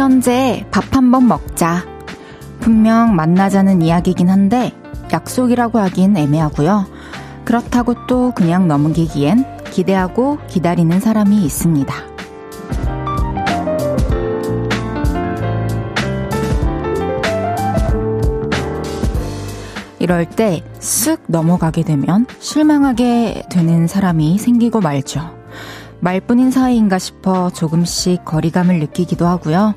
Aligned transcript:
언제 0.00 0.66
밥 0.70 0.96
한번 0.96 1.28
먹자. 1.28 1.84
분명 2.60 3.14
만나자는 3.14 3.82
이야기긴 3.82 4.28
한데 4.28 4.72
약속이라고 5.12 5.78
하긴 5.78 6.16
애매하고요. 6.16 6.86
그렇다고 7.44 8.06
또 8.06 8.32
그냥 8.34 8.68
넘기기엔 8.68 9.44
기대하고 9.70 10.38
기다리는 10.48 10.98
사람이 11.00 11.44
있습니다. 11.44 11.94
이럴 19.98 20.24
때 20.24 20.62
쓱 20.80 21.20
넘어가게 21.26 21.82
되면 21.82 22.26
실망하게 22.40 23.44
되는 23.50 23.86
사람이 23.86 24.38
생기고 24.38 24.80
말죠. 24.80 25.38
말뿐인 26.00 26.50
사이인가 26.50 26.98
싶어 26.98 27.50
조금씩 27.50 28.24
거리감을 28.24 28.78
느끼기도 28.80 29.26
하고요. 29.26 29.74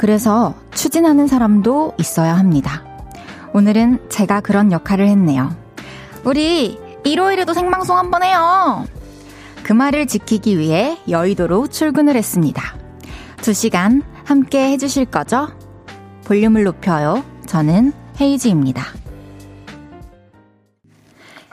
그래서 0.00 0.54
추진하는 0.72 1.26
사람도 1.26 1.92
있어야 1.98 2.38
합니다. 2.38 2.82
오늘은 3.52 4.08
제가 4.08 4.40
그런 4.40 4.72
역할을 4.72 5.06
했네요. 5.06 5.54
우리 6.24 6.80
일요일에도 7.04 7.52
생방송 7.52 7.98
한번 7.98 8.22
해요. 8.22 8.86
그 9.62 9.74
말을 9.74 10.06
지키기 10.06 10.58
위해 10.58 10.96
여의도로 11.06 11.66
출근을 11.66 12.16
했습니다. 12.16 12.78
두 13.42 13.52
시간 13.52 14.02
함께 14.24 14.70
해주실 14.70 15.04
거죠? 15.04 15.48
볼륨을 16.24 16.64
높여요. 16.64 17.22
저는 17.44 17.92
헤이즈입니다. 18.18 18.82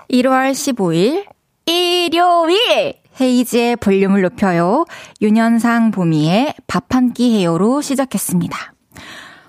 1월 0.09 0.51
15일, 0.51 1.25
일요일! 1.65 3.06
헤이즈의 3.19 3.75
볼륨을 3.77 4.21
높여요. 4.21 4.85
윤현상 5.21 5.91
보미의 5.91 6.55
밥 6.67 6.93
한 6.93 7.13
끼 7.13 7.33
해요로 7.39 7.81
시작했습니다. 7.81 8.73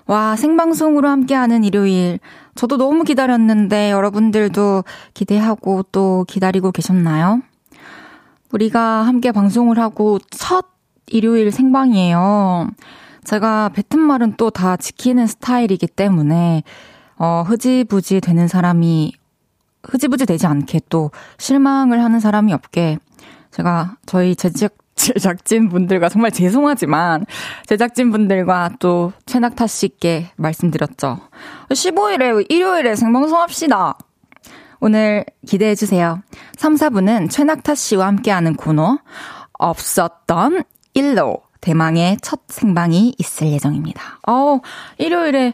와, 0.06 0.36
생방송으로 0.36 1.08
함께하는 1.08 1.64
일요일. 1.64 2.18
저도 2.54 2.76
너무 2.78 3.04
기다렸는데 3.04 3.90
여러분들도 3.90 4.84
기대하고 5.14 5.84
또 5.92 6.24
기다리고 6.28 6.72
계셨나요? 6.72 7.42
우리가 8.52 8.80
함께 9.02 9.32
방송을 9.32 9.78
하고 9.78 10.18
첫 10.30 10.66
일요일 11.06 11.52
생방이에요. 11.52 12.68
제가 13.24 13.70
뱉은 13.70 14.02
말은 14.02 14.36
또 14.38 14.48
다 14.50 14.76
지키는 14.78 15.26
스타일이기 15.26 15.86
때문에, 15.86 16.62
어, 17.18 17.44
흐지부지 17.46 18.22
되는 18.22 18.48
사람이, 18.48 19.12
흐지부지 19.82 20.24
되지 20.24 20.46
않게 20.46 20.80
또 20.88 21.10
실망을 21.36 22.02
하는 22.02 22.20
사람이 22.20 22.52
없게 22.54 22.98
제가 23.50 23.96
저희 24.06 24.34
제작, 24.36 24.74
제작진 24.94 25.68
분들과 25.68 26.08
정말 26.08 26.30
죄송하지만 26.30 27.26
제작진 27.66 28.10
분들과 28.10 28.72
또 28.78 29.12
최낙타 29.26 29.66
씨께 29.66 30.30
말씀드렸죠. 30.36 31.20
15일에 31.70 32.46
일요일에 32.48 32.96
생방송 32.96 33.38
합시다. 33.38 33.96
오늘 34.80 35.24
기대해 35.46 35.74
주세요. 35.74 36.22
3, 36.56 36.74
4분은 36.74 37.30
최낙타 37.30 37.74
씨와 37.74 38.06
함께하는 38.06 38.54
코너 38.54 38.98
없었던 39.54 40.62
일로 40.94 41.42
대망의 41.60 42.18
첫 42.22 42.40
생방이 42.48 43.14
있을 43.18 43.48
예정입니다. 43.48 44.20
어, 44.28 44.60
일요일에 44.98 45.52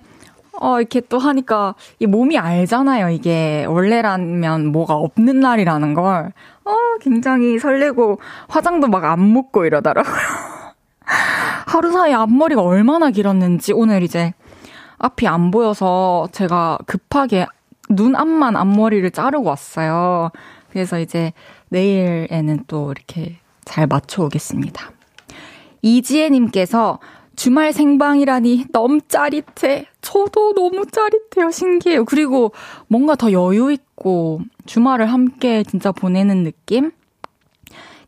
어, 0.60 0.78
이렇게 0.80 1.00
또 1.00 1.18
하니까 1.18 1.74
이 1.98 2.06
몸이 2.06 2.38
알잖아요. 2.38 3.10
이게 3.10 3.64
원래라면 3.66 4.66
뭐가 4.66 4.94
없는 4.94 5.40
날이라는 5.40 5.94
걸. 5.94 6.32
어, 6.64 6.72
굉장히 7.00 7.58
설레고 7.58 8.18
화장도 8.48 8.88
막 8.88 9.04
안 9.04 9.20
묻고 9.20 9.66
이러더라고요. 9.66 10.14
하루 11.66 11.92
사이 11.92 12.14
앞머리가 12.14 12.62
얼마나 12.62 13.10
길었는지 13.10 13.72
오늘 13.74 14.02
이제 14.02 14.32
앞이 14.98 15.26
안 15.26 15.50
보여서 15.50 16.28
제가 16.32 16.78
급하게 16.86 17.46
눈 17.90 18.16
앞만 18.16 18.56
앞머리를 18.56 19.10
자르고 19.10 19.46
왔어요. 19.48 20.30
그래서 20.70 20.98
이제 20.98 21.32
내일에는 21.68 22.64
또 22.66 22.92
이렇게 22.92 23.36
잘 23.64 23.86
맞춰 23.86 24.24
오겠습니다. 24.24 24.90
이지혜님께서 25.82 26.98
주말 27.36 27.72
생방이라니 27.72 28.66
너무 28.72 29.00
짜릿해. 29.06 29.86
저도 30.00 30.54
너무 30.54 30.84
짜릿해요. 30.86 31.50
신기해요. 31.50 32.04
그리고 32.04 32.52
뭔가 32.88 33.14
더 33.14 33.32
여유 33.32 33.72
있고 33.72 34.40
주말을 34.66 35.06
함께 35.12 35.62
진짜 35.62 35.92
보내는 35.92 36.44
느낌? 36.44 36.92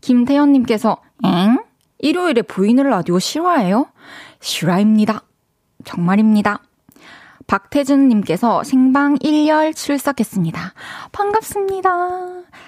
김태현님께서, 0.00 0.98
엥? 1.24 1.58
일요일에 1.98 2.42
보이는 2.42 2.84
라디오 2.84 3.18
실화예요? 3.18 3.86
실화입니다. 4.40 5.22
정말입니다. 5.84 6.60
박태준님께서 7.46 8.64
생방 8.64 9.16
1열 9.16 9.74
출석했습니다. 9.74 10.74
반갑습니다. 11.12 11.90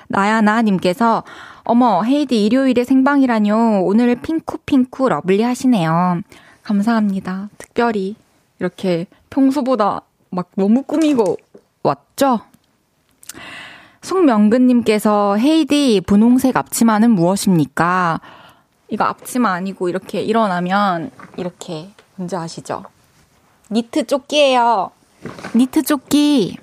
나야나님께서 0.09 1.25
어머 1.65 2.03
헤이디 2.03 2.45
일요일에 2.45 2.85
생방이라뇨. 2.85 3.81
오늘 3.83 4.15
핑크핑크 4.17 5.03
lovely 5.03 5.43
하시네요. 5.43 6.21
감사합니다. 6.69 7.49
특별히 7.57 8.15
이렇게 8.59 9.07
평소보다 9.31 10.03
막 10.29 10.51
너무 10.55 10.83
꾸미고 10.83 11.39
왔죠? 11.83 12.41
송명근님께서 14.03 15.39
헤이디 15.39 16.03
분홍색 16.07 16.59
앞치마는 16.59 17.13
무엇입니까? 17.13 18.21
이거 18.91 19.05
앞치마 19.05 19.51
아니고 19.51 19.89
이렇게 19.89 20.21
일어나면 20.21 21.11
이렇게 21.39 21.89
뭔지 22.17 22.37
아시죠? 22.37 22.85
니트 23.71 24.07
조끼예요. 24.07 24.91
니트 25.55 25.83
조끼. 25.83 26.59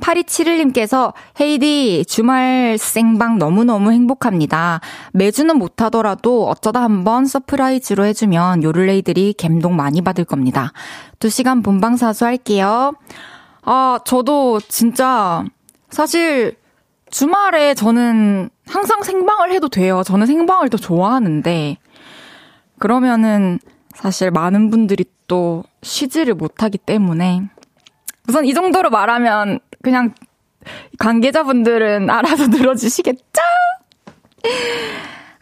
8271님께서 0.00 1.12
헤이디 1.40 2.04
주말 2.06 2.76
생방 2.78 3.38
너무너무 3.38 3.92
행복합니다. 3.92 4.80
매주는 5.12 5.56
못하더라도 5.56 6.48
어쩌다 6.48 6.82
한번 6.82 7.26
surprise로 7.26 8.04
해주면 8.04 8.62
요를레이들이 8.62 9.34
감동 9.38 9.76
많이 9.76 10.02
받을 10.02 10.24
겁니다. 10.24 10.72
2시간 11.18 11.62
본방 11.64 11.96
사수할게요. 11.96 12.94
아, 13.62 13.98
저도 14.04 14.60
진짜 14.60 15.44
사실 15.90 16.56
주말에 17.10 17.74
저는 17.74 18.50
항상 18.66 19.02
생방을 19.02 19.52
해도 19.52 19.68
돼요. 19.68 20.02
저는 20.04 20.26
생방을 20.26 20.70
더 20.70 20.78
좋아하는데 20.78 21.76
그러면은 22.78 23.58
사실 23.94 24.30
많은 24.30 24.70
분들이 24.70 25.04
또 25.26 25.64
쉬지를 25.82 26.34
못하기 26.34 26.78
때문에 26.78 27.42
우선 28.28 28.44
이 28.44 28.54
정도로 28.54 28.90
말하면 28.90 29.60
그냥 29.82 30.14
관계자분들은 30.98 32.10
알아서 32.10 32.48
들어주시겠죠? 32.50 33.40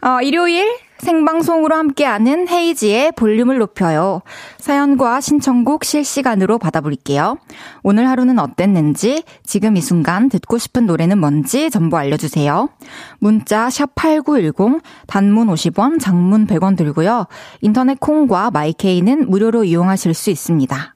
어, 0.01 0.21
일요일 0.21 0.77
생방송으로 0.99 1.75
함께하는 1.75 2.47
헤이지의 2.47 3.13
볼륨을 3.13 3.57
높여요. 3.57 4.21
사연과 4.57 5.21
신청곡 5.21 5.83
실시간으로 5.83 6.57
받아볼게요. 6.57 7.37
오늘 7.83 8.07
하루는 8.07 8.39
어땠는지, 8.39 9.23
지금 9.45 9.77
이 9.77 9.81
순간 9.81 10.29
듣고 10.29 10.57
싶은 10.57 10.85
노래는 10.85 11.17
뭔지 11.17 11.69
전부 11.69 11.97
알려주세요. 11.97 12.69
문자 13.19 13.67
샵8910, 13.67 14.81
단문 15.07 15.47
50원, 15.47 15.99
장문 15.99 16.47
100원 16.47 16.77
들고요. 16.77 17.27
인터넷 17.61 17.99
콩과 17.99 18.51
마이케이는 18.51 19.29
무료로 19.29 19.63
이용하실 19.65 20.13
수 20.13 20.29
있습니다. 20.29 20.95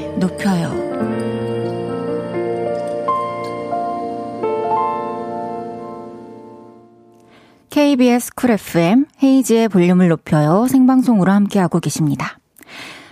KBS 7.91 8.35
쿨 8.35 8.51
FM 8.51 9.05
헤이지의 9.21 9.67
볼륨을 9.67 10.07
높여요. 10.07 10.65
생방송으로 10.69 11.29
함께하고 11.29 11.81
계십니다. 11.81 12.39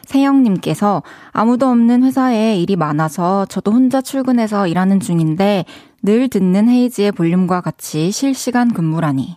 세영님께서 0.06 1.04
아무도 1.34 1.68
없는 1.68 2.04
회사에 2.04 2.56
일이 2.56 2.78
많아서 2.78 3.46
저도 3.48 3.74
혼자 3.74 4.00
출근해서 4.00 4.68
일하는 4.68 5.02
중인데 5.02 5.66
늘 6.02 6.30
듣는 6.30 6.70
헤이지의 6.70 7.12
볼륨과 7.12 7.60
같이 7.60 8.12
실시간 8.12 8.74
근무라니 8.74 9.36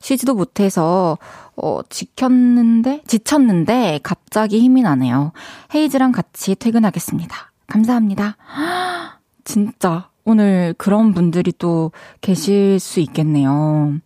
쉬지도 0.00 0.34
못해서, 0.34 1.18
어, 1.56 1.80
지켰는데, 1.88 3.02
지쳤는데, 3.06 4.00
갑자기 4.02 4.58
힘이 4.58 4.82
나네요. 4.82 5.30
헤이즈랑 5.72 6.10
같이 6.10 6.56
퇴근하겠습니다. 6.56 7.52
감사합니다. 7.68 8.36
진짜, 9.44 10.08
오늘 10.24 10.74
그런 10.78 11.12
분들이 11.12 11.52
또 11.58 11.92
계실 12.22 12.80
수 12.80 12.98
있겠네요. 12.98 14.00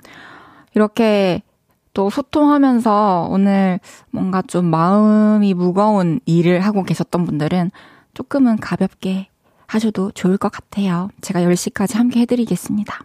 이렇게 0.75 1.43
또 1.93 2.11
소통하면서 2.11 3.29
오늘 3.31 3.79
뭔가 4.11 4.43
좀 4.43 4.67
마음이 4.67 5.55
무거운 5.55 6.21
일을 6.27 6.61
하고 6.61 6.83
계셨던 6.83 7.25
분들은 7.25 7.71
조금은 8.15 8.57
가볍게 8.59 9.29
하셔도 9.67 10.11
좋을 10.11 10.37
것 10.37 10.51
같아요. 10.51 11.09
제가 11.21 11.41
10시까지 11.41 11.97
함께 11.97 12.21
해드리겠습니다. 12.21 13.01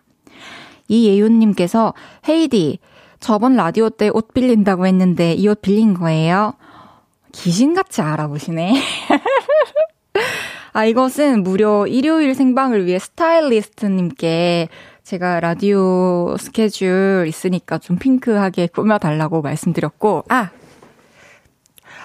이예윤님께서 0.87 1.93
헤이디, 2.27 2.79
저번 3.19 3.55
라디오 3.55 3.89
때 3.89 4.09
옷 4.13 4.33
빌린다고 4.33 4.87
했는데 4.87 5.33
이 5.33 5.47
옷 5.47 5.61
빌린 5.61 5.93
거예요? 5.93 6.53
귀신같이 7.31 8.01
알아보시네. 8.01 8.73
아, 10.73 10.85
이것은 10.85 11.43
무려 11.43 11.87
일요일 11.87 12.35
생방을 12.35 12.85
위해 12.85 12.99
스타일리스트님께 12.99 14.69
제가 15.09 15.39
라디오 15.39 16.35
스케줄 16.37 17.25
있으니까 17.27 17.79
좀 17.79 17.97
핑크하게 17.97 18.67
꾸며달라고 18.67 19.41
말씀드렸고, 19.41 20.25
아! 20.29 20.51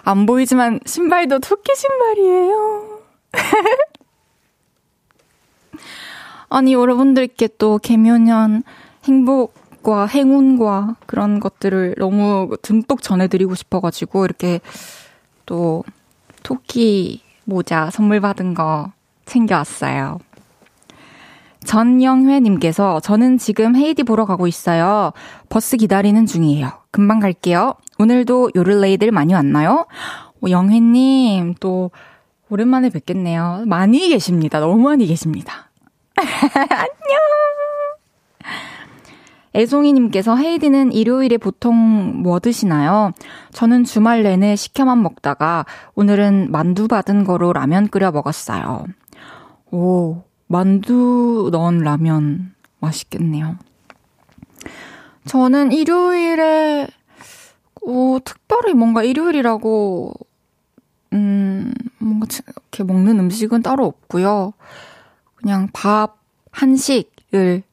안 0.05 0.25
보이지만 0.25 0.81
신발도 0.87 1.41
토끼 1.41 1.75
신발이에요. 1.77 3.01
아니, 6.49 6.73
여러분들께 6.73 7.51
또 7.59 7.77
개묘년 7.77 8.63
행복과 9.05 10.07
행운과 10.07 10.97
그런 11.05 11.41
것들을 11.41 11.97
너무 11.99 12.57
듬뿍 12.63 13.03
전해드리고 13.03 13.55
싶어가지고, 13.55 14.25
이렇게 14.25 14.61
또 15.45 15.85
토끼 16.43 17.21
모자 17.45 17.91
선물 17.91 18.23
받은 18.23 18.55
거 18.55 18.93
챙겨왔어요. 19.27 20.21
전영회님께서 21.65 23.01
저는 23.01 23.39
지금 23.39 23.77
헤이디 23.77 24.03
보러 24.05 24.25
가고 24.25 24.47
있어요. 24.47 25.13
버스 25.49 25.77
기다리는 25.77 26.27
중이에요. 26.27 26.71
금방 26.91 27.21
갈게요. 27.21 27.75
오늘도 27.99 28.51
요를레이들 28.55 29.11
많이 29.11 29.35
왔나요? 29.35 29.87
오, 30.41 30.51
영회님 30.51 31.55
또 31.61 31.91
오랜만에 32.51 32.91
뵙겠네요. 32.91 33.65
많이 33.67 34.09
계십니다. 34.09 34.61
너무 34.61 34.79
많이 34.79 35.07
계십니다. 35.07 35.71
안녕! 36.15 37.21
애송이님께서 39.57 40.37
헤이디는 40.37 40.93
일요일에 40.93 41.39
보통 41.39 42.23
뭐 42.23 42.41
드시나요? 42.41 43.13
저는 43.53 43.85
주말 43.85 44.23
내내 44.25 44.57
시켜만 44.57 45.03
먹다가 45.03 45.65
오늘은 45.95 46.51
만두 46.51 46.89
받은 46.89 47.25
거로 47.25 47.53
라면 47.53 47.89
끓여 47.89 48.11
먹었어요. 48.11 48.85
오, 49.71 50.23
만두 50.55 51.49
넣은 51.51 51.79
라면 51.81 52.55
맛있겠네요. 52.79 53.59
저는 55.25 55.73
일요일에, 55.73 56.87
오, 57.81 58.21
특별히 58.21 58.73
뭔가 58.73 59.03
일요일이라고, 59.03 60.15
음, 61.13 61.75
뭔가 61.99 62.29
이렇게 62.47 62.85
먹는 62.85 63.19
음식은 63.19 63.63
따로 63.63 63.85
없고요. 63.87 64.53
그냥 65.35 65.71
밥, 65.73 66.19
한식을 66.53 67.65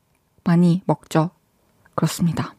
많이 0.43 0.81
먹죠. 0.87 1.29
그렇습니다. 1.93 2.55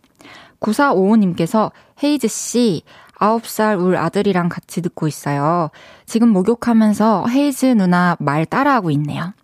9455님께서 0.61 1.73
헤이즈 2.01 2.29
씨, 2.29 2.85
9살 3.17 3.85
울 3.85 3.97
아들이랑 3.97 4.49
같이 4.49 4.83
듣고 4.83 5.09
있어요. 5.09 5.71
지금 6.07 6.29
목욕하면서 6.29 7.27
헤이즈 7.29 7.67
누나 7.67 8.17
말 8.21 8.47
따라하고 8.47 8.93
있네요. 8.93 9.35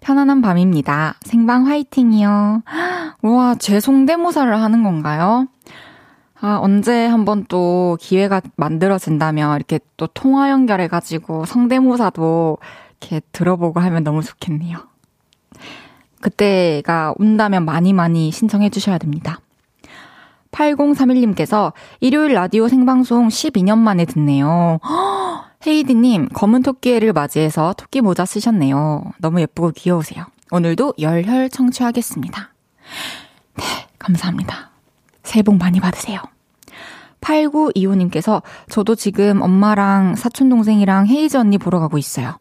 편안한 0.00 0.42
밤입니다. 0.42 1.14
생방 1.22 1.66
화이팅이요. 1.66 2.62
우와, 3.22 3.56
제 3.56 3.80
성대모사를 3.80 4.60
하는 4.60 4.82
건가요? 4.82 5.46
아, 6.40 6.58
언제 6.60 7.06
한번 7.06 7.44
또 7.48 7.98
기회가 8.00 8.40
만들어진다면 8.56 9.56
이렇게 9.56 9.78
또 9.96 10.06
통화 10.06 10.50
연결해가지고 10.50 11.44
성대모사도 11.44 12.58
이렇게 13.00 13.20
들어보고 13.32 13.80
하면 13.80 14.04
너무 14.04 14.22
좋겠네요. 14.22 14.78
그때가 16.20 17.14
온다면 17.18 17.64
많이 17.64 17.92
많이 17.92 18.30
신청해 18.30 18.70
주셔야 18.70 18.98
됩니다. 18.98 19.40
8031님께서 20.52 21.72
일요일 22.00 22.34
라디오 22.34 22.68
생방송 22.68 23.28
12년 23.28 23.78
만에 23.78 24.04
듣네요. 24.04 24.78
헤이디님, 25.66 26.28
검은 26.30 26.62
토끼를 26.62 27.12
맞이해서 27.12 27.74
토끼 27.76 28.00
모자 28.00 28.24
쓰셨네요. 28.24 29.12
너무 29.18 29.40
예쁘고 29.40 29.72
귀여우세요. 29.72 30.24
오늘도 30.50 30.94
열혈 30.98 31.50
청취하겠습니다. 31.50 32.52
네, 33.58 33.64
감사합니다. 33.98 34.70
새해 35.22 35.42
복 35.42 35.56
많이 35.56 35.78
받으세요. 35.78 36.20
8925님께서 37.20 38.42
저도 38.70 38.94
지금 38.94 39.42
엄마랑 39.42 40.16
사촌동생이랑 40.16 41.06
헤이즈 41.06 41.36
언니 41.36 41.58
보러 41.58 41.78
가고 41.78 41.98
있어요. 41.98 42.38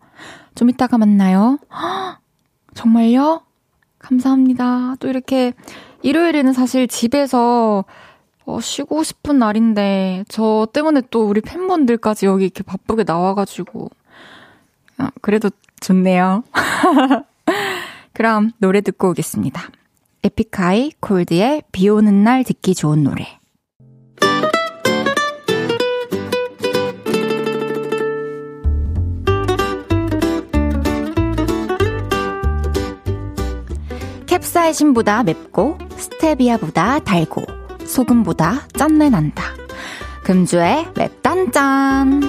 좀 0.56 0.70
이따가 0.70 0.98
만나요. 0.98 1.60
정말요? 2.74 3.42
감사합니다. 4.00 4.96
또 5.00 5.10
이렇게 5.10 5.52
일요일에는 6.02 6.54
사실 6.54 6.88
집에서 6.88 7.84
어, 8.50 8.60
쉬고 8.60 9.04
싶은 9.04 9.38
날인데, 9.38 10.26
저 10.28 10.68
때문에 10.74 11.04
또 11.12 11.28
우리 11.28 11.40
팬분들까지 11.40 12.26
여기 12.26 12.46
이렇게 12.46 12.64
바쁘게 12.64 13.04
나와가지고. 13.06 13.92
아, 14.98 15.12
그래도 15.22 15.52
좋네요. 15.82 16.44
그럼 18.12 18.52
노래 18.58 18.82
듣고 18.82 19.12
오겠습니다. 19.12 19.70
에픽하이 20.24 20.94
콜드의 21.00 21.62
비 21.72 21.90
오는 21.90 22.24
날 22.24 22.44
듣기 22.44 22.74
좋은 22.74 23.04
노래. 23.04 23.38
캡사이신보다 34.26 35.24
맵고 35.24 35.78
스테비아보다 35.98 37.00
달고 37.00 37.59
소금보다 37.90 38.68
짠내 38.74 39.10
난다. 39.10 39.44
금주의 40.24 40.88
맵단짠. 40.96 42.22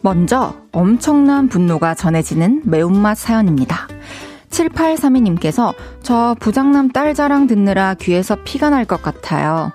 먼저 0.00 0.56
엄청난 0.72 1.48
분노가 1.48 1.94
전해지는 1.94 2.62
매운맛 2.64 3.16
사연입니다. 3.16 3.86
7832님께서 4.50 5.74
저 6.02 6.34
부장남 6.40 6.90
딸 6.90 7.14
자랑 7.14 7.46
듣느라 7.46 7.94
귀에서 7.94 8.36
피가 8.44 8.70
날 8.70 8.84
것 8.84 9.00
같아요. 9.00 9.72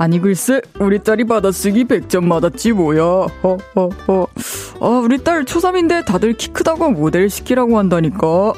아니 0.00 0.18
글쎄 0.18 0.62
우리 0.78 0.98
딸이 0.98 1.24
받아쓰기 1.24 1.84
100점 1.84 2.24
맞았지 2.24 2.72
뭐야. 2.72 3.02
허허허. 3.42 4.28
아 4.80 4.86
우리 5.04 5.22
딸 5.22 5.44
초3인데 5.44 6.06
다들 6.06 6.32
키 6.32 6.48
크다고 6.48 6.90
모델 6.92 7.28
시키라고 7.28 7.76
한다니까. 7.76 8.54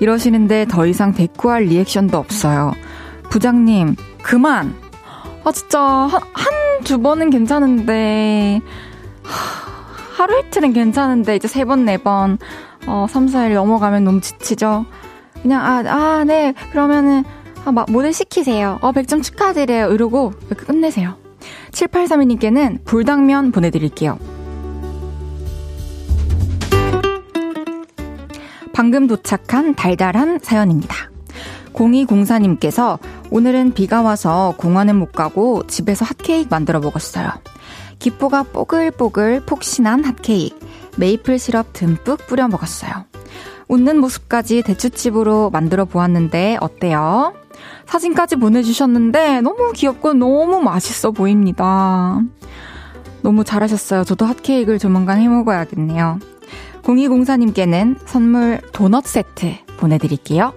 이러시는데 0.00 0.66
더 0.68 0.84
이상 0.84 1.14
대꾸할 1.14 1.62
리액션도 1.62 2.18
없어요. 2.18 2.74
부장님 3.30 3.96
그만! 4.22 4.74
아 5.44 5.50
진짜 5.50 5.80
한두 5.80 6.94
한, 6.94 7.02
번은 7.02 7.30
괜찮은데 7.30 8.60
하루 10.14 10.40
이틀은 10.40 10.74
괜찮은데 10.74 11.36
이제 11.36 11.48
세 11.48 11.64
번, 11.64 11.86
네 11.86 11.96
번, 11.96 12.36
어, 12.86 13.06
3, 13.08 13.28
4일 13.28 13.54
넘어가면 13.54 14.04
너무 14.04 14.20
지치죠? 14.20 14.84
그냥, 15.40 15.64
아, 15.64 15.82
아, 15.86 16.24
네, 16.24 16.52
그러면은, 16.70 17.24
아, 17.64 17.72
막 17.72 17.90
모델 17.90 18.12
시키세요. 18.12 18.78
어, 18.80 18.92
100점 18.92 19.22
축하드려요. 19.22 19.92
이러고 19.92 20.32
끝내세요. 20.56 21.16
7832님께는 21.72 22.84
불당면 22.84 23.52
보내드릴게요. 23.52 24.18
방금 28.72 29.06
도착한 29.06 29.74
달달한 29.74 30.38
사연입니다. 30.40 31.10
0204님께서 31.74 32.98
오늘은 33.30 33.74
비가 33.74 34.02
와서 34.02 34.54
공원은 34.56 34.96
못 34.96 35.12
가고 35.12 35.66
집에서 35.66 36.04
핫케이크 36.04 36.48
만들어 36.50 36.80
먹었어요. 36.80 37.30
기포가 37.98 38.44
뽀글뽀글 38.44 39.42
폭신한 39.44 40.04
핫케이크, 40.04 40.58
메이플 40.96 41.38
시럽 41.38 41.72
듬뿍 41.74 42.26
뿌려 42.26 42.48
먹었어요. 42.48 43.04
웃는 43.68 43.98
모습까지 44.00 44.62
대추집으로 44.62 45.50
만들어 45.50 45.84
보았는데 45.84 46.56
어때요? 46.60 47.34
사진까지 47.90 48.36
보내주셨는데 48.36 49.40
너무 49.40 49.72
귀엽고 49.72 50.14
너무 50.14 50.60
맛있어 50.62 51.10
보입니다. 51.10 52.20
너무 53.20 53.42
잘하셨어요. 53.42 54.04
저도 54.04 54.26
핫케이크를 54.26 54.78
조만간 54.78 55.18
해 55.18 55.28
먹어야겠네요. 55.28 56.20
0204님께는 56.82 57.96
선물 58.06 58.60
도넛 58.72 59.04
세트 59.06 59.54
보내드릴게요. 59.76 60.52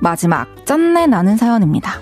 마지막 0.00 0.48
짠내 0.64 1.06
나는 1.06 1.36
사연입니다. 1.36 2.00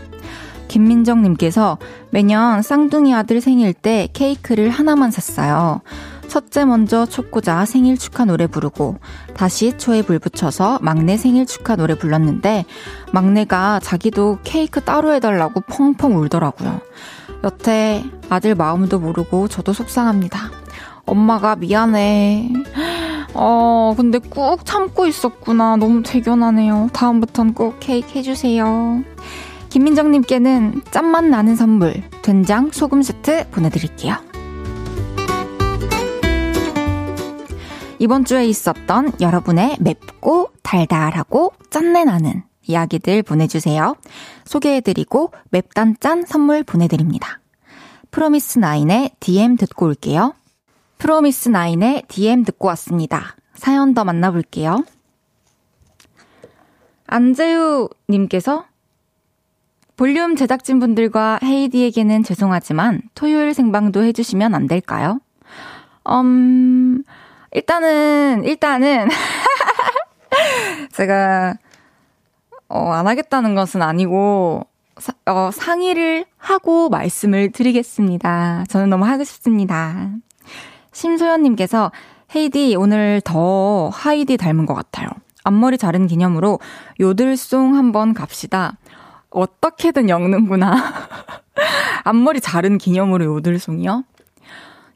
김민정님께서 0.68 1.78
매년 2.10 2.62
쌍둥이 2.62 3.12
아들 3.12 3.40
생일 3.40 3.74
때 3.74 4.08
케이크를 4.12 4.70
하나만 4.70 5.10
샀어요. 5.10 5.80
첫째 6.30 6.64
먼저 6.64 7.06
초코자 7.06 7.64
생일 7.64 7.98
축하 7.98 8.24
노래 8.24 8.46
부르고 8.46 8.98
다시 9.34 9.76
초에 9.76 10.02
불 10.02 10.20
붙여서 10.20 10.78
막내 10.80 11.16
생일 11.16 11.44
축하 11.44 11.74
노래 11.74 11.94
불렀는데 11.98 12.64
막내가 13.12 13.80
자기도 13.82 14.38
케이크 14.44 14.80
따로 14.80 15.12
해달라고 15.12 15.60
펑펑 15.62 16.16
울더라고요. 16.16 16.80
여태 17.42 18.04
아들 18.28 18.54
마음도 18.54 19.00
모르고 19.00 19.48
저도 19.48 19.72
속상합니다. 19.72 20.52
엄마가 21.04 21.56
미안해. 21.56 22.52
어, 23.34 23.94
근데 23.96 24.18
꾹 24.18 24.64
참고 24.64 25.06
있었구나. 25.08 25.76
너무 25.76 26.04
대견하네요. 26.04 26.90
다음부턴 26.92 27.54
꼭 27.54 27.78
케이크 27.80 28.08
해주세요. 28.14 29.02
김민정님께는 29.68 30.82
짠맛 30.92 31.24
나는 31.24 31.56
선물, 31.56 32.02
된장, 32.22 32.70
소금 32.70 33.02
세트 33.02 33.48
보내드릴게요. 33.50 34.29
이번 38.00 38.24
주에 38.24 38.46
있었던 38.46 39.12
여러분의 39.20 39.76
맵고 39.78 40.52
달달하고 40.62 41.52
짠내나는 41.68 42.42
이야기들 42.66 43.22
보내주세요. 43.22 43.94
소개해드리고 44.46 45.32
맵단짠 45.50 46.24
선물 46.24 46.64
보내드립니다. 46.64 47.40
프로미스나인의 48.10 49.10
DM 49.20 49.56
듣고 49.58 49.84
올게요. 49.84 50.32
프로미스나인의 50.96 52.04
DM 52.08 52.44
듣고 52.44 52.68
왔습니다. 52.68 53.36
사연 53.52 53.92
더 53.92 54.04
만나볼게요. 54.04 54.82
안재우님께서 57.06 58.64
볼륨 59.98 60.36
제작진분들과 60.36 61.40
헤이디에게는 61.42 62.22
죄송하지만 62.22 63.02
토요일 63.14 63.52
생방도 63.52 64.02
해주시면 64.04 64.54
안 64.54 64.66
될까요? 64.66 65.20
음, 66.08 67.04
일단은, 67.52 68.44
일단은, 68.44 69.08
제가, 70.92 71.54
어, 72.68 72.92
안 72.92 73.06
하겠다는 73.06 73.54
것은 73.54 73.82
아니고, 73.82 74.66
사, 74.98 75.12
어, 75.26 75.50
상의를 75.52 76.26
하고 76.36 76.88
말씀을 76.88 77.50
드리겠습니다. 77.50 78.64
저는 78.68 78.90
너무 78.90 79.04
하고 79.04 79.24
싶습니다. 79.24 80.10
심소연님께서, 80.92 81.90
헤이디, 82.34 82.76
오늘 82.76 83.20
더 83.24 83.88
하이디 83.88 84.36
닮은 84.36 84.66
것 84.66 84.74
같아요. 84.74 85.08
앞머리 85.42 85.78
자른 85.78 86.06
기념으로 86.06 86.60
요들송 87.00 87.76
한번 87.76 88.14
갑시다. 88.14 88.76
어떻게든 89.30 90.08
엮는구나. 90.08 90.76
앞머리 92.04 92.40
자른 92.40 92.78
기념으로 92.78 93.24
요들송이요? 93.24 94.04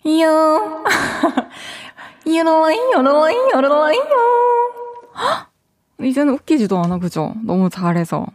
이요. 0.04 0.84
이러이, 2.24 2.76
이러이, 2.76 3.34
이러이요. 3.54 4.02
이제는 6.02 6.34
웃기지도 6.34 6.78
않아, 6.78 6.98
그죠? 6.98 7.34
너무 7.44 7.70
잘해서. 7.70 8.26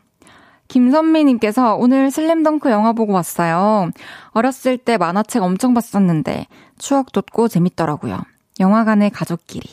김선미님께서 0.68 1.76
오늘 1.76 2.12
슬램덩크 2.12 2.70
영화 2.70 2.94
보고 2.94 3.14
왔어요. 3.14 3.90
어렸을 4.30 4.78
때 4.78 4.98
만화책 4.98 5.42
엄청 5.42 5.74
봤었는데 5.74 6.46
추억 6.78 7.12
돋고 7.12 7.48
재밌더라고요. 7.48 8.20
영화관의 8.60 9.10
가족끼리. 9.10 9.68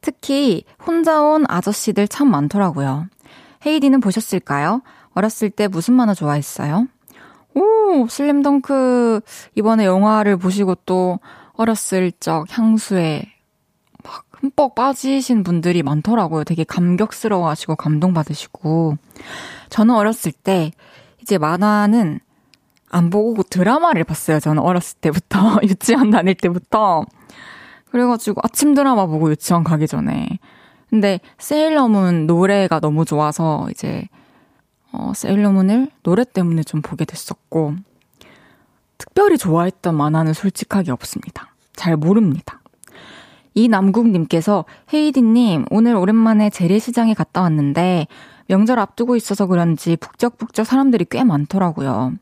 특히 0.00 0.64
혼자 0.86 1.22
온 1.22 1.44
아저씨들 1.48 2.08
참 2.08 2.30
많더라고요. 2.30 3.06
헤이디는 3.66 4.00
보셨을까요? 4.00 4.82
어렸을 5.14 5.50
때 5.50 5.68
무슨 5.68 5.94
만화 5.94 6.14
좋아했어요? 6.14 6.88
오, 7.54 8.06
슬램덩크 8.08 9.20
이번에 9.54 9.84
영화를 9.84 10.36
보시고 10.38 10.74
또 10.86 11.20
어렸을 11.52 12.12
적 12.18 12.46
향수에 12.50 13.22
흠뻑 14.44 14.74
빠지신 14.74 15.42
분들이 15.42 15.82
많더라고요. 15.82 16.44
되게 16.44 16.64
감격스러워 16.64 17.48
하시고 17.48 17.76
감동받으시고. 17.76 18.98
저는 19.70 19.94
어렸을 19.94 20.32
때 20.32 20.70
이제 21.22 21.38
만화는 21.38 22.20
안 22.90 23.10
보고 23.10 23.42
드라마를 23.42 24.04
봤어요. 24.04 24.40
저는 24.40 24.62
어렸을 24.62 24.98
때부터. 25.00 25.60
유치원 25.64 26.10
다닐 26.10 26.34
때부터. 26.34 27.06
그래가지고 27.90 28.42
아침 28.44 28.74
드라마 28.74 29.06
보고 29.06 29.30
유치원 29.30 29.64
가기 29.64 29.86
전에. 29.86 30.28
근데 30.90 31.20
세일러문 31.38 32.26
노래가 32.26 32.80
너무 32.80 33.06
좋아서 33.06 33.66
이제 33.70 34.06
어, 34.92 35.12
세일러문을 35.14 35.90
노래 36.02 36.24
때문에 36.24 36.62
좀 36.64 36.82
보게 36.82 37.04
됐었고 37.04 37.74
특별히 38.98 39.38
좋아했던 39.38 39.96
만화는 39.96 40.34
솔직하게 40.34 40.92
없습니다. 40.92 41.54
잘 41.74 41.96
모릅니다. 41.96 42.60
이남국님께서 43.54 44.64
헤이디님 44.92 45.66
오늘 45.70 45.96
오랜만에 45.96 46.50
재래시장에 46.50 47.14
갔다 47.14 47.42
왔는데 47.42 48.06
명절 48.48 48.78
앞두고 48.78 49.16
있어서 49.16 49.46
그런지 49.46 49.96
북적북적 49.96 50.66
사람들이 50.66 51.06
꽤 51.08 51.24
많더라고요. 51.24 52.12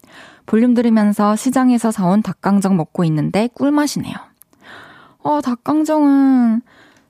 볼륨 0.46 0.74
들으면서 0.74 1.36
시장에서 1.36 1.90
사온 1.90 2.22
닭강정 2.22 2.76
먹고 2.76 3.04
있는데 3.04 3.48
꿀맛이네요. 3.54 4.14
어, 5.24 5.40
닭강정은 5.40 6.62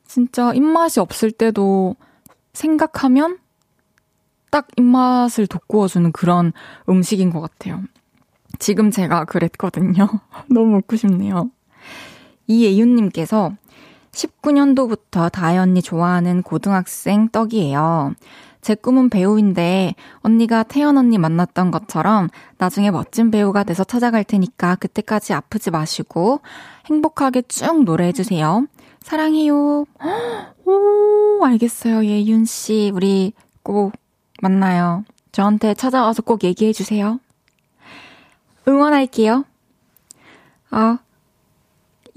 진짜 0.06 0.52
입맛이 0.52 1.00
없을 1.00 1.30
때도 1.30 1.96
생각하면 2.52 3.38
딱 4.50 4.68
입맛을 4.76 5.46
돋구어주는 5.46 6.12
그런 6.12 6.52
음식인 6.88 7.30
것 7.30 7.40
같아요. 7.40 7.82
지금 8.58 8.90
제가 8.90 9.24
그랬거든요. 9.24 10.08
너무 10.50 10.72
먹고 10.72 10.96
싶네요. 10.96 11.50
이예윤님께서 12.46 13.56
19년도부터 14.12 15.30
다혜 15.30 15.58
언니 15.58 15.82
좋아하는 15.82 16.42
고등학생 16.42 17.28
떡이에요. 17.28 18.14
제 18.60 18.76
꿈은 18.76 19.10
배우인데 19.10 19.94
언니가 20.20 20.62
태연 20.62 20.96
언니 20.96 21.18
만났던 21.18 21.72
것처럼 21.72 22.28
나중에 22.58 22.92
멋진 22.92 23.30
배우가 23.32 23.64
돼서 23.64 23.82
찾아갈 23.82 24.22
테니까 24.22 24.76
그때까지 24.76 25.32
아프지 25.32 25.72
마시고 25.72 26.40
행복하게 26.86 27.42
쭉 27.42 27.82
노래해 27.82 28.12
주세요. 28.12 28.66
사랑해요. 29.00 29.84
오, 30.64 31.44
알겠어요. 31.44 32.04
예윤 32.04 32.44
씨, 32.44 32.92
우리 32.94 33.32
꼭 33.64 33.92
만나요. 34.40 35.04
저한테 35.32 35.74
찾아와서 35.74 36.22
꼭 36.22 36.44
얘기해 36.44 36.72
주세요. 36.72 37.18
응원할게요. 38.68 39.44
아, 40.70 40.98
어. 41.00 41.11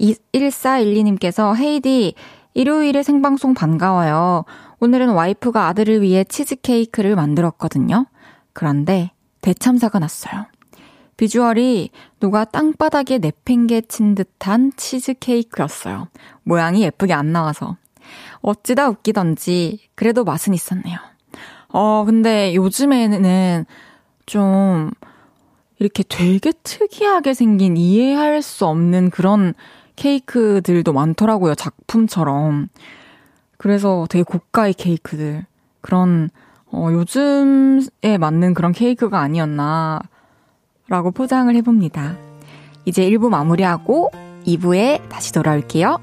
1412님께서 0.00 1.56
헤이디 1.56 2.14
일요일에 2.54 3.02
생방송 3.02 3.54
반가워요. 3.54 4.44
오늘은 4.80 5.10
와이프가 5.10 5.66
아들을 5.68 6.02
위해 6.02 6.24
치즈케이크를 6.24 7.16
만들었거든요. 7.16 8.06
그런데 8.52 9.10
대참사가 9.42 9.98
났어요. 9.98 10.46
비주얼이 11.16 11.90
누가 12.20 12.44
땅바닥에 12.44 13.18
내팽개친 13.18 14.14
듯한 14.14 14.72
치즈케이크였어요. 14.76 16.08
모양이 16.42 16.82
예쁘게 16.82 17.12
안 17.12 17.32
나와서. 17.32 17.76
어찌다 18.40 18.88
웃기던지 18.88 19.80
그래도 19.94 20.24
맛은 20.24 20.54
있었네요. 20.54 20.98
어, 21.68 22.04
근데 22.04 22.54
요즘에는 22.54 23.66
좀 24.26 24.90
이렇게 25.78 26.02
되게 26.08 26.52
특이하게 26.62 27.34
생긴 27.34 27.76
이해할 27.76 28.42
수 28.42 28.66
없는 28.66 29.10
그런 29.10 29.54
케이크들도 29.96 30.92
많더라고요. 30.92 31.54
작품처럼. 31.54 32.68
그래서 33.58 34.06
되게 34.08 34.22
고가의 34.22 34.74
케이크들. 34.74 35.46
그런, 35.80 36.30
어, 36.70 36.88
요즘에 36.92 38.18
맞는 38.18 38.54
그런 38.54 38.72
케이크가 38.72 39.20
아니었나, 39.20 40.00
라고 40.88 41.10
포장을 41.10 41.54
해봅니다. 41.54 42.16
이제 42.84 43.08
1부 43.10 43.28
마무리하고 43.28 44.10
2부에 44.46 45.08
다시 45.08 45.32
돌아올게요. 45.32 45.98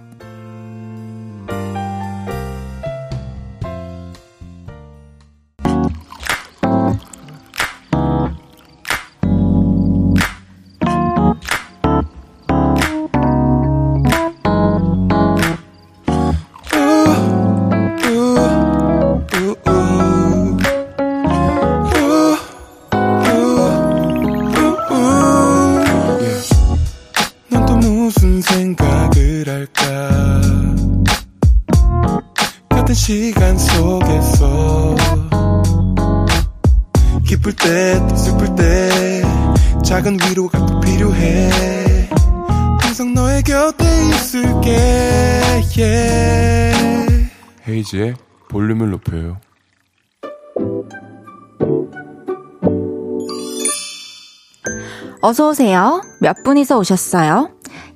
곁에 43.45 43.85
있을게 44.09 44.77
yeah. 45.77 47.29
헤이지의 47.67 48.15
볼륨을 48.49 48.89
높여요 48.91 49.39
어서오세요. 55.21 56.01
몇 56.19 56.43
분이서 56.43 56.77
오셨어요? 56.77 57.49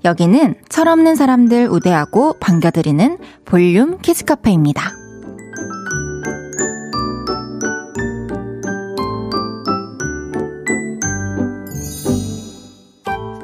여기는 0.05 0.55
철없는 0.69 1.15
사람들 1.15 1.67
우대하고 1.69 2.39
반겨드리는 2.39 3.17
볼륨 3.43 3.97
키즈카페입니다. 3.99 4.93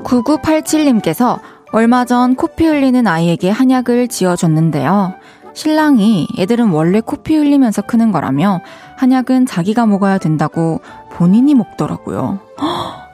9987님께서 0.03 1.39
얼마 1.73 2.05
전 2.05 2.35
코피 2.35 2.67
흘리는 2.67 3.07
아이에게 3.07 3.49
한약을 3.49 4.07
지어줬는데요. 4.07 5.15
신랑이 5.55 6.27
애들은 6.37 6.69
원래 6.69 7.01
코피 7.01 7.35
흘리면서 7.35 7.81
크는 7.81 8.11
거라며 8.11 8.61
한약은 8.95 9.47
자기가 9.47 9.87
먹어야 9.87 10.19
된다고 10.19 10.81
본인이 11.11 11.55
먹더라고요. 11.55 12.39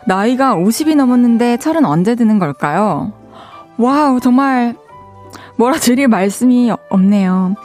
나이가 0.06 0.56
50이 0.56 0.96
넘었는데 0.96 1.56
철은 1.56 1.86
언제 1.86 2.16
드는 2.16 2.38
걸까요? 2.38 3.14
wow, 3.78 4.20
정말 4.20 4.76
뭐라 5.56 5.78
드릴 5.78 6.10
말씀이 6.10 6.70
없네요. 6.90 7.56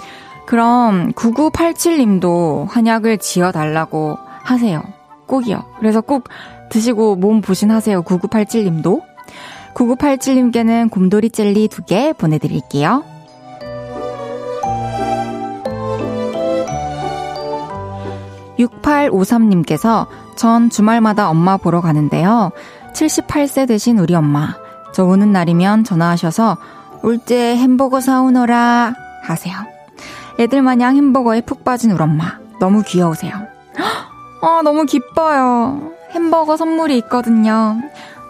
그럼 0.46 1.10
9987님도 1.14 2.68
한약을 2.68 3.18
지어달라고 3.18 4.16
하세요. 4.44 4.80
꼭이요. 5.26 5.64
그래서 5.80 6.00
꼭 6.00 6.28
드시고 6.70 7.16
몸 7.16 7.40
보신하세요. 7.40 8.02
9987님도. 8.02 9.13
9987님께는 9.74 10.90
곰돌이 10.90 11.30
젤리 11.30 11.68
2개 11.68 12.16
보내드릴게요. 12.16 13.02
6853님께서 18.58 20.06
전 20.36 20.70
주말마다 20.70 21.28
엄마 21.28 21.56
보러 21.56 21.80
가는데요. 21.80 22.50
78세 22.92 23.66
되신 23.66 23.98
우리 23.98 24.14
엄마. 24.14 24.54
저 24.92 25.04
오는 25.04 25.32
날이면 25.32 25.84
전화하셔서 25.84 26.56
올 27.02 27.18
때 27.18 27.56
햄버거 27.56 28.00
사오너라 28.00 28.94
하세요. 29.22 29.54
애들 30.38 30.62
마냥 30.62 30.96
햄버거에 30.96 31.40
푹 31.42 31.64
빠진 31.64 31.90
우리 31.90 32.02
엄마. 32.02 32.38
너무 32.60 32.82
귀여우세요. 32.82 33.32
아, 34.40 34.60
너무 34.62 34.84
기뻐요. 34.84 35.90
햄버거 36.12 36.56
선물이 36.56 36.96
있거든요. 36.98 37.76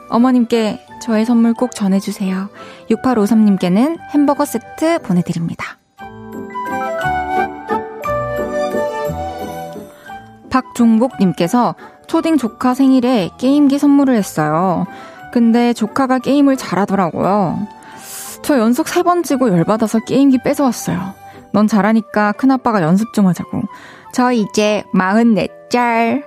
어머님께 0.08 0.84
저의 1.04 1.26
선물 1.26 1.52
꼭 1.52 1.75
전해주세요. 1.75 2.49
6853님께는 2.88 3.99
햄버거 4.14 4.46
세트 4.46 5.00
보내드립니다. 5.02 5.76
박종복님께서 10.50 11.74
초딩 12.07 12.38
조카 12.38 12.72
생일에 12.72 13.29
게임기 13.37 13.79
선물을 13.79 14.14
했어요. 14.14 14.87
근데 15.31 15.74
조카가 15.74 16.20
게임을 16.20 16.57
잘하더라고요. 16.57 17.68
저 18.42 18.59
연속 18.59 18.88
세 18.88 19.02
번 19.02 19.22
지고 19.22 19.50
열받아서 19.50 19.98
게임기 20.07 20.38
뺏어왔어요. 20.42 21.12
넌 21.52 21.66
잘하니까 21.66 22.33
큰아빠가 22.33 22.81
연습 22.81 23.12
좀 23.12 23.26
하자고. 23.26 23.62
저 24.14 24.33
이제 24.33 24.85
44짤. 24.94 26.22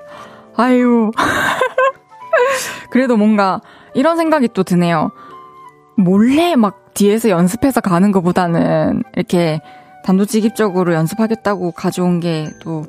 아유. 0.56 1.10
그래도 2.91 3.17
뭔가 3.17 3.62
이런 3.93 4.17
생각이 4.17 4.50
또 4.54 4.63
드네요. 4.63 5.12
몰래 5.95 6.56
막 6.56 6.93
뒤에서 6.93 7.30
연습해서 7.30 7.82
가는 7.82 8.12
것보다는 8.12 9.04
이렇게 9.15 9.62
단도직입적으로 10.04 10.93
연습하겠다고 10.93 11.71
가져온 11.71 12.19
게 12.19 12.50
또 12.62 12.86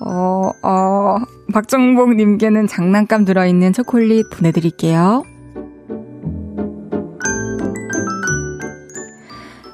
어, 0.00 0.50
어, 0.62 1.16
박정복님께는 1.52 2.66
장난감 2.66 3.24
들어있는 3.24 3.72
초콜릿 3.72 4.30
보내드릴게요. 4.30 5.24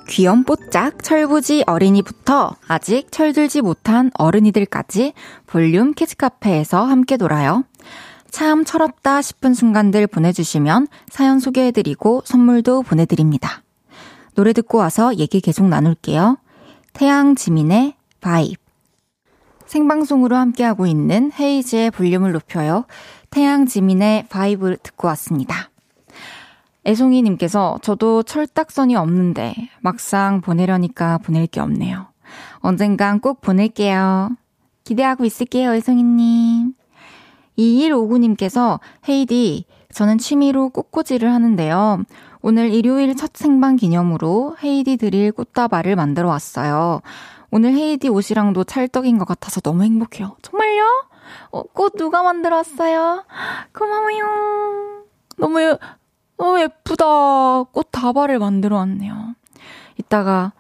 귀염뽀짝 0.08 1.02
철부지 1.02 1.64
어린이부터 1.66 2.54
아직 2.68 3.10
철들지 3.10 3.62
못한 3.62 4.10
어른이들까지 4.16 5.12
볼륨 5.46 5.92
키즈카페에서 5.92 6.84
함께 6.84 7.16
놀아요. 7.16 7.64
참 8.34 8.64
철없다 8.64 9.22
싶은 9.22 9.54
순간들 9.54 10.08
보내주시면 10.08 10.88
사연 11.08 11.38
소개해드리고 11.38 12.22
선물도 12.24 12.82
보내드립니다. 12.82 13.62
노래 14.34 14.52
듣고 14.52 14.76
와서 14.76 15.14
얘기 15.18 15.40
계속 15.40 15.68
나눌게요. 15.68 16.38
태양 16.94 17.36
지민의 17.36 17.94
VIBE. 18.20 18.60
생방송으로 19.66 20.34
함께하고 20.34 20.88
있는 20.88 21.30
헤이즈의 21.38 21.92
볼륨을 21.92 22.32
높여요. 22.32 22.86
태양 23.30 23.66
지민의 23.66 24.26
VIBE 24.30 24.78
듣고 24.82 25.06
왔습니다. 25.06 25.70
애송이님께서 26.84 27.78
저도 27.82 28.24
철딱선이 28.24 28.96
없는데 28.96 29.54
막상 29.80 30.40
보내려니까 30.40 31.18
보낼 31.18 31.46
게 31.46 31.60
없네요. 31.60 32.08
언젠간 32.58 33.20
꼭 33.20 33.40
보낼게요. 33.42 34.30
기대하고 34.82 35.24
있을게요, 35.24 35.72
애송이님. 35.72 36.74
2159님께서 37.58 38.80
헤이디, 39.08 39.64
저는 39.92 40.18
취미로 40.18 40.70
꽃꽂이를 40.70 41.32
하는데요. 41.32 42.02
오늘 42.42 42.74
일요일 42.74 43.14
첫 43.16 43.30
생방 43.34 43.76
기념으로 43.76 44.56
헤이디 44.62 44.96
드릴 44.96 45.32
꽃다발을 45.32 45.96
만들어 45.96 46.28
왔어요. 46.28 47.00
오늘 47.50 47.72
헤이디 47.74 48.08
옷이랑도 48.08 48.64
찰떡인 48.64 49.18
것 49.18 49.26
같아서 49.26 49.60
너무 49.60 49.84
행복해요. 49.84 50.36
정말요? 50.42 51.06
어, 51.52 51.62
꽃 51.62 51.94
누가 51.96 52.22
만들었어요? 52.22 53.24
고마워요. 53.72 55.04
너무, 55.36 55.78
너무 56.36 56.60
예쁘다. 56.60 57.62
꽃 57.72 57.88
다발을 57.92 58.38
만들어 58.38 58.76
왔네요. 58.76 59.34
이따가 59.96 60.52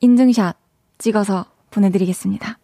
인증샷 0.00 0.56
찍어서 0.98 1.46
보내드리겠습니다. 1.70 2.58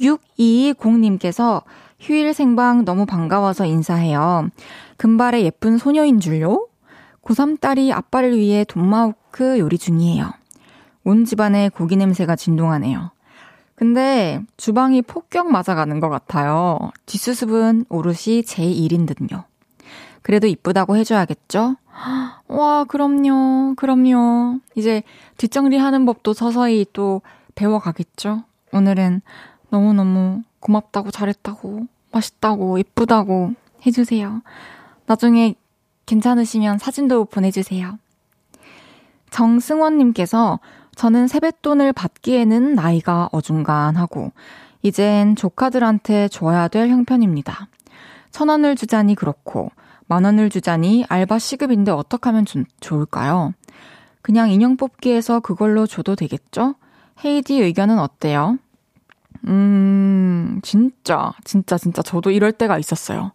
6220님께서 0.00 1.62
휴일 2.00 2.32
생방 2.32 2.84
너무 2.84 3.04
반가워서 3.06 3.66
인사해요. 3.66 4.48
금발의 4.96 5.44
예쁜 5.44 5.78
소녀인 5.78 6.18
줄요? 6.18 6.66
고3 7.22 7.60
딸이 7.60 7.92
아빠를 7.92 8.36
위해 8.36 8.64
돈마우크 8.64 9.58
요리 9.58 9.76
중이에요. 9.76 10.30
온 11.04 11.24
집안에 11.24 11.68
고기 11.68 11.96
냄새가 11.96 12.36
진동하네요. 12.36 13.10
근데 13.74 14.42
주방이 14.56 15.02
폭격 15.02 15.50
맞아가는 15.50 16.00
것 16.00 16.08
같아요. 16.08 16.90
뒷수습은 17.06 17.86
오롯이 17.88 18.42
제 18.44 18.64
일인 18.64 19.06
듯요. 19.06 19.44
그래도 20.22 20.46
이쁘다고 20.46 20.96
해줘야겠죠? 20.96 21.76
와, 22.48 22.84
그럼요. 22.84 23.74
그럼요. 23.76 24.58
이제 24.74 25.02
뒷정리하는 25.38 26.04
법도 26.06 26.32
서서히 26.32 26.86
또 26.92 27.22
배워가겠죠? 27.54 28.44
오늘은 28.72 29.22
너무너무 29.70 30.42
고맙다고 30.60 31.10
잘했다고 31.10 31.86
맛있다고 32.12 32.78
예쁘다고 32.78 33.54
해주세요. 33.86 34.42
나중에 35.06 35.54
괜찮으시면 36.06 36.78
사진도 36.78 37.24
보내주세요. 37.24 37.98
정승원님께서 39.30 40.60
저는 40.96 41.28
세뱃돈을 41.28 41.92
받기에는 41.92 42.74
나이가 42.74 43.28
어중간하고, 43.32 44.32
이젠 44.82 45.36
조카들한테 45.36 46.28
줘야 46.28 46.68
될 46.68 46.88
형편입니다. 46.88 47.68
천 48.32 48.48
원을 48.48 48.76
주자니 48.76 49.14
그렇고, 49.14 49.70
만 50.06 50.24
원을 50.24 50.50
주자니 50.50 51.06
알바 51.08 51.38
시급인데 51.38 51.92
어떡 51.92 52.26
하면 52.26 52.44
좀 52.44 52.64
좋을까요? 52.80 53.54
그냥 54.20 54.50
인형 54.50 54.76
뽑기에서 54.76 55.40
그걸로 55.40 55.86
줘도 55.86 56.16
되겠죠? 56.16 56.74
헤이디 57.24 57.60
의견은 57.60 57.98
어때요? 57.98 58.58
음, 59.46 60.60
진짜, 60.62 61.32
진짜, 61.44 61.78
진짜 61.78 62.02
저도 62.02 62.30
이럴 62.30 62.52
때가 62.52 62.78
있었어요. 62.78 63.32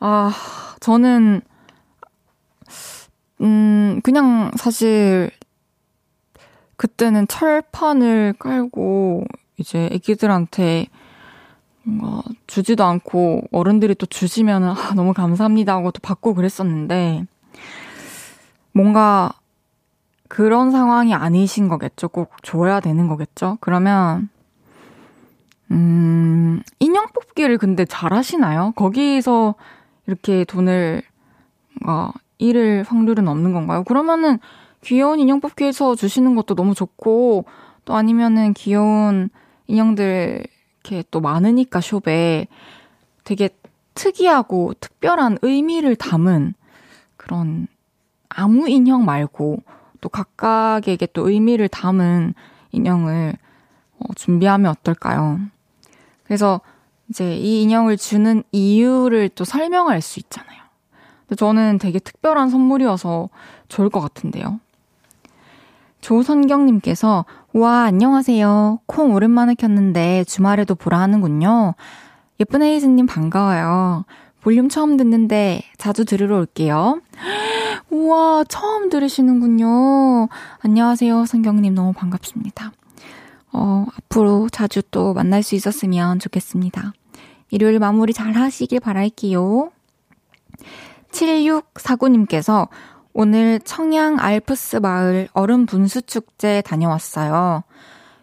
아, 0.00 0.32
저는, 0.80 1.42
음, 3.40 4.00
그냥 4.02 4.50
사실 4.56 5.30
그때는 6.76 7.26
철판을 7.28 8.34
깔고 8.38 9.24
이제 9.58 9.88
애기들한테 9.92 10.86
뭔가 11.84 12.22
주지도 12.46 12.84
않고 12.84 13.42
어른들이 13.50 13.94
또 13.96 14.06
주시면은 14.06 14.68
아, 14.70 14.94
너무 14.94 15.12
감사합니다 15.12 15.74
하고 15.74 15.90
또 15.90 16.00
받고 16.00 16.34
그랬었는데 16.34 17.24
뭔가 18.72 19.32
그런 20.28 20.70
상황이 20.70 21.14
아니신 21.14 21.68
거겠죠. 21.68 22.08
꼭 22.08 22.42
줘야 22.42 22.80
되는 22.80 23.06
거겠죠. 23.06 23.58
그러면, 23.60 24.30
음, 25.72 26.62
인형 26.80 27.06
뽑기를 27.14 27.58
근데 27.58 27.84
잘 27.84 28.12
하시나요? 28.12 28.72
거기서 28.76 29.54
이렇게 30.06 30.44
돈을, 30.44 31.02
어, 31.86 32.10
잃을 32.38 32.84
확률은 32.86 33.26
없는 33.26 33.52
건가요? 33.52 33.82
그러면은 33.84 34.38
귀여운 34.82 35.18
인형 35.18 35.40
뽑기에서 35.40 35.94
주시는 35.94 36.34
것도 36.34 36.54
너무 36.54 36.74
좋고, 36.74 37.46
또 37.84 37.94
아니면은 37.94 38.52
귀여운 38.52 39.30
인형들 39.66 40.44
이렇게 40.84 41.04
또 41.10 41.20
많으니까 41.20 41.80
숍에 41.80 42.46
되게 43.24 43.48
특이하고 43.94 44.74
특별한 44.80 45.38
의미를 45.42 45.96
담은 45.96 46.54
그런 47.16 47.68
아무 48.28 48.68
인형 48.68 49.04
말고 49.04 49.62
또 50.00 50.08
각각에게 50.08 51.06
또 51.12 51.28
의미를 51.28 51.68
담은 51.68 52.34
인형을 52.72 53.34
어, 53.98 54.14
준비하면 54.14 54.70
어떨까요? 54.70 55.40
그래서 56.32 56.62
이제 57.10 57.36
이 57.36 57.60
인형을 57.60 57.98
주는 57.98 58.42
이유를 58.52 59.28
또 59.34 59.44
설명할 59.44 60.00
수 60.00 60.18
있잖아요. 60.18 60.62
근데 61.26 61.36
저는 61.36 61.76
되게 61.76 61.98
특별한 61.98 62.48
선물이어서 62.48 63.28
좋을 63.68 63.90
것 63.90 64.00
같은데요. 64.00 64.58
조선경님께서, 66.00 67.26
와, 67.52 67.82
안녕하세요. 67.82 68.78
콩 68.86 69.12
오랜만에 69.12 69.54
켰는데 69.54 70.24
주말에도 70.24 70.74
보라 70.74 71.00
하는군요. 71.00 71.74
예쁜 72.40 72.62
헤이즈님 72.62 73.04
반가워요. 73.04 74.06
볼륨 74.40 74.70
처음 74.70 74.96
듣는데 74.96 75.60
자주 75.76 76.06
들으러 76.06 76.38
올게요. 76.38 77.02
우와, 77.90 78.44
처음 78.48 78.88
들으시는군요. 78.88 80.28
안녕하세요, 80.60 81.26
성경님. 81.26 81.74
너무 81.74 81.92
반갑습니다. 81.92 82.72
어, 83.52 83.86
앞으로 83.96 84.48
자주 84.50 84.82
또 84.90 85.14
만날 85.14 85.42
수 85.42 85.54
있었으면 85.54 86.18
좋겠습니다. 86.18 86.92
일요일 87.50 87.78
마무리 87.78 88.12
잘 88.12 88.32
하시길 88.32 88.80
바랄게요. 88.80 89.70
7649님께서 91.10 92.68
오늘 93.12 93.60
청양 93.60 94.18
알프스 94.18 94.76
마을 94.76 95.28
얼음 95.34 95.66
분수 95.66 96.02
축제 96.02 96.62
다녀왔어요. 96.62 97.62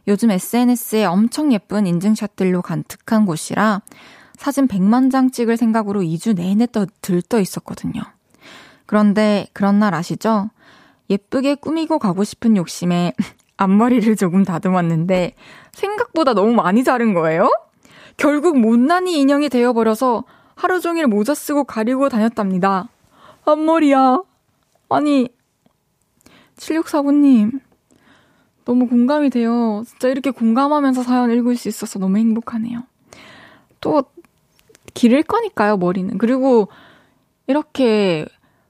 요즘 0.08 0.32
SNS에 0.32 1.06
엄청 1.06 1.54
예쁜 1.54 1.86
인증샷들로 1.86 2.64
간특한 2.64 3.28
곳이라 3.28 3.82
사진 4.38 4.68
100만 4.68 5.12
장 5.12 5.30
찍을 5.30 5.58
생각으로 5.58 6.02
2주 6.02 6.36
내내 6.36 6.66
떠, 6.72 6.88
들떠 7.02 7.40
있었거든요. 7.40 8.02
그런데 8.88 9.48
그런 9.54 9.78
날 9.78 9.94
아시죠? 9.94 10.50
예쁘게 11.12 11.56
꾸미고 11.56 12.00
가고 12.00 12.24
싶은 12.24 12.58
욕심에 12.58 13.14
앞머리를 13.60 14.16
조금 14.16 14.46
다듬었는데 14.46 15.36
생각보다 15.74 16.34
너무 16.34 16.54
많이 16.54 16.86
자른 16.86 17.14
거예요? 17.14 17.52
결국 18.16 18.58
못난이 18.58 19.20
인형이 19.20 19.50
되어버려서 19.50 20.24
하루 20.56 20.80
종일 20.80 21.08
모자 21.08 21.34
쓰고 21.34 21.66
가리고 21.66 22.08
다녔답니다. 22.08 22.88
앞머리야. 23.44 24.22
아니, 24.88 25.28
7649님. 26.56 27.60
너무 28.64 28.88
공감이 28.88 29.30
돼요. 29.30 29.84
진짜 29.86 30.08
이렇게 30.08 30.32
공감하면서 30.32 31.04
사연 31.04 31.30
읽을 31.32 31.58
수 31.58 31.68
있어서 31.68 32.00
너무 32.00 32.18
행복하네요. 32.18 32.84
또, 33.82 34.04
기를 34.94 35.22
거니까요, 35.24 35.78
머리는. 35.78 36.18
그리고 36.18 36.70
이렇게 37.48 38.26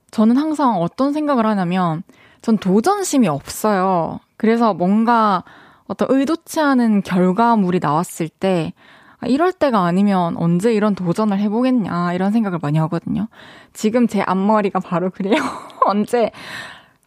저는 0.10 0.38
항상 0.38 0.82
어떤 0.82 1.14
생각을 1.14 1.46
하냐면, 1.46 2.02
전 2.42 2.58
도전심이 2.58 3.28
없어요. 3.28 4.20
그래서 4.40 4.74
뭔가 4.74 5.44
어떤 5.86 6.08
의도치 6.10 6.62
않은 6.62 7.04
결과물이 7.04 7.80
나왔을 7.82 8.30
때, 8.30 8.72
아, 9.20 9.28
이럴 9.28 9.52
때가 9.52 9.84
아니면 9.84 10.38
언제 10.38 10.74
이런 10.74 10.96
도전을 10.96 11.38
해보겠냐, 11.40 12.14
이런 12.14 12.32
생각을 12.32 12.60
많이 12.62 12.78
하거든요. 12.80 13.28
지금 13.74 14.08
제 14.08 14.22
앞머리가 14.22 14.80
바로 14.80 15.10
그래요. 15.10 15.36
언제, 15.86 16.32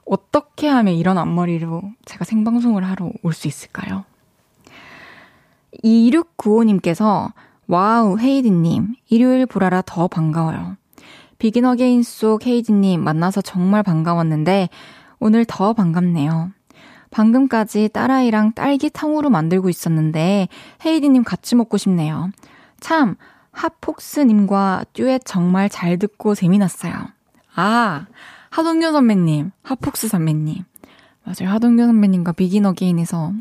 어떻게 0.04 0.68
하면 0.68 0.92
이런 0.92 1.16
앞머리로 1.16 1.80
제가 2.04 2.26
생방송을 2.26 2.84
하러 2.84 3.10
올 3.22 3.32
수 3.32 3.48
있을까요? 3.48 4.04
2695님께서, 5.82 7.32
wow, 7.66 8.18
헤이디님, 8.18 8.94
일요일 9.08 9.46
보라라 9.46 9.82
더 9.86 10.06
반가워요. 10.06 10.76
Begin 11.38 11.64
Again 11.64 12.02
속 12.02 12.46
헤이디님 12.46 13.02
만나서 13.02 13.40
정말 13.40 13.82
반가웠는데, 13.82 14.68
오늘 15.18 15.46
더 15.46 15.72
반갑네요. 15.72 16.50
방금까지 17.12 17.90
딸아이랑 17.92 18.54
딸기 18.54 18.90
탕후루 18.90 19.30
만들고 19.30 19.68
있었는데 19.68 20.48
헤이디님 20.84 21.22
같이 21.22 21.54
먹고 21.54 21.76
싶네요. 21.76 22.30
참 22.80 23.14
핫폭스님과 23.52 24.86
듀엣 24.94 25.22
정말 25.24 25.68
잘 25.68 25.98
듣고 25.98 26.34
재미났어요. 26.34 26.92
아 27.54 28.06
하동균 28.50 28.92
선배님, 28.92 29.52
핫폭스 29.62 30.08
선배님. 30.08 30.64
맞아요. 31.24 31.54
하동균 31.54 31.86
선배님과 31.86 32.32
비긴 32.32 32.66
어게인에서 32.66 33.32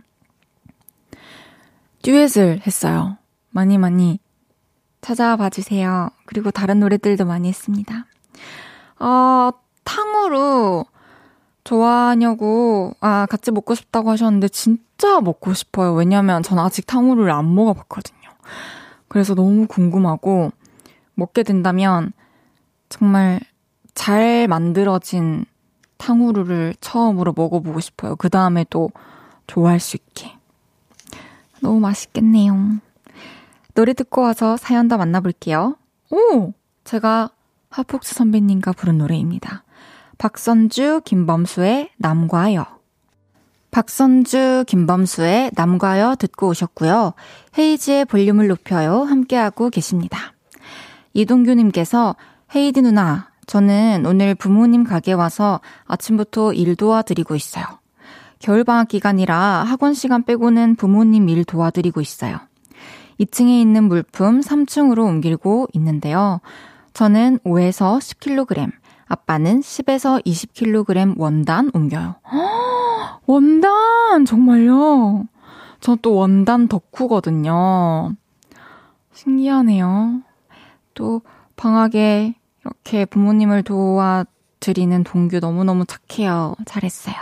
듀엣을 2.03 2.62
했어요. 2.65 3.17
많이 3.49 3.77
많이 3.77 4.19
찾아봐 5.01 5.49
주세요. 5.49 6.10
그리고 6.25 6.51
다른 6.51 6.79
노래들도 6.79 7.25
많이 7.25 7.47
했습니다. 7.49 8.05
아, 8.99 9.51
탕후루 9.84 10.86
좋아하냐고, 11.63 12.93
아, 13.02 13.28
같이 13.30 13.52
먹고 13.52 13.76
싶다고 13.76 14.10
하셨는데, 14.10 14.50
진짜 14.50 15.21
먹고 15.21 15.54
싶어요. 15.54 15.93
왜냐면 15.93 16.43
전 16.43 16.60
아직 16.60 16.88
탕후루를 16.88 17.32
안 17.32 17.54
먹어봤거든요. 17.54 18.30
그래서 19.08 19.36
너무 19.36 19.67
궁금하고, 19.67 20.52
먹게 21.13 21.43
된다면, 21.43 22.13
정말 22.89 23.39
잘 23.93 24.47
만들어진 24.47 25.45
탕후루를 25.97 26.76
처음으로 26.82 27.34
먹어보고 27.36 27.80
싶어요. 27.80 28.15
그 28.15 28.30
다음에 28.30 28.65
또 28.69 28.89
좋아할 29.47 29.80
수 29.80 29.97
있게. 29.97 30.34
너무 31.62 31.80
맛있겠네요. 31.80 32.80
노래 33.76 33.93
듣고 33.93 34.21
와서 34.21 34.58
사연 34.58 34.88
더 34.88 34.97
만나볼게요. 34.97 35.76
오! 36.10 36.54
제가 36.84 37.30
하폭스 37.69 38.15
선배님과 38.15 38.74
부른 38.74 38.97
노래입니다. 38.97 39.63
박선주, 40.21 41.01
김범수의 41.03 41.89
남과여. 41.97 42.63
박선주, 43.71 44.65
김범수의 44.67 45.49
남과여 45.55 46.15
듣고 46.19 46.49
오셨고요. 46.49 47.13
헤이지의 47.57 48.05
볼륨을 48.05 48.47
높여요. 48.47 49.01
함께하고 49.01 49.71
계십니다. 49.71 50.36
이동규님께서 51.13 52.15
헤이디 52.55 52.84
누나, 52.84 53.31
저는 53.47 54.05
오늘 54.05 54.36
부모님 54.36 54.84
가게 54.84 55.13
와서 55.13 55.60
아침부터 55.86 56.53
일 56.53 56.75
도와드리고 56.75 57.34
있어요. 57.34 57.65
겨울방학 58.38 58.89
기간이라 58.89 59.36
학원 59.36 59.95
시간 59.95 60.23
빼고는 60.23 60.75
부모님 60.75 61.29
일 61.29 61.45
도와드리고 61.45 61.99
있어요. 61.99 62.38
2층에 63.19 63.60
있는 63.60 63.86
물품 63.86 64.41
3층으로 64.41 64.99
옮기고 64.99 65.69
있는데요. 65.73 66.41
저는 66.93 67.39
5에서 67.39 67.97
10kg, 67.97 68.71
아빠는 69.12 69.60
10에서 69.60 70.24
20kg 70.26 71.15
원단 71.17 71.69
옮겨요. 71.74 72.15
허, 72.32 73.19
원단! 73.28 74.26
정말요? 74.26 75.26
저 75.82 75.95
또 76.02 76.15
원단 76.15 76.67
덕후거든요. 76.67 78.13
신기하네요. 79.13 80.21
또 80.93 81.21
방학에 81.58 82.36
이렇게 82.62 83.06
부모님을 83.06 83.63
도와드리는 83.63 85.04
동규 85.04 85.39
너무너무 85.39 85.86
착해요. 85.86 86.56
잘했어요. 86.65 87.15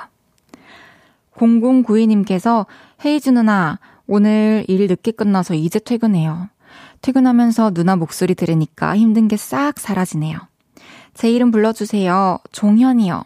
0092님께서 1.36 2.66
헤이즈 3.06 3.30
누나, 3.30 3.80
오늘 4.08 4.66
일 4.68 4.88
늦게 4.88 5.12
끝나서 5.12 5.54
이제 5.56 5.80
퇴근해요. 5.80 6.50
퇴근하면서 7.02 7.72
누나 7.72 7.96
목소리 7.96 8.36
들으니까 8.36 8.96
힘든 8.98 9.28
게 9.28 9.38
싹 9.38 9.80
사라지네요. 9.80 10.49
제 11.14 11.30
이름 11.30 11.52
불러주세요. 11.52 12.40
종현이요. 12.52 13.24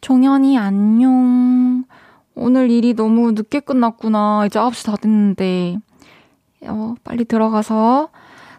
종현이 0.00 0.58
안녕. 0.58 1.84
오늘 2.34 2.70
일이 2.70 2.94
너무 2.94 3.32
늦게 3.32 3.60
끝났구나. 3.60 4.46
이제 4.46 4.58
9시 4.58 4.86
다 4.86 4.96
됐는데. 4.96 5.78
어, 6.62 6.94
빨리 7.04 7.24
들어가서 7.24 8.10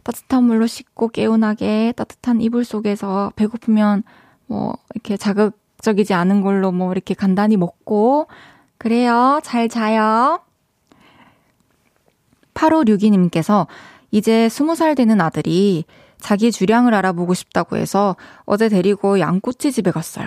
따뜻한 0.03 0.43
물로 0.43 0.67
씻고 0.67 1.09
개운하게 1.09 1.93
따뜻한 1.95 2.41
이불 2.41 2.65
속에서 2.65 3.31
배고프면 3.35 4.03
뭐 4.47 4.75
이렇게 4.93 5.17
자극적이지 5.17 6.13
않은 6.13 6.41
걸로 6.41 6.71
뭐 6.71 6.91
이렇게 6.91 7.13
간단히 7.13 7.57
먹고 7.57 8.27
그래요. 8.77 9.39
잘 9.43 9.69
자요. 9.69 10.39
8562님께서 12.53 13.67
이제 14.11 14.47
20살 14.47 14.95
되는 14.95 15.21
아들이 15.21 15.85
자기 16.21 16.51
주량을 16.51 16.93
알아보고 16.93 17.33
싶다고 17.33 17.75
해서 17.75 18.15
어제 18.45 18.69
데리고 18.69 19.19
양꼬치 19.19 19.71
집에 19.71 19.91
갔어요. 19.91 20.25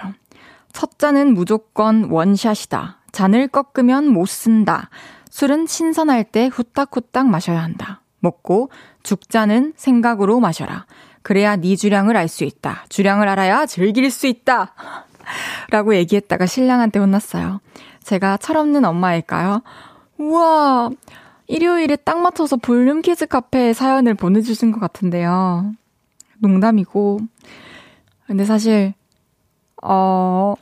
첫 0.73 0.99
잔은 0.99 1.33
무조건 1.35 2.11
원샷이다. 2.11 2.99
잔을 3.13 3.49
꺾으면 3.49 4.09
못 4.09 4.27
쓴다. 4.27 4.91
술은 5.31 5.67
신선할 5.67 6.25
때 6.25 6.51
후딱후딱 6.53 7.29
마셔야 7.29 7.63
한다. 7.63 8.03
먹고 8.21 8.71
죽자는 9.03 9.75
생각으로 9.77 10.41
마셔라. 10.41 10.87
그래야 11.23 11.57
네 11.57 11.77
주량을 11.77 12.17
알 12.17 12.29
수 12.29 12.45
있다. 12.45 12.85
주량을 12.89 13.29
알아야 13.29 13.67
즐길 13.67 14.11
수 14.11 14.27
있다. 14.27 14.75
라고 15.71 15.95
얘기했다가 15.95 16.47
신랑한테 16.47 16.99
혼났어요. 16.99 17.61
제가 18.03 18.37
철없는 18.37 18.85
엄마일까요? 18.85 19.63
우와, 20.19 20.91
일요일에 21.47 21.97
딱 21.97 22.21
맞춰서 22.21 22.57
볼륨 22.57 23.01
키즈 23.01 23.27
카페에 23.27 23.73
사연을 23.73 24.15
보내주신 24.15 24.73
것 24.73 24.81
같은데요. 24.81 25.73
농담이고. 26.47 27.21
근데 28.27 28.45
사실, 28.45 28.93
어, 29.83 30.55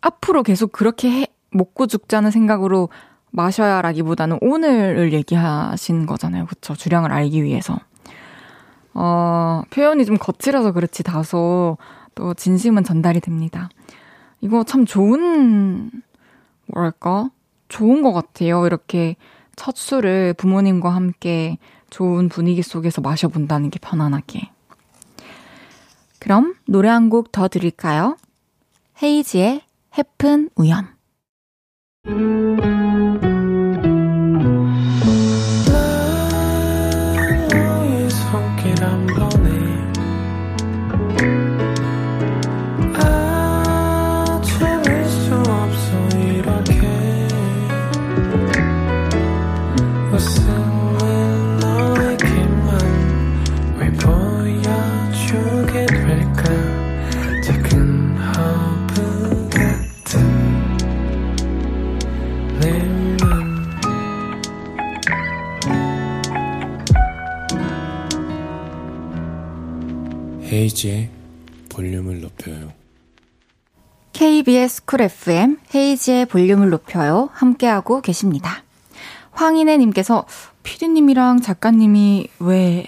앞으로 0.00 0.42
계속 0.42 0.72
그렇게 0.72 1.10
해, 1.10 1.26
먹고 1.50 1.86
죽자는 1.86 2.30
생각으로 2.30 2.88
마셔야 3.30 3.82
라기보다는 3.82 4.38
오늘을 4.40 5.12
얘기하신 5.12 6.06
거잖아요. 6.06 6.46
그쵸? 6.46 6.74
주량을 6.74 7.12
알기 7.12 7.42
위해서. 7.42 7.78
어, 8.94 9.62
표현이 9.70 10.06
좀 10.06 10.16
거칠어서 10.16 10.72
그렇지 10.72 11.02
다소 11.02 11.76
또 12.14 12.32
진심은 12.32 12.82
전달이 12.82 13.20
됩니다. 13.20 13.68
이거 14.40 14.64
참 14.64 14.86
좋은, 14.86 15.90
뭐랄까? 16.66 17.30
좋은 17.68 18.02
것 18.02 18.12
같아요. 18.12 18.66
이렇게 18.66 19.16
첫 19.54 19.76
술을 19.76 20.34
부모님과 20.34 20.90
함께 20.90 21.58
좋은 21.90 22.28
분위기 22.28 22.62
속에서 22.62 23.00
마셔본다는 23.00 23.70
게 23.70 23.78
편안하게. 23.78 24.50
그럼 26.26 26.56
노래 26.66 26.88
한 26.88 27.08
곡더 27.08 27.46
드릴까요? 27.46 28.16
헤이지의 29.00 29.60
해픈 29.96 30.50
우연. 30.56 30.88
헤이지의 70.86 71.10
볼륨을 71.68 72.20
높여요. 72.20 72.72
KBS 74.12 74.84
쿨 74.84 75.02
FM 75.02 75.58
헤이지의 75.74 76.26
볼륨을 76.26 76.70
높여요. 76.70 77.28
함께하고 77.32 78.00
계십니다. 78.00 78.62
황인혜님께서 79.32 80.26
피디님이랑 80.62 81.42
작가님이 81.42 82.28
왜 82.38 82.86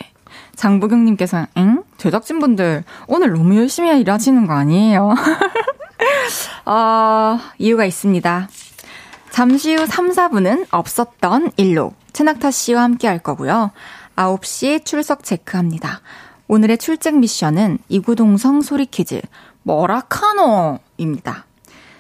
장보경님께서 0.56 1.48
엥? 1.56 1.82
제작진분들 1.98 2.84
오늘 3.08 3.32
너무 3.32 3.56
열심히 3.56 3.90
일하시는 4.00 4.46
거 4.46 4.54
아니에요? 4.54 5.14
어, 6.64 7.38
이유가 7.58 7.84
있습니다. 7.84 8.48
잠시 9.30 9.74
후 9.74 9.86
3, 9.86 10.10
4분은 10.10 10.66
없었던 10.70 11.52
일로 11.56 11.92
최낙타 12.12 12.50
씨와 12.50 12.82
함께 12.82 13.06
할 13.06 13.18
거고요. 13.18 13.72
9시 14.16 14.84
출석 14.84 15.22
체크합니다. 15.22 16.00
오늘의 16.48 16.78
출첵 16.78 17.14
미션은 17.16 17.78
이구동성 17.90 18.62
소리 18.62 18.86
퀴즈 18.86 19.20
뭐라카노입니다. 19.64 21.44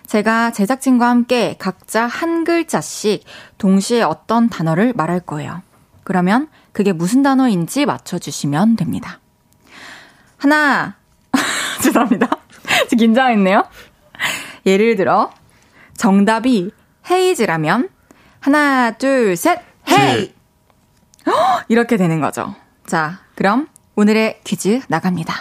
제가 0.06 0.52
제작진과 0.52 1.06
함께 1.06 1.56
각자 1.58 2.06
한 2.06 2.44
글자씩 2.44 3.24
동시에 3.58 4.02
어떤 4.02 4.48
단어를 4.48 4.94
말할 4.96 5.20
거예요. 5.20 5.60
그러면 6.02 6.48
그게 6.72 6.92
무슨 6.92 7.22
단어인지 7.22 7.84
맞춰주시면 7.84 8.76
됩니다. 8.76 9.20
하나, 10.38 10.96
죄송합니다. 11.82 12.30
긴장했네요. 12.96 13.64
예를 14.64 14.96
들어, 14.96 15.30
정답이 15.98 16.70
헤이즈라면, 17.10 17.90
하나, 18.40 18.92
둘, 18.92 19.36
셋, 19.36 19.60
헤이! 19.90 20.32
이렇게 21.68 21.98
되는 21.98 22.20
거죠. 22.22 22.54
자, 22.86 23.20
그럼 23.34 23.68
오늘의 24.02 24.38
퀴즈 24.44 24.80
나갑니다. 24.86 25.34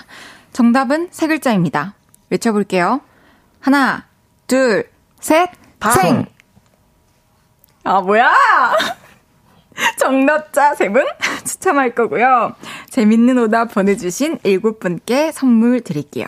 정답은 0.52 1.10
세 1.12 1.28
글자입니다. 1.28 1.94
외쳐볼게요. 2.32 3.02
하나, 3.60 4.06
둘, 4.48 4.90
셋, 5.20 5.52
생! 5.94 6.26
아, 7.84 8.02
뭐야! 8.02 8.32
정답자 10.00 10.74
세 10.74 10.90
분 10.90 11.06
추첨할 11.46 11.94
거고요. 11.94 12.56
재밌는 12.90 13.38
오답 13.38 13.76
보내주신 13.76 14.40
일곱 14.42 14.80
분께 14.80 15.32
선물 15.32 15.82
드릴게요. 15.82 16.26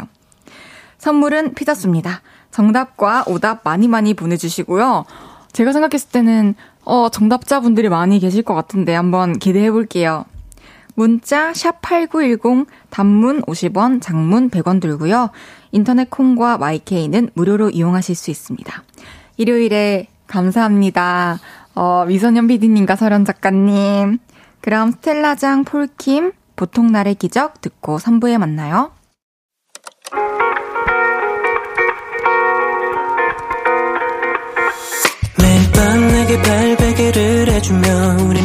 선물은 1.00 1.56
피자 1.56 1.74
씁니다. 1.74 2.22
정답과 2.52 3.24
오답 3.26 3.62
많이 3.63 3.88
많이 3.88 4.13
보내주시고요. 4.13 5.06
제가 5.52 5.74
생각했을 5.74 6.12
때는, 6.12 6.54
어, 6.86 7.10
정답자분들이 7.10 7.89
많이 7.89 8.20
계실 8.20 8.44
것 8.44 8.54
같은데 8.54 8.94
한번 8.94 9.39
기대해 9.39 9.72
볼게요. 9.72 10.26
문자 11.00 11.54
샵8910 11.54 12.66
단문 12.90 13.42
50원, 13.44 14.02
장문 14.02 14.50
100원 14.50 14.82
들고요. 14.82 15.30
인터넷 15.72 16.10
콩과 16.10 16.58
마이케이는 16.58 17.30
무료로 17.36 17.70
이용하실 17.70 18.16
수 18.16 18.32
있습니다. 18.32 18.84
일요일에 19.38 20.08
감사합니다. 20.28 21.40
어, 21.74 22.04
미소년 22.06 22.48
PD님과 22.48 22.98
서련 22.98 23.24
작가님. 23.24 24.18
그럼 24.60 24.92
스텔라장 24.92 25.64
폴킴 25.64 26.34
보통날의 26.58 27.16
기적 27.16 27.62
듣고 27.62 27.98
3부에 27.98 28.38
만나요. 28.38 28.92
매일 35.40 35.72
밤 35.72 36.08
내게 36.10 36.42
발베개를 36.42 37.48
해주며 37.48 37.88
우린 38.28 38.38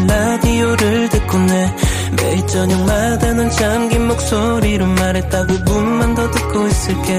저녁마다 2.55 3.33
넌 3.33 3.51
잠긴 3.51 4.07
목소리로 4.07 4.87
말했다 4.87 5.45
5분만 5.45 6.15
더 6.15 6.31
듣고 6.31 6.67
있을게. 6.69 7.19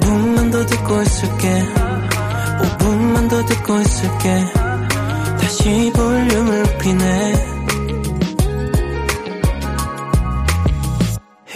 5분만 0.00 0.50
더 0.50 0.66
듣고 0.66 1.00
있을게. 1.00 1.62
5분만 2.60 3.30
더 3.30 3.44
듣고 3.44 3.80
있을게. 3.80 4.44
다시 5.40 5.92
볼륨을 5.94 6.62
높이네. 6.64 7.34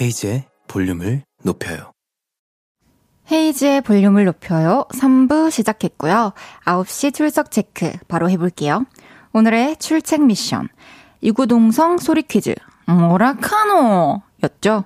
헤이즈의 0.00 0.44
볼륨을 0.68 1.24
높여요. 1.42 1.90
헤이즈의 3.32 3.80
볼륨을 3.80 4.26
높여요. 4.26 4.86
3부 4.92 5.50
시작했고요. 5.50 6.32
9시 6.66 7.14
출석 7.14 7.50
체크 7.50 7.90
바로 8.06 8.30
해볼게요. 8.30 8.86
오늘의 9.32 9.78
출첵 9.78 10.20
미션 10.20 10.68
이구동성 11.24 11.96
소리 11.96 12.20
퀴즈. 12.22 12.54
뭐라카노 12.86 14.20
였죠? 14.42 14.84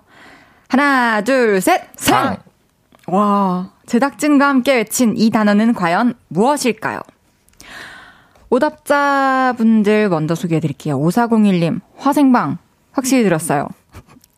하나, 0.69 1.21
둘, 1.23 1.61
셋, 1.61 1.83
상! 1.97 2.37
와, 3.09 3.71
제작진과 3.87 4.49
함께 4.49 4.75
외친 4.77 5.15
이 5.17 5.31
단어는 5.31 5.75
과연 5.75 6.15
무엇일까요? 6.29 7.01
오답자분들 8.51 10.09
먼저 10.11 10.37
소개해 10.37 10.61
드릴게요. 10.61 10.97
5401님, 11.01 11.81
화생방. 11.97 12.59
확실히 12.93 13.25
들었어요. 13.25 13.67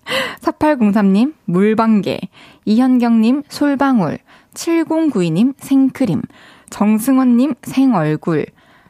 4803님, 0.41 1.35
물방개. 1.45 2.19
이현경님, 2.65 3.43
솔방울. 3.51 4.19
7092님, 4.55 5.55
생크림. 5.59 6.23
정승원님, 6.71 7.55
생얼굴. 7.63 8.47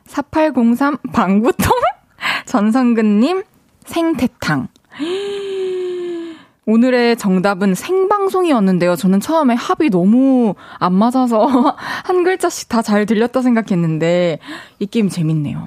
4803, 0.07 0.99
방구통? 1.13 1.73
전성근님, 2.47 3.43
생태탕. 3.85 4.69
오늘의 6.67 7.17
정답은 7.17 7.75
생방송이었는데요. 7.75 8.95
저는 8.95 9.19
처음에 9.21 9.55
합이 9.55 9.91
너무 9.91 10.55
안 10.79 10.93
맞아서 10.95 11.47
한 12.05 12.23
글자씩 12.23 12.69
다 12.69 12.83
잘 12.83 13.07
들렸다 13.07 13.43
생각했는데 13.43 14.39
이 14.79 14.87
게임 14.87 15.09
재밌네요. 15.09 15.67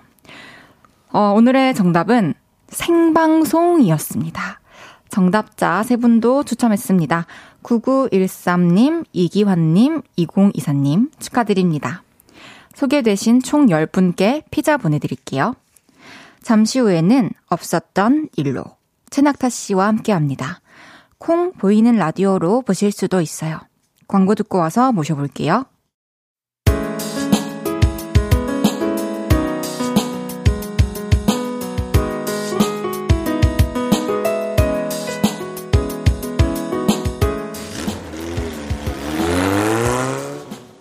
어, 1.11 1.33
오늘의 1.35 1.73
정답은 1.73 2.33
생방송이었습니다. 2.69 4.59
정답자 5.09 5.83
세 5.83 5.95
분도 5.95 6.43
추첨했습니다. 6.43 7.25
9913님, 7.63 9.05
이기환님, 9.13 10.01
2024님 10.17 11.11
축하드립니다. 11.19 12.03
소개되신 12.73 13.41
총 13.43 13.67
10분께 13.67 14.43
피자 14.49 14.77
보내드릴게요. 14.77 15.55
잠시 16.43 16.79
후에는 16.79 17.31
없었던 17.47 18.29
일로 18.35 18.63
최낙타 19.09 19.49
씨와 19.49 19.87
함께 19.87 20.11
합니다. 20.11 20.59
콩 21.17 21.53
보이는 21.53 21.95
라디오로 21.95 22.63
보실 22.63 22.91
수도 22.91 23.21
있어요. 23.21 23.59
광고 24.07 24.35
듣고 24.35 24.57
와서 24.57 24.91
모셔볼게요. 24.91 25.65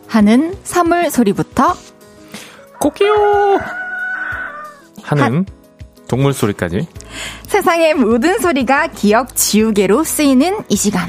하는 0.09 0.55
사물 0.63 1.11
소리부터 1.11 1.75
코끼요 2.79 3.82
하는 5.03 5.47
동물 6.09 6.33
소리까지. 6.33 6.87
세상의 7.47 7.95
모든 7.95 8.39
소리가 8.39 8.89
기억 8.89 9.35
지우개로 9.35 10.05
쓰이는 10.05 10.59
이 10.69 10.77
시간. 10.77 11.09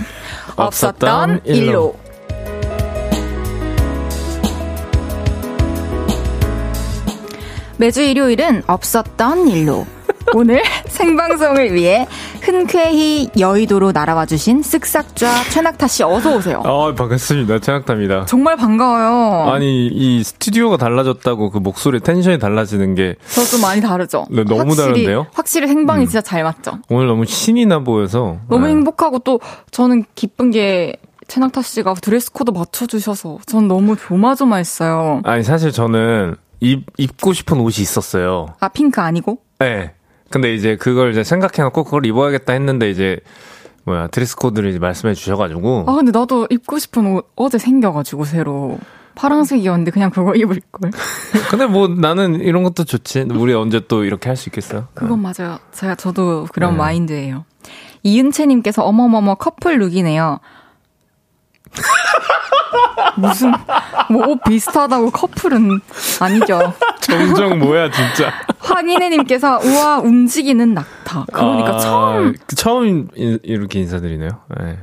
없었던 0.56 1.42
일로. 1.46 1.96
매주 7.78 8.02
일요일은 8.02 8.64
없었던 8.68 9.48
일로. 9.50 9.86
오늘 10.34 10.64
생방송을 11.04 11.74
위해 11.74 12.08
흔쾌히 12.42 13.30
여의도로 13.38 13.92
날아와 13.92 14.26
주신 14.26 14.62
쓱싹좌 14.62 15.52
최낙타 15.52 15.88
씨 15.88 16.04
어서 16.04 16.36
오세요. 16.38 16.62
아 16.66 16.94
반갑습니다. 16.96 17.60
최낙타입니다. 17.60 18.26
정말 18.26 18.56
반가워요. 18.56 19.52
아니 19.52 19.88
이 19.88 20.24
스튜디오가 20.24 20.78
달라졌다고 20.78 21.50
그 21.50 21.58
목소리 21.58 22.00
tension이 22.00 22.40
달라지는 22.40 22.96
게 22.96 23.16
저도 23.30 23.62
많이 23.62 23.82
다르죠. 23.82 24.26
네, 24.30 24.44
너무 24.46 24.62
확실히, 24.62 24.78
다른데요? 24.78 25.28
확실히 25.34 25.68
생방이 25.68 26.04
음. 26.04 26.06
진짜 26.06 26.22
잘 26.22 26.44
맞죠. 26.44 26.80
오늘 26.90 27.08
너무 27.08 27.26
신이 27.26 27.66
나 27.66 27.80
보여서 27.80 28.38
너무 28.48 28.66
네. 28.66 28.72
행복하고 28.72 29.20
또 29.20 29.42
저는 29.72 30.06
기쁜 30.16 30.52
게 30.52 30.96
최낙타 31.28 31.62
씨가 31.62 31.96
dress 31.96 32.32
code 32.32 32.52
맞춰주셔서 32.52 33.40
전 33.46 33.68
너무 33.68 33.98
조마조마했어요. 33.98 35.22
아니 35.26 35.44
사실 35.44 35.72
저는 35.72 36.36
입, 36.62 36.86
입고 36.98 37.34
싶은 37.34 37.60
옷이 37.60 37.82
있었어요. 37.82 38.48
아 38.62 38.70
핑크 38.70 39.02
아니고? 39.02 39.40
네. 39.60 39.92
근데 40.34 40.52
이제 40.56 40.76
그걸 40.78 41.12
이제 41.12 41.24
생각해놓고 41.24 41.84
그걸 41.84 42.08
입어야겠다 42.08 42.54
했는데 42.54 42.90
이제 42.90 43.20
뭐야 43.86 44.08
드레스 44.08 44.36
코드를 44.36 44.72
이제 44.72 44.80
말씀해 44.80 45.14
주셔가지고. 45.14 45.86
아 45.88 45.94
근데 45.94 46.12
나도 46.12 46.48
입고 46.50 46.80
싶은 46.80 47.06
옷 47.14 47.32
어제 47.36 47.60
생겨가지고 47.60 48.26
새로 48.26 48.80
파란색이었는데 49.14 49.92
그냥 49.92 50.10
그거 50.10 50.34
입을 50.34 50.60
걸. 50.72 50.90
근데 51.52 51.68
뭐 51.68 51.88
나는 51.88 52.40
이런 52.42 52.64
것도 52.64 52.84
좋지. 52.84 53.28
우리 53.30 53.54
언제 53.54 53.80
또 53.88 54.04
이렇게 54.04 54.28
할 54.30 54.36
수 54.36 54.50
있겠어요? 54.50 54.88
그건 54.96 55.22
맞아요. 55.22 55.60
제가 55.72 55.94
저도 55.94 56.48
그런 56.52 56.72
네. 56.72 56.78
마인드예요. 56.80 57.46
이은채님께서 58.02 58.84
어머머머 58.84 59.36
커플 59.36 59.78
룩이네요. 59.78 60.40
무슨 63.18 63.52
뭐 64.10 64.28
옷 64.28 64.44
비슷하다고 64.44 65.12
커플은 65.12 65.80
아니죠. 66.20 66.74
정정 67.02 67.60
뭐야 67.60 67.90
진짜. 67.92 68.32
황인혜님께서 68.60 69.60
우와 69.64 70.00
움직이는 70.00 70.74
낙타. 70.74 71.26
그러니까 71.32 71.76
아, 71.76 71.78
처음 71.80 72.34
처음 72.56 73.08
이렇게 73.16 73.80
인사드리네요. 73.82 74.30
네. 74.60 74.80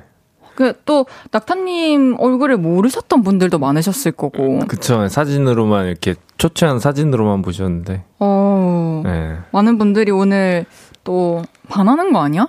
그또 0.54 1.06
낙타님 1.30 2.16
얼굴을 2.18 2.58
모르셨던 2.58 3.22
분들도 3.22 3.58
많으셨을 3.58 4.12
거고. 4.12 4.60
그쵸 4.68 5.08
사진으로만 5.08 5.86
이렇게 5.86 6.14
초췌한 6.38 6.78
사진으로만 6.78 7.42
보셨는데. 7.42 8.04
어. 8.18 9.02
네. 9.04 9.38
많은 9.52 9.78
분들이 9.78 10.10
오늘 10.10 10.66
또 11.02 11.42
반하는 11.68 12.12
거 12.12 12.20
아니야? 12.22 12.48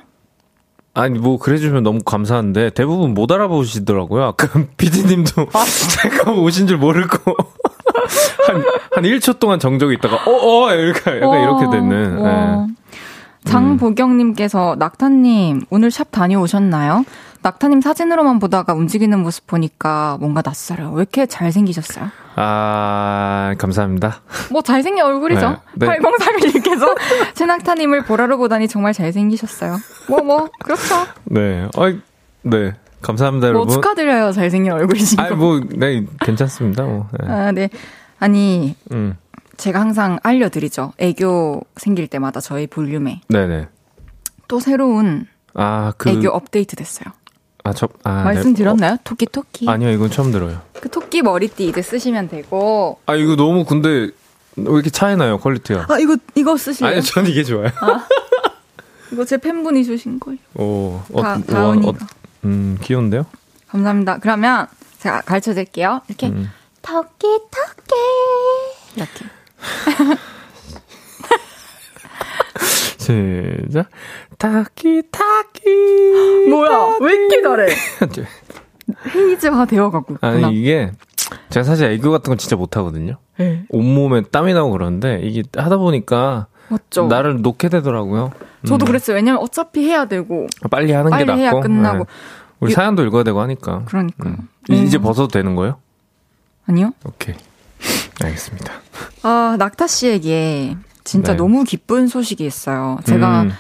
아니 0.94 1.20
뭐 1.20 1.38
그래주면 1.38 1.84
너무 1.84 2.00
감사한데 2.04 2.72
대부분 2.72 3.14
못 3.14 3.32
알아보시더라고요. 3.32 4.24
아까 4.24 4.48
피디님도 4.78 5.48
아, 5.54 5.66
제가 6.02 6.32
오신 6.32 6.68
줄 6.68 6.78
모르고 6.78 7.18
한, 8.48 8.64
한 8.92 9.04
1초 9.04 9.40
동안 9.40 9.60
정적이 9.60 9.96
있다가 9.96 10.18
어어 10.26 10.68
어, 10.68 10.74
이렇게 10.74 11.18
약간 11.18 11.30
와, 11.30 11.38
이렇게 11.38 11.70
됐는. 11.70 12.24
네. 12.24 12.74
장보경님께서 13.46 14.76
낙타님 14.78 15.62
오늘 15.70 15.90
샵 15.90 16.12
다녀오셨나요? 16.12 17.06
낙타님 17.44 17.82
사진으로만 17.82 18.40
보다가 18.40 18.74
움직이는 18.74 19.20
모습 19.20 19.48
보니까 19.48 20.18
뭔가 20.20 20.42
낯설어요. 20.46 20.92
왜 20.92 21.02
이렇게 21.02 21.26
잘생기셨어요? 21.26 22.10
아, 22.36 23.56
감사합니다. 23.58 24.22
뭐 24.52 24.62
잘생긴 24.62 25.04
얼굴이죠. 25.04 25.58
네, 25.76 25.88
네. 25.88 25.98
8031님께서 25.98 26.96
최낙타님을 27.34 28.06
보라로 28.06 28.38
보다니 28.38 28.68
정말 28.68 28.94
잘생기셨어요. 28.94 29.78
뭐, 30.08 30.22
뭐, 30.22 30.50
그렇죠. 30.64 30.96
네. 31.26 31.68
어, 31.76 31.92
네. 32.44 32.74
감사합니다, 33.02 33.48
뭐 33.48 33.62
여러분. 33.62 33.74
축하드려요, 33.74 34.32
잘생긴 34.32 34.74
얼굴이신 34.74 35.18
거. 35.18 35.24
아, 35.24 35.30
뭐, 35.32 35.60
네, 35.60 36.06
괜찮습니다, 36.22 36.84
뭐. 36.84 37.08
네. 37.20 37.28
아, 37.28 37.52
네. 37.52 37.70
아니, 38.20 38.76
음. 38.92 39.18
제가 39.58 39.80
항상 39.80 40.20
알려드리죠. 40.22 40.94
애교 41.00 41.62
생길 41.76 42.08
때마다 42.08 42.40
저희 42.40 42.68
볼륨에. 42.68 43.22
네네. 43.28 43.68
또 44.48 44.60
새로운 44.60 45.28
아, 45.54 45.94
그... 45.98 46.10
애교 46.10 46.30
업데이트 46.30 46.76
됐어요. 46.76 47.14
아, 47.64 47.74
저, 47.74 47.88
아, 48.04 48.24
말씀드렸나요? 48.24 48.92
네. 48.94 48.98
토끼, 49.04 49.26
토끼. 49.26 49.70
아니요, 49.70 49.90
이건 49.92 50.10
처음 50.10 50.32
들어요. 50.32 50.62
그 50.80 50.90
토끼 50.90 51.22
머리띠 51.22 51.68
이제 51.68 51.82
쓰시면 51.82 52.30
되고. 52.30 53.00
아, 53.06 53.16
이거 53.16 53.36
너무 53.36 53.66
근데, 53.66 53.90
왜 54.56 54.74
이렇게 54.74 54.90
차이 54.90 55.16
나요, 55.16 55.38
quality가? 55.40 55.86
아, 55.90 56.00
이거, 56.00 56.18
이거 56.36 56.58
쓰시면. 56.58 56.92
아니요, 56.92 57.02
전 57.04 57.28
이게 57.28 57.44
좋아요. 57.44 57.70
아, 57.82 58.08
이거 59.12 59.26
제 59.26 59.38
팬분이 59.38 59.86
주신 59.86 60.20
거예요. 60.20 60.40
오, 60.56 61.02
어, 61.14 61.22
다, 61.22 61.40
다운이가. 61.40 61.90
어, 61.90 62.08
음, 62.46 62.78
귀여운데요? 62.82 63.26
감사합니다. 63.68 64.18
그러면 64.20 64.68
제가 65.00 65.22
가르쳐 65.22 65.54
드릴게요. 65.54 66.02
이렇게. 66.08 66.28
음. 66.30 66.50
토끼, 66.82 67.28
토끼. 67.52 67.96
이렇게. 68.96 69.26
시작. 73.02 73.90
타키, 74.38 75.04
타키. 75.12 76.50
뭐야, 76.50 76.98
왜 77.02 77.14
이렇게 77.14 77.42
잘해? 77.42 77.68
헤이즈화 79.16 79.64
있구나. 79.64 80.18
아니, 80.22 80.60
이게, 80.60 80.92
제가 81.50 81.64
사실 81.64 81.90
애교 81.92 82.12
같은 82.12 82.30
건 82.30 82.38
진짜 82.38 82.56
못하거든요. 82.56 83.18
네. 83.38 83.64
온몸에 83.70 84.22
땀이 84.22 84.54
나고 84.54 84.72
그러는데, 84.72 85.20
이게 85.24 85.44
하다 85.56 85.78
보니까, 85.78 86.48
맞죠? 86.70 87.08
나를 87.08 87.42
놓게 87.42 87.70
되더라고요. 87.70 88.32
저도 88.68 88.86
음. 88.86 88.88
그랬어요. 88.88 89.16
왜냐면 89.16 89.42
어차피 89.42 89.84
해야 89.84 90.06
되고. 90.06 90.48
빨리 90.70 90.92
하는 90.94 91.10
빨리 91.10 91.26
게 91.26 91.32
낫고. 91.32 91.42
해야 91.42 91.52
끝나고. 91.52 91.98
네. 91.98 92.04
우리 92.60 92.72
사연도 92.72 93.04
읽어야 93.04 93.24
되고 93.24 93.42
하니까. 93.42 93.84
그러니까. 93.86 94.30
음. 94.30 94.48
이제 94.70 94.98
음. 94.98 95.02
벗어도 95.02 95.28
되는 95.28 95.56
거예요? 95.56 95.80
아니요. 96.68 96.94
오케이. 97.06 97.36
알겠습니다. 98.24 98.72
아, 99.24 99.56
낙타 99.58 99.88
씨에게 99.88 100.78
진짜 101.04 101.32
네. 101.34 101.38
너무 101.38 101.64
기쁜 101.64 102.08
소식이 102.08 102.46
있어요. 102.46 103.00
제가 103.06 103.44
음. 103.44 103.52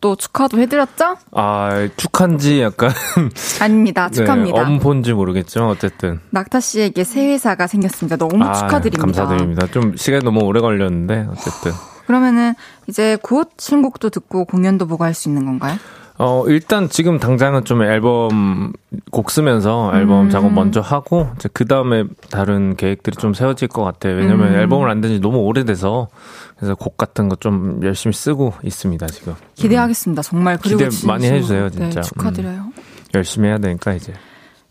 또 0.00 0.16
축하도 0.16 0.58
해드렸죠? 0.60 1.16
아, 1.32 1.88
축한지 1.96 2.62
약간. 2.62 2.90
아닙니다. 3.60 4.08
네, 4.08 4.16
축하합니다. 4.16 4.62
네, 4.62 4.66
엄폰지 4.74 5.12
모르겠죠. 5.12 5.68
어쨌든. 5.68 6.20
낙타 6.30 6.60
씨에게 6.60 7.04
새 7.04 7.26
회사가 7.32 7.66
생겼습니다. 7.66 8.16
너무 8.16 8.42
아, 8.44 8.52
축하드립니다. 8.54 9.02
감사드립니다. 9.02 9.66
좀 9.66 9.96
시간이 9.96 10.24
너무 10.24 10.40
오래 10.40 10.60
걸렸는데, 10.60 11.26
어쨌든. 11.30 11.72
그러면은 12.06 12.54
이제 12.88 13.18
곧 13.22 13.50
신곡도 13.58 14.08
듣고 14.10 14.46
공연도 14.46 14.86
보고 14.86 15.04
할 15.04 15.12
수 15.14 15.28
있는 15.28 15.44
건가요? 15.44 15.76
어, 16.22 16.44
일단 16.48 16.90
지금 16.90 17.18
당장은 17.18 17.64
좀 17.64 17.80
앨범 17.82 18.74
곡 19.10 19.30
쓰면서 19.30 19.90
앨범 19.94 20.26
음. 20.26 20.30
작업 20.30 20.52
먼저 20.52 20.82
하고, 20.82 21.30
이제 21.36 21.48
그 21.52 21.64
다음에 21.66 22.04
다른 22.30 22.76
계획들이 22.76 23.16
좀 23.16 23.32
세워질 23.32 23.68
것 23.68 23.82
같아요. 23.84 24.16
왜냐면 24.16 24.48
음. 24.52 24.54
앨범을 24.54 24.90
안 24.90 25.00
된 25.00 25.10
지 25.12 25.20
너무 25.20 25.38
오래돼서, 25.38 26.08
그래서 26.56 26.74
곡 26.74 26.98
같은 26.98 27.30
거 27.30 27.36
좀 27.36 27.80
열심히 27.82 28.12
쓰고 28.12 28.52
있습니다, 28.62 29.06
지금. 29.06 29.34
기대하겠습니다, 29.54 30.20
정말. 30.20 30.58
그리고 30.62 30.86
기대 30.90 31.06
많이 31.06 31.26
해 31.26 31.40
주세요, 31.40 31.70
진짜. 31.70 32.02
네, 32.02 32.06
축하드려요. 32.06 32.64
음. 32.66 32.72
열심히 33.14 33.48
해야 33.48 33.56
되니까, 33.56 33.94
이제. 33.94 34.12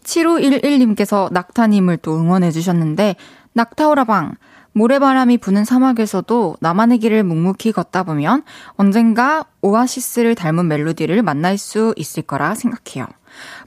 7511님께서 0.04 1.32
낙타님을 1.34 1.98
또 1.98 2.16
응원해 2.20 2.52
주셨는데, 2.52 3.16
낙타오라방, 3.54 4.36
모래바람이 4.74 5.38
부는 5.40 5.66
사막에서도 5.66 6.58
나만의 6.60 7.00
길을 7.00 7.24
묵묵히 7.24 7.72
걷다 7.72 8.04
보면 8.04 8.44
언젠가 8.78 9.46
오아시스를 9.62 10.36
닮은 10.36 10.68
멜로디를 10.68 11.22
만날 11.24 11.58
수 11.58 11.94
있을 11.98 12.24
거라 12.24 12.56
생각해요. 12.56 13.08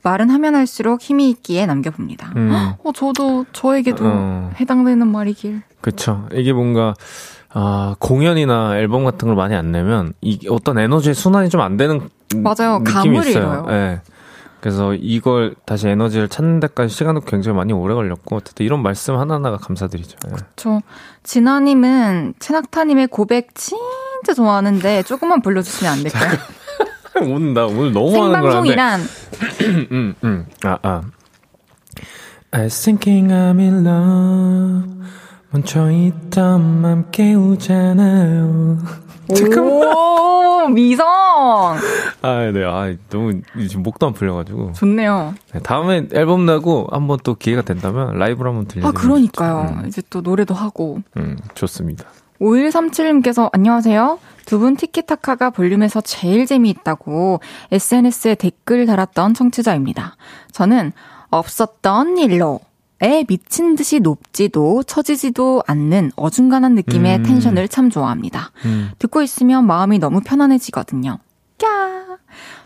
말은 0.03 0.30
하면 0.30 0.55
할수록 0.55 1.00
힘이 1.03 1.30
있기에 1.30 1.66
남겨봅니다. 1.66 2.32
음. 2.36 2.72
어, 2.82 2.92
저도 2.92 3.46
저에게도 3.53 4.05
어. 4.07 4.50
해당되는 4.61 5.07
말이길. 5.07 5.62
그쵸. 5.80 6.28
이게 6.32 6.53
뭔가 6.53 6.94
아, 7.55 7.94
공연이나 7.98 8.78
앨범 8.78 9.05
같은 9.05 9.28
걸 9.28 9.36
많이 9.36 9.55
안 9.55 9.72
내면 9.72 10.14
이 10.22 10.38
어떤 10.48 10.78
에너지의 10.78 11.14
순환이 11.14 11.48
좀 11.50 11.61
안 11.61 11.76
되는 11.76 12.09
맞아요. 12.36 12.78
느낌이 12.82 13.18
있어요. 13.28 13.66
예. 13.68 13.72
네. 13.72 14.00
그래서 14.62 14.94
이걸 14.94 15.56
다시 15.66 15.88
에너지를 15.88 16.28
찾는 16.28 16.60
데까지 16.60 16.94
시간도 16.94 17.22
굉장히 17.22 17.56
많이 17.56 17.72
오래 17.72 17.94
걸렸고 17.94 18.36
어쨌든 18.36 18.64
이런 18.64 18.80
말씀 18.80 19.16
하나하나가 19.18 19.56
감사드리죠. 19.56 20.16
예. 20.28 20.36
저 20.54 20.80
진아님은 21.24 22.34
채낙타님의 22.38 23.08
고백 23.08 23.56
진짜 23.56 24.32
좋아하는데 24.36 25.02
조금만 25.02 25.42
불러주시면 25.42 25.92
안 25.92 26.02
될까요? 26.04 26.38
오늘 27.22 27.54
나 27.54 27.66
오늘 27.66 27.92
너무. 27.92 28.12
생방송이란 28.12 29.00
음, 29.90 30.14
음. 30.22 30.46
아, 30.62 30.78
아. 30.82 31.02
I 32.52 32.62
was 32.62 32.80
thinking 32.84 33.32
I'm 33.32 33.58
in 33.58 33.84
love. 33.84 34.88
멈춰있던 35.50 36.80
맘 36.80 37.10
깨우잖아요. 37.10 38.78
오 39.41 40.68
미성 40.68 41.07
아, 42.24 42.51
네. 42.53 42.64
아, 42.64 42.95
너무 43.11 43.41
지금 43.68 43.83
목도 43.83 44.07
안 44.07 44.12
풀려가지고. 44.12 44.72
좋네요. 44.74 45.35
네, 45.53 45.61
다음에 45.61 46.07
앨범 46.12 46.47
내고 46.47 46.87
한번 46.93 47.18
또 47.24 47.35
기회가 47.35 47.62
된다면 47.62 48.16
라이브로 48.16 48.51
한번 48.51 48.66
들려드리면 48.66 48.89
아 48.89 48.93
그러니까요. 49.01 49.76
음, 49.80 49.89
이제 49.89 50.03
또 50.09 50.20
노래도 50.20 50.55
하고 50.55 51.01
음, 51.16 51.37
좋습니다. 51.55 52.05
5137님께서 52.41 53.49
안녕하세요. 53.53 54.18
두 54.47 54.59
분 54.59 54.76
티키타카가 54.76 55.51
볼륨에서 55.51 56.01
제일 56.01 56.47
재미있다고 56.47 57.41
SNS에 57.70 58.35
댓글 58.35 58.87
달았던 58.87 59.35
청취자입니다. 59.35 60.16
저는 60.53 60.93
없었던 61.30 62.18
일로 62.18 62.61
에 63.03 63.24
미친 63.24 63.74
듯이 63.74 63.98
높지도 64.00 64.84
처지지도 64.84 65.64
않는 65.66 66.12
어중간한 66.14 66.74
느낌의 66.76 67.18
음. 67.18 67.22
텐션을 67.24 67.66
참 67.68 67.90
좋아합니다. 67.90 68.53
음. 68.64 68.90
듣고 69.00 69.22
있으면 69.22 69.66
마음이 69.66 69.98
너무 69.98 70.20
편안해지거든요. 70.20 71.18
까! 71.61 71.66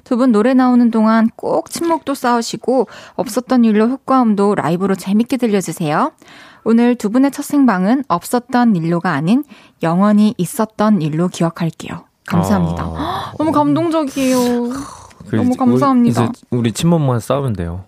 두 0.05 0.17
분 0.17 0.31
노래 0.33 0.55
나오는 0.55 0.91
동안 0.91 1.29
꼭 1.37 1.71
침묵도 1.71 2.15
쌓으시고 2.15 2.87
없었던 3.17 3.65
일로 3.65 3.89
효과음도 3.89 4.55
라이브로 4.55 4.95
재밌게 4.95 5.37
들려주세요. 5.39 6.13
오늘 6.65 6.95
두 6.97 7.11
분의 7.11 7.31
첫 7.31 7.43
생방은 7.45 8.05
없었던 8.09 8.77
일로가 8.77 9.13
아닌 9.13 9.43
영원히 9.83 10.35
있었던 10.37 11.01
일로 11.03 11.29
기억할게요. 11.29 12.05
감사합니다. 12.27 12.83
아. 12.85 13.33
너무 13.39 13.53
감동적이에요. 13.53 14.39
그 15.29 15.37
너무 15.37 15.57
감사합니다. 15.57 16.23
우리, 16.23 16.31
이제 16.31 16.47
우리 16.51 16.73
침묵만 16.73 17.21
싸우면 17.21 17.55
돼요. 17.55 17.85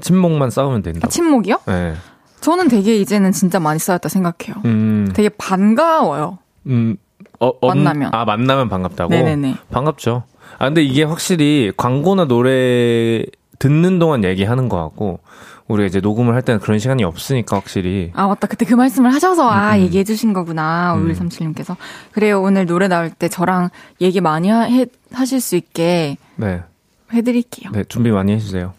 침묵만 0.00 0.50
싸우면 0.50 0.82
된다. 0.82 1.00
아, 1.04 1.08
침묵이요? 1.08 1.60
네. 1.66 1.94
저는 2.40 2.68
되게 2.68 2.96
이제는 2.96 3.32
진짜 3.32 3.58
많이 3.58 3.78
쌓였다 3.78 4.08
생각해요. 4.08 4.62
음, 4.64 5.10
되게 5.14 5.28
반가워요. 5.28 6.38
음, 6.66 6.96
어, 7.40 7.48
어, 7.48 7.68
만나면. 7.68 8.10
아, 8.12 8.24
만나면 8.24 8.68
반갑다고? 8.68 9.10
네네네. 9.10 9.56
반갑죠. 9.70 10.24
아, 10.58 10.66
근데 10.66 10.82
이게 10.82 11.02
확실히 11.02 11.72
광고나 11.76 12.26
노래 12.26 13.24
듣는 13.58 13.98
동안 13.98 14.24
얘기하는 14.24 14.68
거 14.68 14.76
같고, 14.76 15.20
우리가 15.68 15.86
이제 15.86 16.00
녹음을 16.00 16.34
할 16.34 16.42
때는 16.42 16.60
그런 16.60 16.78
시간이 16.78 17.02
없으니까 17.02 17.56
확실히. 17.56 18.12
아, 18.14 18.28
맞다. 18.28 18.46
그때 18.46 18.64
그 18.64 18.74
말씀을 18.74 19.12
하셔서, 19.12 19.48
아, 19.50 19.74
음. 19.76 19.80
얘기해 19.80 20.04
주신 20.04 20.32
거구나. 20.32 20.94
음. 20.94 21.12
5137님께서. 21.12 21.76
그래요. 22.12 22.40
오늘 22.40 22.66
노래 22.66 22.86
나올 22.86 23.10
때 23.10 23.28
저랑 23.28 23.70
얘기 24.00 24.20
많이 24.20 24.48
하, 24.48 24.60
해, 24.62 24.86
하실 25.12 25.40
수 25.40 25.56
있게 25.56 26.16
네. 26.36 26.62
해드릴게요. 27.12 27.72
네, 27.72 27.82
준비 27.88 28.10
많이 28.10 28.32
해주세요. 28.32 28.74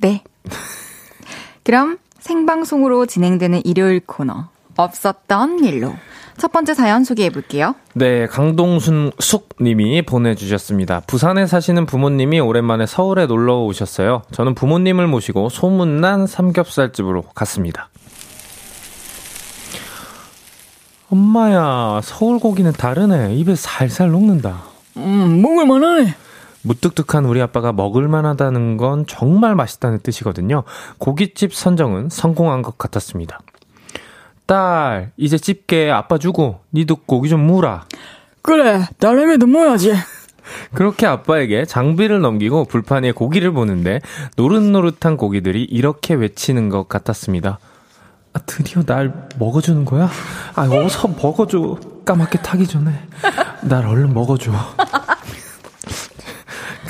네. 0.00 0.22
그럼 1.64 1.98
생방송으로 2.18 3.06
진행되는 3.06 3.62
일요일 3.64 4.00
코너. 4.00 4.48
없었던 4.76 5.64
일로. 5.64 5.94
첫 6.38 6.52
번째 6.52 6.72
사연 6.72 7.04
소개해 7.04 7.28
볼게요. 7.30 7.74
네, 7.94 8.26
강동순 8.26 9.12
숙 9.18 9.50
님이 9.60 10.00
보내주셨습니다. 10.00 11.00
부산에 11.06 11.46
사시는 11.46 11.84
부모님이 11.84 12.40
오랜만에 12.40 12.86
서울에 12.86 13.26
놀러 13.26 13.58
오셨어요. 13.58 14.22
저는 14.32 14.54
부모님을 14.54 15.06
모시고 15.06 15.50
소문난 15.50 16.26
삼겹살집으로 16.26 17.22
갔습니다. 17.34 17.90
엄마야, 21.10 22.00
서울 22.02 22.38
고기는 22.38 22.72
다르네. 22.72 23.34
입에 23.34 23.54
살살 23.54 24.10
녹는다. 24.10 24.62
음, 24.96 25.42
먹을만하네. 25.42 26.14
무뚝뚝한 26.62 27.24
우리 27.24 27.40
아빠가 27.40 27.72
먹을만하다는 27.72 28.76
건 28.76 29.06
정말 29.06 29.54
맛있다는 29.54 30.00
뜻이거든요. 30.00 30.64
고깃집 30.98 31.54
선정은 31.54 32.08
성공한 32.10 32.62
것 32.62 32.78
같았습니다. 32.78 33.40
딸, 34.46 35.12
이제 35.16 35.38
집게 35.38 35.90
아빠 35.90 36.18
주고 36.18 36.60
니도 36.74 36.96
고기 36.96 37.28
좀 37.28 37.40
무라. 37.46 37.84
그래, 38.42 38.86
딸내미도 38.98 39.46
뭐야지. 39.46 39.94
그렇게 40.74 41.06
아빠에게 41.06 41.64
장비를 41.64 42.20
넘기고 42.20 42.64
불판 42.64 43.04
위에 43.04 43.12
고기를 43.12 43.52
보는데 43.52 44.00
노릇노릇한 44.36 45.16
고기들이 45.16 45.62
이렇게 45.64 46.14
외치는 46.14 46.68
것 46.68 46.88
같았습니다. 46.88 47.58
아, 48.32 48.38
드디어 48.46 48.82
날 48.82 49.28
먹어주는 49.38 49.84
거야? 49.84 50.08
아, 50.54 50.62
어서 50.68 51.08
먹어줘. 51.08 51.78
까맣게 52.04 52.42
타기 52.42 52.66
전에. 52.66 52.92
날 53.62 53.86
얼른 53.86 54.12
먹어줘. 54.14 54.52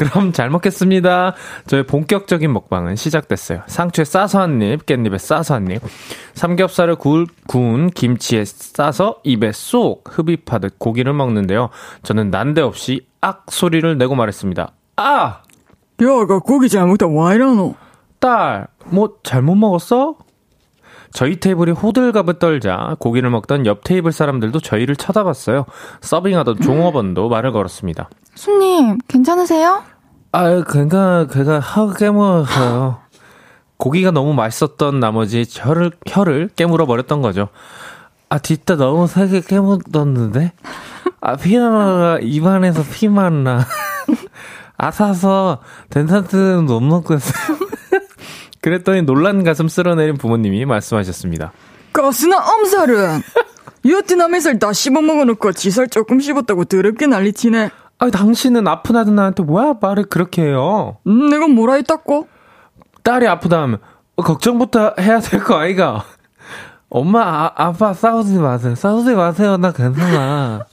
그럼 0.00 0.32
잘 0.32 0.48
먹겠습니다. 0.48 1.34
저의 1.66 1.84
본격적인 1.84 2.50
먹방은 2.50 2.96
시작됐어요. 2.96 3.64
상추에 3.66 4.06
싸서 4.06 4.40
한 4.40 4.62
입, 4.62 4.86
깻잎에 4.86 5.18
싸서 5.18 5.56
한 5.56 5.70
입. 5.70 5.82
삼겹살을 6.32 6.94
구울, 6.94 7.26
구운 7.46 7.90
김치에 7.90 8.46
싸서 8.46 9.20
입에 9.24 9.52
쏙 9.52 10.04
흡입하듯 10.08 10.78
고기를 10.78 11.12
먹는데요. 11.12 11.68
저는 12.02 12.30
난데없이 12.30 13.06
악 13.20 13.44
소리를 13.50 13.98
내고 13.98 14.14
말했습니다. 14.14 14.72
아! 14.96 15.42
야가 16.00 16.38
고기 16.38 16.70
잘 16.70 16.86
먹다 16.86 17.06
와 17.06 17.34
이러노? 17.34 17.74
딸, 18.20 18.68
뭐 18.86 19.18
잘못 19.22 19.54
먹었어? 19.54 20.16
저희 21.12 21.40
테이블이 21.40 21.72
호들갑을 21.72 22.38
떨자 22.38 22.96
고기를 22.98 23.30
먹던 23.30 23.66
옆 23.66 23.84
테이블 23.84 24.12
사람들도 24.12 24.60
저희를 24.60 24.96
쳐다봤어요. 24.96 25.66
서빙하던 26.00 26.60
종업원도 26.60 27.28
말을 27.28 27.52
걸었습니다. 27.52 28.08
손님, 28.34 28.98
괜찮으세요? 29.08 29.82
아, 30.32 30.62
그니까, 30.62 31.26
그가 31.26 31.58
혀 31.60 31.92
깨물어서요. 31.92 32.98
고기가 33.76 34.10
너무 34.12 34.34
맛있었던 34.34 35.00
나머지 35.00 35.44
혀를, 35.48 35.90
혀를 36.06 36.50
깨물어 36.54 36.86
버렸던 36.86 37.22
거죠. 37.22 37.48
아, 38.28 38.38
진짜 38.38 38.76
너무 38.76 39.06
세게 39.08 39.40
깨물었는데? 39.40 40.52
아, 41.20 41.36
피나가 41.36 42.18
입안에서 42.22 42.82
피만 42.84 43.42
나. 43.42 43.66
아사서 44.76 45.58
덴산트는 45.90 46.66
못 46.66 46.80
먹고 46.80 47.14
있어요. 47.14 47.58
그랬더니 48.62 49.02
놀란 49.02 49.42
가슴 49.44 49.68
쓸어내린 49.68 50.16
부모님이 50.18 50.64
말씀하셨습니다. 50.66 51.52
가스나 51.92 52.36
엄살은 52.38 53.22
햇살 54.34 54.58
다 54.58 54.72
씹어 54.72 55.00
먹어놓고 55.00 55.52
지살 55.52 55.88
조금 55.88 56.20
씹었다고 56.20 56.64
더럽게 56.64 57.06
난리치네. 57.06 57.70
아, 57.98 58.10
당신은 58.10 58.66
아픈 58.68 58.96
아들한테 58.96 59.42
왜 59.46 59.74
말을 59.80 60.04
그렇게 60.04 60.42
해요? 60.42 60.98
음, 61.06 61.28
내가 61.30 61.48
뭐라 61.48 61.74
했다고? 61.74 62.28
딸이 63.02 63.26
아프다면 63.26 63.78
어, 64.16 64.22
걱정부터 64.22 64.94
해야 65.00 65.20
될 65.20 65.42
거 65.42 65.56
아이가. 65.58 66.04
엄마, 66.88 67.22
아, 67.22 67.52
아빠 67.54 67.92
싸우지 67.94 68.38
마세요. 68.38 68.74
싸우지 68.74 69.14
마세요. 69.14 69.56
나 69.56 69.72
괜찮아. 69.72 70.64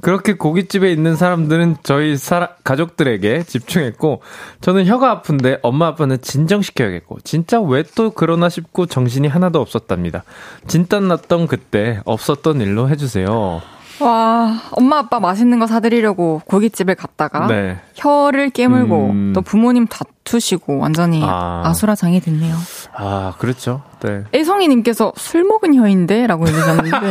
그렇게 0.00 0.34
고깃집에 0.34 0.92
있는 0.92 1.16
사람들은 1.16 1.78
저희 1.82 2.16
사라, 2.16 2.50
가족들에게 2.64 3.42
집중했고, 3.42 4.22
저는 4.60 4.86
혀가 4.86 5.10
아픈데 5.10 5.58
엄마 5.62 5.88
아빠는 5.88 6.20
진정시켜야겠고, 6.20 7.18
진짜 7.24 7.60
왜 7.60 7.82
또 7.96 8.10
그러나 8.10 8.48
싶고 8.48 8.86
정신이 8.86 9.28
하나도 9.28 9.60
없었답니다. 9.60 10.22
진땀 10.66 11.08
났던 11.08 11.46
그때 11.48 12.00
없었던 12.04 12.60
일로 12.60 12.88
해주세요. 12.90 13.60
와, 14.00 14.60
엄마 14.72 14.98
아빠 14.98 15.18
맛있는 15.20 15.58
거 15.58 15.66
사드리려고 15.66 16.40
고깃집에 16.46 16.94
갔다가 16.94 17.46
네. 17.46 17.78
혀를 17.94 18.50
깨물고 18.50 19.10
음. 19.10 19.32
또 19.34 19.40
부모님 19.40 19.86
다투시고 19.86 20.78
완전히 20.78 21.22
아. 21.24 21.62
아. 21.64 21.72
수라장이 21.74 22.20
됐네요. 22.20 22.54
아, 22.94 23.34
그렇죠. 23.38 23.82
네. 24.00 24.24
애성이님께서 24.34 25.12
술 25.16 25.44
먹은 25.44 25.74
혀인데? 25.74 26.26
라고 26.26 26.46
해주셨는데. 26.46 27.10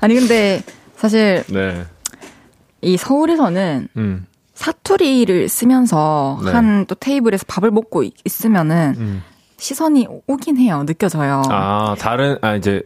아니, 0.00 0.14
근데 0.14 0.62
사실 0.96 1.44
네. 1.48 1.84
이 2.80 2.96
서울에서는 2.96 3.88
음, 3.96 4.26
사투리를 4.54 5.48
쓰면서 5.48 6.40
네. 6.44 6.50
한또 6.52 6.94
테이블에서 6.94 7.44
밥을 7.48 7.70
먹고 7.70 8.02
있- 8.04 8.14
있으면은 8.24 8.94
음. 8.98 9.22
시선이 9.58 10.08
오긴 10.26 10.56
해요. 10.58 10.82
느껴져요. 10.86 11.42
아, 11.48 11.94
다른, 11.98 12.36
아, 12.42 12.54
이제, 12.56 12.82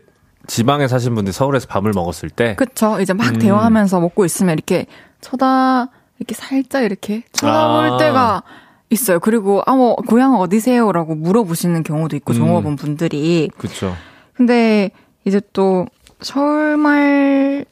지방에 0.47 0.89
사신 0.89 1.15
분들이 1.15 1.33
서울에서 1.33 1.67
밥을 1.67 1.93
먹었을 1.95 2.31
때. 2.31 2.55
그쵸? 2.57 3.01
이제 3.01 3.13
막 3.13 3.29
음. 3.29 3.39
대화하면서 3.39 4.01
먹고 4.01 4.25
있으면 4.25 4.55
이렇게 4.55 4.87
쳐다, 5.21 5.89
이렇게 6.19 6.35
살짝 6.35 6.85
이렇게 6.85 7.23
쳐다볼 7.33 7.93
아. 7.93 7.97
때가 7.99 8.43
있어요. 8.91 9.19
그리고, 9.19 9.63
아, 9.67 9.75
뭐, 9.75 9.97
고향 9.97 10.37
어디세요? 10.37 10.93
라고 10.93 11.15
물어보시는 11.15 11.83
경우도 11.83 12.17
있고, 12.17 12.33
음. 12.33 12.39
종업원 12.39 12.77
분들이. 12.77 13.51
그쵸. 13.59 13.95
근데 14.35 14.91
이제 15.25 15.41
또 15.53 15.87
서울말 16.21 17.65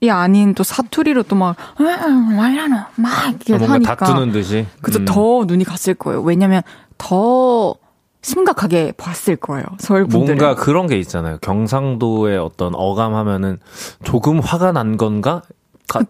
이 0.00 0.10
아닌 0.10 0.52
또 0.54 0.62
사투리로 0.64 1.22
또 1.22 1.36
막, 1.36 1.56
말라노, 1.78 2.76
막 2.96 3.28
이렇게 3.28 3.54
아, 3.54 3.58
뭔가 3.58 3.74
하니까. 3.74 3.96
다투는 3.96 4.32
듯이. 4.32 4.66
그죠, 4.82 4.98
음. 4.98 5.04
더 5.04 5.44
눈이 5.46 5.64
갔을 5.64 5.94
거예요. 5.94 6.20
왜냐면 6.22 6.62
더 6.98 7.74
심각하게 8.22 8.92
봤을 8.96 9.36
거예요. 9.36 9.64
서울 9.78 10.06
분들은. 10.06 10.38
뭔가 10.38 10.54
그런 10.60 10.86
게 10.86 10.98
있잖아요. 10.98 11.38
경상도의 11.40 12.38
어떤 12.38 12.74
어감 12.74 13.14
하면은 13.14 13.58
조금 14.04 14.38
화가 14.40 14.72
난 14.72 14.96
건가? 14.96 15.42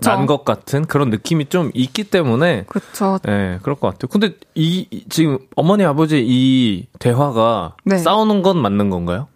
난 0.01 0.27
것 0.27 0.45
같은 0.45 0.85
그런 0.85 1.11
느낌이 1.11 1.47
좀 1.47 1.73
있기 1.75 2.05
때문에 2.05 2.67
그쵸. 2.69 3.19
예, 3.27 3.59
그럴 3.63 3.75
것 3.75 3.89
같아요. 3.89 4.09
근데 4.13 4.37
이, 4.55 4.87
이- 4.93 5.05
지금 5.09 5.39
어머니 5.57 5.85
아버지 5.85 6.23
이 6.25 6.87
대화가 7.01 7.75
네. 7.85 7.99
싸우는 7.99 8.43
건 8.43 8.59
맞는 8.59 8.91
건가요? 8.91 9.27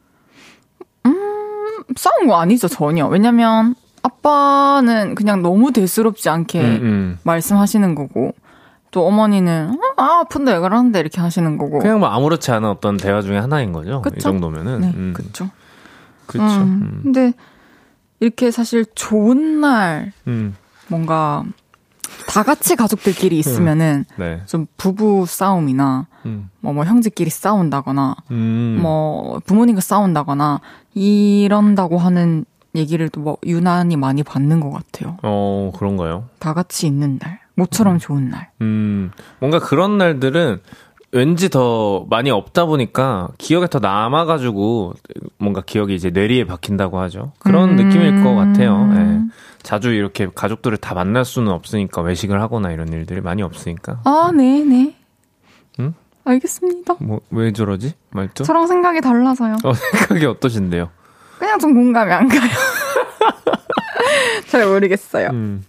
싸운 1.96 2.26
거 2.28 2.36
아니죠, 2.36 2.68
전혀. 2.68 3.06
왜냐면 3.06 3.74
아빠는 4.02 5.14
그냥 5.14 5.42
너무 5.42 5.72
대수롭지 5.72 6.28
않게 6.28 6.60
음, 6.60 6.78
음. 6.82 7.18
말씀하시는 7.24 7.94
거고, 7.94 8.32
또 8.96 9.06
어머니는, 9.06 9.72
어, 9.74 10.02
아, 10.02 10.20
아픈데 10.20 10.54
왜 10.54 10.58
그러는데 10.58 11.00
이렇게 11.00 11.20
하시는 11.20 11.58
거고. 11.58 11.80
그냥 11.80 12.00
뭐 12.00 12.08
아무렇지 12.08 12.50
않은 12.50 12.66
어떤 12.66 12.96
대화 12.96 13.20
중에 13.20 13.36
하나인 13.36 13.72
거죠. 13.72 14.00
이 14.06 14.08
그쵸? 14.08 14.20
정도면은. 14.20 14.80
네, 14.80 14.92
음. 14.96 15.12
그쵸. 15.14 15.50
그렇죠. 16.24 16.54
음, 16.62 16.80
음. 16.82 17.00
근데 17.02 17.34
이렇게 18.20 18.50
사실 18.50 18.86
좋은 18.94 19.60
날, 19.60 20.12
음. 20.28 20.56
뭔가 20.88 21.44
다 22.26 22.42
같이 22.42 22.74
가족들끼리 22.74 23.38
있으면은 23.38 24.06
네. 24.16 24.40
좀 24.46 24.66
부부 24.78 25.26
싸움이나 25.28 26.06
음. 26.24 26.48
뭐, 26.60 26.72
뭐 26.72 26.84
형제끼리 26.84 27.28
싸운다거나 27.28 28.16
음. 28.30 28.78
뭐 28.80 29.40
부모님과 29.44 29.82
싸운다거나 29.82 30.62
이런다고 30.94 31.98
하는 31.98 32.46
얘기를 32.74 33.10
또 33.10 33.20
뭐 33.20 33.36
유난히 33.44 33.96
많이 33.96 34.22
받는 34.22 34.60
것 34.60 34.70
같아요. 34.70 35.18
어, 35.22 35.70
그런가요? 35.76 36.24
다 36.38 36.54
같이 36.54 36.86
있는 36.86 37.18
날, 37.18 37.40
모처럼 37.56 37.98
좋은 37.98 38.28
날. 38.30 38.50
음, 38.60 39.10
뭔가 39.40 39.58
그런 39.58 39.98
날들은 39.98 40.60
왠지 41.12 41.48
더 41.48 42.04
많이 42.10 42.30
없다 42.30 42.66
보니까 42.66 43.28
기억에 43.38 43.66
더 43.68 43.78
남아가지고 43.78 44.94
뭔가 45.38 45.62
기억이 45.62 45.94
이제 45.94 46.10
뇌리에 46.10 46.44
박힌다고 46.44 47.00
하죠. 47.00 47.32
그런 47.38 47.70
음. 47.70 47.76
느낌일 47.76 48.22
것 48.22 48.34
같아요. 48.34 48.88
예. 48.94 49.20
자주 49.62 49.90
이렇게 49.90 50.28
가족들을 50.32 50.76
다 50.76 50.94
만날 50.94 51.24
수는 51.24 51.50
없으니까 51.50 52.02
외식을 52.02 52.40
하거나 52.40 52.70
이런 52.70 52.92
일들이 52.92 53.20
많이 53.20 53.42
없으니까. 53.42 54.00
아, 54.04 54.30
네, 54.34 54.62
네. 54.62 54.94
응? 55.80 55.94
알겠습니다. 56.24 56.96
뭐, 57.00 57.20
왜 57.30 57.52
저러지? 57.52 57.94
말투? 58.10 58.44
저랑 58.44 58.66
생각이 58.66 59.00
달라서요. 59.00 59.56
어, 59.64 59.72
생각이 60.06 60.26
어떠신데요? 60.26 60.90
그냥 61.38 61.58
좀 61.58 61.74
공감이 61.74 62.12
안 62.12 62.28
가요. 62.28 62.50
잘 64.48 64.66
모르겠어요. 64.66 65.28
음. 65.32 65.64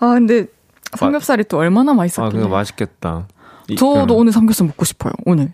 아, 0.00 0.08
근데 0.14 0.46
삼겹살이 0.96 1.44
또 1.44 1.58
얼마나 1.58 1.92
아, 1.92 1.94
맛있었길래. 1.94 2.42
그거 2.42 2.54
맛있겠다. 2.54 3.26
이- 3.68 3.76
저도 3.76 4.14
음. 4.14 4.20
오늘 4.20 4.32
삼겹살 4.32 4.66
먹고 4.66 4.84
싶어요. 4.84 5.12
오늘. 5.24 5.52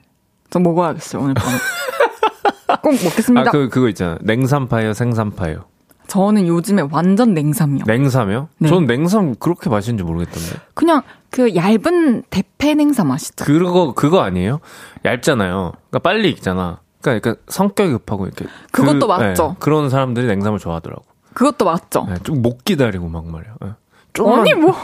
저 0.51 0.59
먹어야겠어요. 0.61 1.23
오늘 1.23 1.35
밤에. 1.35 1.57
꼭 2.83 2.93
먹겠습니다. 2.93 3.49
아, 3.49 3.53
그, 3.53 3.69
그거 3.69 3.89
있잖아. 3.89 4.19
냉삼파요, 4.23 4.93
생삼파요. 4.95 5.65
저는 6.07 6.47
요즘에 6.47 6.85
완전 6.91 7.35
냉삼이요. 7.35 7.85
냉삼이요? 7.87 8.49
네. 8.59 8.69
저는 8.69 8.87
냉삼 8.87 9.35
그렇게 9.39 9.69
맛있는지 9.69 10.05
모르겠던데. 10.05 10.57
그냥 10.73 11.03
그 11.31 11.55
얇은 11.55 12.23
대패 12.31 12.75
냉삼 12.75 13.09
맛있죠. 13.09 13.45
그거 13.45 13.93
그거 13.93 14.21
아니에요? 14.21 14.61
얇잖아요. 15.05 15.73
그러니까 15.91 15.99
빨리 16.03 16.31
익잖아. 16.31 16.81
그러니까, 17.03 17.21
그러니까 17.23 17.43
성격이 17.49 17.93
급하고 17.93 18.27
이렇게 18.27 18.47
그것도 18.73 19.01
그- 19.01 19.13
맞죠. 19.13 19.49
네, 19.51 19.57
그런 19.59 19.91
사람들이 19.91 20.27
냉삼을 20.29 20.59
좋아하더라고. 20.59 21.03
그것도 21.35 21.67
맞죠. 21.67 22.07
네, 22.09 22.15
좀못 22.23 22.65
기다리고 22.65 23.07
막 23.09 23.27
말이야. 23.31 23.55
네. 23.61 23.69
조금만- 24.15 24.41
아니 24.41 24.55
뭐. 24.55 24.75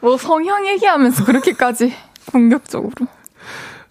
뭐 0.00 0.16
성향 0.16 0.66
얘기하면서 0.66 1.24
그렇게까지 1.24 1.94
공격적으로 2.30 2.92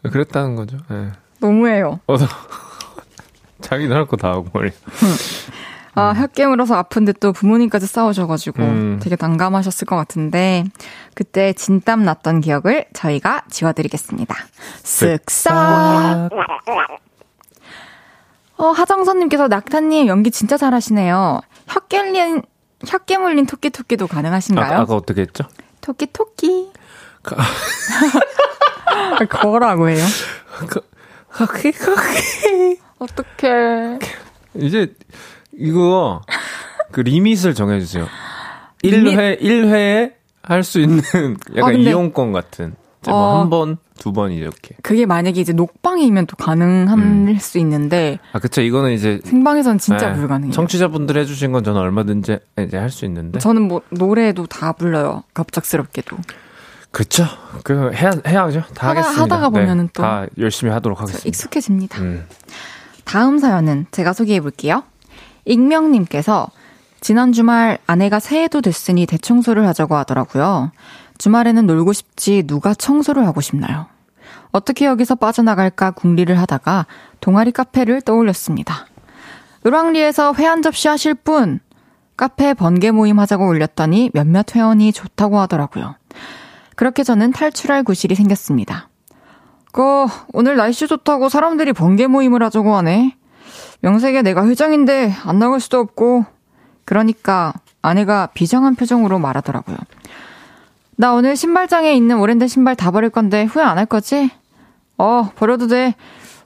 그랬다는 0.04 0.56
거죠. 0.56 0.78
네. 0.90 1.10
너무해요. 1.40 2.00
어, 2.08 2.16
자기는 3.62 3.96
할거 3.96 4.16
다 4.18 4.30
하고 4.30 4.48
말이야. 4.54 4.72
아혀 5.96 6.28
깨물어서 6.28 6.76
아픈데 6.76 7.14
또 7.14 7.34
부모님까지 7.34 7.88
싸우셔가지고 7.88 8.62
음. 8.62 9.00
되게 9.02 9.18
난감하셨을 9.20 9.88
것 9.88 9.96
같은데 9.96 10.64
그때 11.16 11.54
진땀 11.54 12.06
났던 12.06 12.42
기억을 12.42 12.86
저희가 12.94 13.44
지워드리겠습니다. 13.50 14.36
쓱싹. 14.84 16.30
어 18.58 18.68
하정선님께서 18.70 19.48
낙타님 19.48 20.08
연기 20.08 20.30
진짜 20.30 20.56
잘하시네요. 20.58 21.42
혀 21.68 21.80
깨물린 21.82 22.44
혀 22.86 23.00
깨 23.06 23.18
물린 23.18 23.46
토끼 23.46 23.70
토끼도 23.70 24.08
가능하신가요? 24.08 24.74
아, 24.78 24.82
아까 24.82 24.96
어떻게 24.96 25.22
했죠? 25.22 25.44
토끼 25.82 26.06
토끼. 26.08 26.70
거라고 29.30 29.90
해요? 29.90 30.04
어떡해. 33.00 34.00
이제 34.56 34.94
이거 35.54 36.22
그 36.92 37.02
리밋을 37.02 37.54
정해 37.54 37.80
주세요. 37.80 38.08
리밋? 38.84 39.14
1회 39.14 39.42
1회에 39.42 40.14
할 40.44 40.64
수 40.64 40.80
있는 40.80 41.02
약간 41.56 41.70
아, 41.70 41.72
근데- 41.74 41.90
이용권 41.90 42.32
같은. 42.32 42.76
어. 43.08 43.12
뭐한 43.12 43.50
번, 43.50 43.78
두 43.98 44.14
번 44.14 44.32
이렇게. 44.32 44.76
그게 44.82 45.06
만약에 45.06 45.42
이제 45.42 45.52
녹방이면 45.54 46.28
또 46.28 46.36
가능할 46.38 46.98
음. 46.98 47.38
수 47.40 47.58
있는데 47.60 48.20
아, 48.32 48.40
그쵸. 48.40 48.62
이거는 48.62 48.92
이제 48.94 49.20
생방에선 49.26 49.78
진짜 49.80 50.10
네, 50.12 50.16
불가능해요. 50.16 50.54
청취자분들 50.54 51.18
해주신 51.18 51.52
건 51.52 51.64
저는 51.64 51.82
얼마든지 51.82 52.40
이제 52.60 52.78
할 52.78 52.90
수 52.90 53.06
있는데. 53.06 53.40
저는 53.40 53.64
뭐 53.64 53.82
노래도 53.90 54.46
다 54.48 54.72
불러요. 54.72 55.24
갑작스럽게도. 55.34 56.18
그쵸. 56.92 57.26
그 57.64 57.92
해야 57.94 58.12
해야죠. 58.26 58.62
다 58.74 58.88
하다- 58.88 58.96
하겠습니다. 58.96 59.22
하다가 59.24 59.50
보면은 59.50 59.90
또- 59.94 60.02
다 60.02 60.26
열심히 60.38 60.72
하도록 60.72 60.98
저 60.98 61.02
하겠습니다. 61.04 61.28
익숙해집니다. 61.28 62.02
음. 62.02 62.26
다음 63.04 63.38
사연은 63.40 63.86
제가 63.92 64.14
소개해 64.14 64.40
볼게요. 64.42 64.84
익명님께서 65.46 66.48
지난 67.00 67.32
주말 67.32 67.78
아내가 67.88 68.20
새해도 68.20 68.62
됐으니 68.62 69.06
대청소를 69.06 69.68
하자고 69.68 69.96
하더라고요. 69.96 70.72
주말에는 71.18 71.66
놀고 71.66 71.94
싶지 71.94 72.44
누가 72.44 72.74
청소를 72.74 73.26
하고 73.26 73.42
싶나요? 73.42 73.88
어떻게 74.52 74.86
여기서 74.86 75.16
빠져나갈까 75.16 75.92
궁리를 75.92 76.38
하다가 76.40 76.86
동아리 77.20 77.52
카페를 77.52 78.02
떠올렸습니다. 78.02 78.88
을왕리에서 79.66 80.34
회한 80.34 80.62
접시 80.62 80.88
하실 80.88 81.14
분 81.14 81.60
카페 82.16 82.54
번개 82.54 82.92
모임 82.92 83.20
하자고 83.20 83.48
올렸더니 83.48 84.10
몇몇 84.14 84.56
회원이 84.56 84.92
좋다고 84.92 85.40
하더라고요. 85.40 85.96
그렇게 86.76 87.04
저는 87.04 87.32
탈출할 87.32 87.84
구실이 87.84 88.16
생겼습니다. 88.16 88.90
그 89.72 90.08
오늘 90.34 90.56
날씨 90.56 90.88
좋다고 90.88 91.30
사람들이 91.30 91.74
번개 91.74 92.08
모임을 92.08 92.42
하자고 92.44 92.76
하네. 92.76 93.16
명색에 93.82 94.22
내가 94.24 94.48
회장인데 94.48 95.14
안 95.26 95.40
나갈 95.40 95.60
수도 95.60 95.80
없고. 95.80 96.26
그러니까 96.86 97.54
아내가 97.82 98.28
비장한 98.34 98.76
표정으로 98.76 99.20
말하더라고요. 99.20 99.78
나 100.98 101.14
오늘 101.14 101.36
신발장에 101.36 101.94
있는 101.94 102.20
오랜데 102.20 102.48
신발 102.48 102.76
다 102.76 102.92
버릴 102.92 103.10
건데 103.10 103.44
후회 103.44 103.64
안 103.64 103.78
할 103.78 103.86
거지? 103.86 104.30
어, 104.98 105.30
버려도 105.36 105.68
돼. 105.68 105.96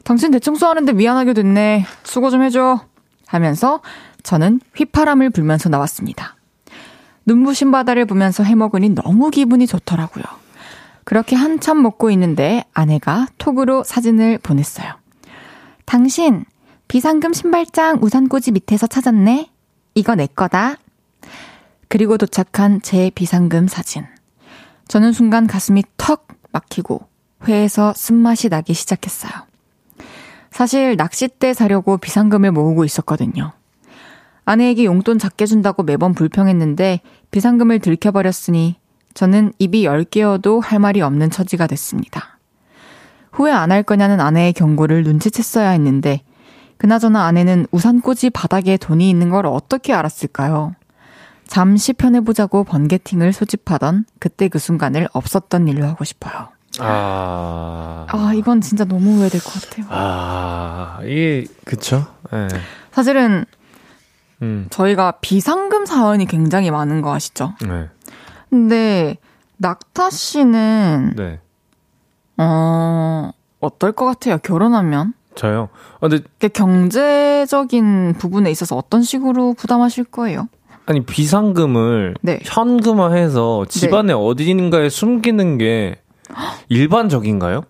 당신 0.04 0.32
대청소하는데 0.32 0.92
미안하게 0.94 1.34
됐네. 1.34 1.86
수고 2.04 2.30
좀 2.30 2.44
해줘. 2.44 2.82
하면서 3.28 3.80
저는 4.24 4.60
휘파람을 4.76 5.30
불면서 5.30 5.70
나왔습니다. 5.70 6.36
눈부신 7.26 7.72
바다를 7.72 8.06
보면서 8.06 8.44
해먹으니 8.44 8.90
너무 8.90 9.30
기분이 9.30 9.68
좋더라고요. 9.68 10.24
그렇게 11.06 11.36
한참 11.36 11.82
먹고 11.82 12.12
있는데 12.12 12.66
아내가 12.74 13.28
톡으로 13.38 13.84
사진을 13.84 14.40
보냈어요. 14.40 14.96
당신, 15.86 16.44
비상금 16.90 17.32
신발장 17.32 18.00
우산꽂이 18.02 18.52
밑에서 18.52 18.88
찾았네? 18.88 19.50
이거 19.96 20.16
내 20.16 20.28
거다. 20.28 20.76
그리고 21.88 22.18
도착한 22.18 22.82
제 22.82 23.12
비상금 23.16 23.68
사진. 23.68 24.06
저는 24.92 25.14
순간 25.14 25.48
가슴이 25.48 25.86
턱 25.96 26.28
막히고 26.52 27.08
회에서 27.48 27.94
쓴맛이 27.96 28.50
나기 28.50 28.74
시작했어요. 28.74 29.32
사실 30.50 30.98
낚싯대 30.98 31.54
사려고 31.54 31.96
비상금을 31.98 32.52
모으고 32.52 32.84
있었거든요. 32.84 33.54
아내에게 34.44 34.84
용돈 34.84 35.18
작게 35.18 35.46
준다고 35.46 35.84
매번 35.84 36.14
불평했는데 36.14 37.00
비상금을 37.32 37.80
들켜버렸으니 37.80 38.76
저는 39.14 39.54
입이 39.60 39.86
10개여도 39.86 40.62
할 40.62 40.80
말이 40.80 41.00
없는 41.02 41.30
처지가 41.30 41.68
됐습니다. 41.68 42.38
후회 43.32 43.54
안 43.54 43.72
할 43.72 43.84
거냐는 43.84 44.20
아내의 44.20 44.52
경고를 44.52 45.06
눈치챘어야 45.06 45.72
했는데 45.72 46.20
그나저나 46.76 47.24
아내는 47.28 47.66
우산꽂이 47.72 48.32
바닥에 48.32 48.76
돈이 48.76 49.10
있는 49.10 49.30
걸 49.30 49.46
어떻게 49.46 49.94
알았을까요? 49.94 50.76
잠시 51.52 51.92
편해보자고 51.92 52.64
번개팅을 52.64 53.34
소집하던 53.34 54.06
그때 54.20 54.48
그 54.48 54.58
순간을 54.58 55.10
없었던 55.12 55.68
일로 55.68 55.86
하고 55.86 56.06
싶어요. 56.06 56.48
아. 56.80 58.08
아, 58.08 58.32
이건 58.34 58.62
진짜 58.62 58.86
너무 58.86 59.18
후회될 59.18 59.44
것 59.44 59.62
같아요. 59.62 59.86
아, 59.90 61.00
이게, 61.04 61.44
그쵸. 61.66 62.06
예. 62.32 62.48
사실은 62.94 63.44
음. 64.42 64.68
저희가 64.70 65.20
비상금 65.20 65.86
사연이 65.86 66.26
굉장히 66.26 66.72
많은 66.72 67.02
거 67.02 67.14
아시죠? 67.14 67.54
네. 67.68 67.90
근데 68.50 69.18
낙타 69.58 70.10
씨는 70.10 71.16
네. 71.18 71.42
어 72.38 73.32
어떨 73.60 73.92
것 73.92 74.06
같아요? 74.06 74.38
결혼하면? 74.38 75.14
저요. 75.36 75.68
아, 76.00 76.08
근데 76.08 76.48
경제적인 76.48 78.16
부분에 78.20 78.50
있어서 78.52 78.78
어떤 78.78 79.04
식으로 79.04 79.54
부담하실 79.54 80.06
거예요? 80.06 80.48
아니 80.92 81.06
비상금을 81.06 82.16
네. 82.22 82.42
현금화해서 82.44 83.66
집안에 83.70 84.08
네. 84.08 84.14
어디인가에 84.14 84.90
숨기는 84.90 85.58
게 85.58 85.96
일반적인가요? 86.68 87.62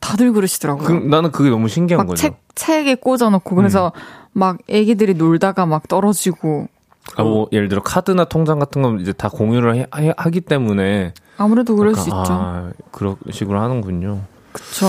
다들 0.00 0.32
그러시더라고요. 0.32 0.86
그, 0.86 0.92
나는 0.92 1.32
그게 1.32 1.50
너무 1.50 1.66
신기한 1.66 2.06
거죠. 2.06 2.22
책 2.22 2.38
책에 2.54 2.94
꽂아놓고 2.94 3.56
그래서 3.56 3.90
음. 3.92 4.00
막 4.32 4.58
애기들이 4.68 5.14
놀다가 5.14 5.66
막 5.66 5.88
떨어지고. 5.88 6.68
아, 7.16 7.24
뭐 7.24 7.48
예를 7.50 7.68
들어 7.68 7.82
카드나 7.82 8.26
통장 8.26 8.60
같은 8.60 8.82
건 8.82 9.00
이제 9.00 9.12
다 9.12 9.28
공유를 9.28 9.74
해, 9.74 9.86
하기 10.16 10.42
때문에 10.42 11.12
아무래도 11.38 11.74
그럴 11.74 11.96
수 11.96 12.02
있죠. 12.02 12.14
아, 12.28 12.70
그런 12.92 13.16
식으로 13.30 13.60
하는군요. 13.60 14.20
그렇죠. 14.52 14.86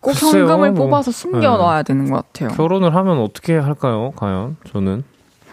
꼭 0.00 0.10
글쎄요, 0.10 0.42
현금을 0.42 0.72
뭐, 0.72 0.86
뽑아서 0.86 1.12
숨겨 1.12 1.56
놔야 1.56 1.84
네. 1.84 1.92
되는 1.92 2.10
것 2.10 2.16
같아요. 2.32 2.56
결혼을 2.56 2.96
하면 2.96 3.18
어떻게 3.18 3.56
할까요? 3.56 4.12
과연 4.16 4.56
저는 4.72 5.04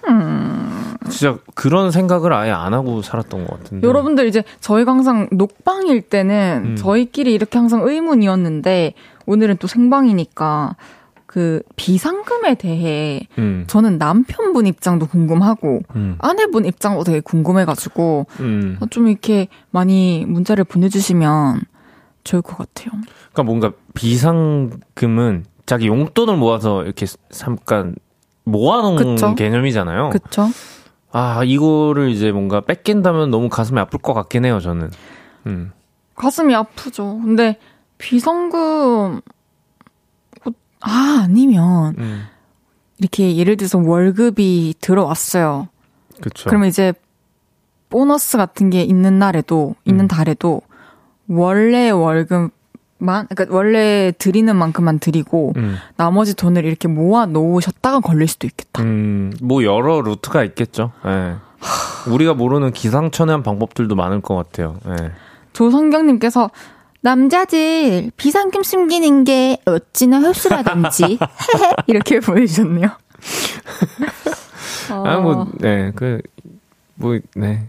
음... 0.08 0.91
진짜 1.12 1.38
그런 1.54 1.92
생각을 1.92 2.34
아예 2.34 2.52
안 2.52 2.74
하고 2.74 3.02
살았던 3.02 3.46
것 3.46 3.60
같은데. 3.60 3.88
여러분들 3.88 4.28
이제 4.28 4.44
저희가 4.60 4.92
항상 4.92 5.28
녹방일 5.32 6.02
때는 6.02 6.64
음. 6.66 6.76
저희끼리 6.76 7.34
이렇게 7.34 7.58
항상 7.58 7.88
의문이었는데 7.88 8.94
오늘은 9.26 9.58
또 9.58 9.68
생방이니까 9.68 10.76
그 11.26 11.62
비상금에 11.78 12.56
대해 12.56 13.28
음. 13.38 13.64
저는 13.68 13.98
남편분 13.98 14.68
입장도 14.68 15.08
궁금하고 15.08 15.82
음. 15.96 16.16
아내분 16.20 16.66
입장도 16.66 17.06
되게 17.06 17.22
궁금해가지고 17.22 18.28
음. 18.42 18.78
좀 18.90 19.08
이렇게 19.08 19.48
많이 19.70 20.26
문자를 20.28 20.66
보내주시면 20.66 21.62
좋을 22.26 22.42
것 22.42 22.58
같아요. 22.58 22.92
그러니까 23.32 23.44
뭔가 23.44 23.72
비상금은 23.94 25.46
자기 25.66 25.88
용돈을 25.88 26.36
모아서 26.36 26.84
이렇게 26.84 27.06
잠깐 27.30 27.96
모아놓은 28.44 28.98
그쵸? 29.16 29.36
개념이잖아요. 29.36 30.10
그렇죠. 30.10 30.50
아 31.12 31.44
이거를 31.44 32.10
이제 32.10 32.32
뭔가 32.32 32.62
뺏긴다면 32.62 33.32
너무 33.32 33.50
가슴이 33.50 33.80
아플 33.80 34.00
것 34.00 34.14
같긴 34.14 34.46
해요. 34.46 34.60
저는. 34.60 34.92
음. 35.48 35.72
가슴이 36.16 36.54
아프죠. 36.56 37.20
근데 37.24 37.58
비상금 37.98 39.22
아, 40.82 41.22
아니면, 41.24 41.96
음. 42.00 42.24
이렇게 42.98 43.36
예를 43.36 43.56
들어서 43.56 43.78
월급이 43.78 44.76
들어왔어요. 44.82 45.70
그쵸. 46.22 46.50
그러면 46.50 46.70
이제 46.70 46.94
보너스 47.90 48.38
같은 48.38 48.70
게 48.70 48.82
있는 48.84 49.20
날에도, 49.20 49.76
있는 49.86 50.06
음. 50.06 50.08
달에도, 50.08 50.62
원래 51.28 51.90
월급 51.90 52.52
만, 53.02 53.28
그러니까 53.28 53.56
원래 53.56 54.14
드리는 54.18 54.56
만큼만 54.56 55.00
드리고, 55.00 55.54
음. 55.58 55.78
나머지 55.98 56.36
돈을 56.36 56.66
이렇게 56.66 56.88
모아 56.88 57.26
놓으셨다가 57.26 58.00
걸릴 58.00 58.28
수도 58.28 58.46
있겠다. 58.46 58.84
음, 58.84 59.34
뭐 59.42 59.64
여러 59.64 60.02
루트가 60.02 60.44
있겠죠. 60.44 60.92
예. 61.06 61.36
우리가 62.12 62.36
모르는 62.36 62.74
기상천외한 62.74 63.42
방법들도 63.42 63.96
많을 63.96 64.22
것 64.22 64.36
같아요. 64.36 64.78
예. 64.88 65.12
조성경님께서 65.54 66.52
남자들 67.02 68.12
비상금 68.16 68.62
숨기는 68.62 69.24
게 69.24 69.58
어찌나 69.66 70.20
흡수라든지 70.20 71.18
이렇게 71.88 72.20
보여주셨네요. 72.20 72.88
어... 74.92 75.04
아, 75.08 75.20
뭐, 75.20 75.48
네, 75.58 75.92
그, 75.96 76.22
뭐, 76.94 77.18
네. 77.36 77.68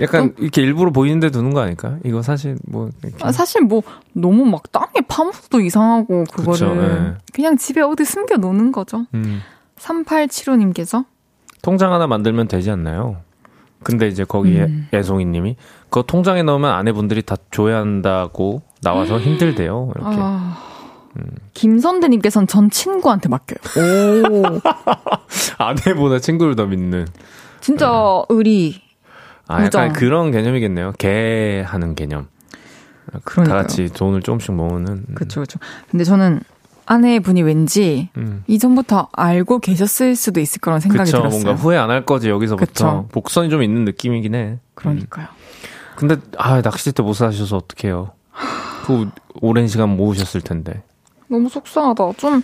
약간 0.00 0.26
어? 0.26 0.30
이렇게 0.38 0.62
일부러 0.62 0.92
보이는데 0.92 1.30
두는 1.30 1.52
거 1.52 1.60
아닐까? 1.60 1.98
이거 2.04 2.22
사실 2.22 2.56
뭐 2.66 2.90
아, 3.22 3.32
사실 3.32 3.62
뭐 3.62 3.82
너무 4.12 4.44
막 4.44 4.70
땅에 4.70 4.92
파묻어도 5.08 5.60
이상하고 5.60 6.24
그거를 6.24 6.52
그쵸, 6.52 6.74
네. 6.74 7.14
그냥 7.32 7.56
집에 7.56 7.80
어디 7.80 8.04
숨겨 8.04 8.36
놓는 8.36 8.70
거죠. 8.70 9.06
음. 9.14 9.40
3875님께서 9.78 11.04
통장 11.62 11.92
하나 11.92 12.06
만들면 12.06 12.48
되지 12.48 12.70
않나요? 12.70 13.16
근데 13.82 14.08
이제 14.08 14.24
거기에 14.24 14.64
음. 14.64 14.88
애송이님이 14.92 15.56
그 15.88 16.02
통장에 16.06 16.42
넣으면 16.42 16.70
아내분들이 16.70 17.22
다 17.22 17.36
줘야 17.50 17.78
한다고 17.78 18.62
나와서 18.82 19.18
힘들대요. 19.18 19.92
이렇게. 19.96 20.16
아... 20.18 20.58
음. 21.16 21.24
김선대님께서는 21.54 22.46
전 22.46 22.70
친구한테 22.70 23.28
맡겨요. 23.28 23.58
오. 23.76 24.60
아내보다 25.58 26.20
친구를 26.20 26.54
더 26.54 26.66
믿는. 26.66 27.06
진짜 27.60 27.90
네. 27.90 28.34
의리. 28.34 28.89
아, 29.50 29.64
우정. 29.64 29.82
약간 29.82 29.92
그런 29.92 30.30
개념이겠네요. 30.30 30.92
개 30.98 31.62
하는 31.66 31.94
개념. 31.94 32.28
그러니까요. 33.24 33.44
다 33.56 33.62
같이 33.62 33.88
돈을 33.92 34.22
조금씩 34.22 34.52
모으는. 34.54 35.06
그렇죠, 35.14 35.40
그렇죠. 35.40 35.58
근데 35.90 36.04
저는 36.04 36.40
아내분이 36.86 37.42
왠지 37.42 38.08
음. 38.16 38.42
이전부터 38.46 39.08
알고 39.12 39.58
계셨을 39.60 40.16
수도 40.16 40.40
있을 40.40 40.60
거라는 40.60 40.80
생각이 40.80 41.10
그쵸, 41.10 41.18
들었어요. 41.18 41.42
뭔가 41.42 41.60
후회 41.62 41.76
안 41.76 41.90
할 41.90 42.04
거지 42.04 42.28
여기서부터 42.28 42.66
그쵸? 42.66 43.08
복선이 43.12 43.48
좀 43.50 43.62
있는 43.62 43.84
느낌이긴 43.84 44.34
해. 44.34 44.58
그러니까요. 44.74 45.26
음. 45.26 45.96
근데 45.96 46.16
아 46.38 46.62
낚시 46.62 46.92
때못 46.92 47.14
사셔서 47.16 47.56
어떡해요. 47.58 48.12
그 48.86 49.10
오랜 49.40 49.66
시간 49.68 49.96
모으셨을 49.96 50.40
텐데. 50.40 50.82
너무 51.28 51.48
속상하다. 51.48 52.12
좀 52.16 52.42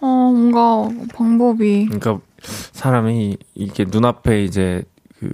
어, 0.00 0.06
뭔가 0.06 0.88
방법이. 1.14 1.86
그러니까 1.86 2.18
사람이 2.72 3.36
이게 3.54 3.84
눈앞에 3.88 4.44
이제 4.44 4.84
그 5.22 5.30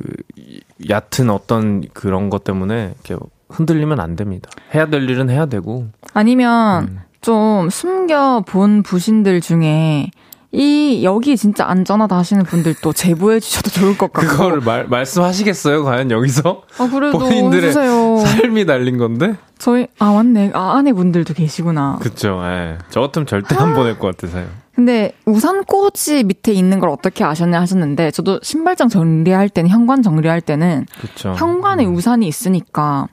얕은 0.91 1.30
어떤 1.30 1.82
그런 1.95 2.28
것 2.28 2.45
때문에 2.45 2.93
이렇게 3.07 3.24
흔들리면 3.49 4.01
안 4.01 4.16
됩니다. 4.16 4.51
해야 4.74 4.86
될 4.86 5.09
일은 5.09 5.30
해야 5.30 5.47
되고. 5.47 5.86
아니면 6.12 6.84
음. 6.84 7.01
좀 7.22 7.70
숨겨 7.70 8.43
본 8.47 8.82
부신들 8.82 9.41
중에 9.41 10.11
이 10.53 11.01
여기 11.05 11.36
진짜 11.36 11.66
안전하다 11.66 12.16
하시는 12.16 12.43
분들도 12.43 12.93
제보해 12.93 13.41
주셔도 13.41 13.70
좋을 13.70 13.97
것 13.99 14.12
같고 14.12 14.28
그거를 14.28 14.61
말, 14.61 14.86
말씀하시겠어요 14.89 15.84
과연 15.84 16.11
여기서 16.11 16.62
아 16.78 16.89
그래도 16.91 17.18
본인들의 17.18 17.64
해주세요. 17.64 18.18
삶이 18.24 18.64
달린 18.64 18.97
건데 18.97 19.34
저희 19.59 19.89
아 19.99 20.11
맞네 20.12 20.53
아 20.55 20.76
아내분들도 20.78 21.34
계시구나 21.34 21.99
그쵸 22.01 22.41
예. 22.45 22.78
저 22.89 23.01
같으면 23.03 23.26
절대 23.26 23.57
안 23.57 23.74
보낼 23.74 23.99
것 23.99 24.16
같아서요 24.16 24.47
근데 24.79 25.11
우산 25.26 25.64
꽂이 25.64 26.22
밑에 26.24 26.53
있는 26.53 26.79
걸 26.79 26.89
어떻게 26.91 27.24
아셨냐 27.24 27.61
하셨는데 27.61 28.12
저도 28.12 28.39
신발장 28.45 28.89
정리할 28.89 29.49
때는 29.49 29.68
현관 29.68 30.03
정리할 30.03 30.41
때는 30.41 30.87
그쵸. 31.01 31.35
현관에 31.37 31.85
음. 31.85 31.97
우산이 31.97 32.29
있으니까 32.29 33.09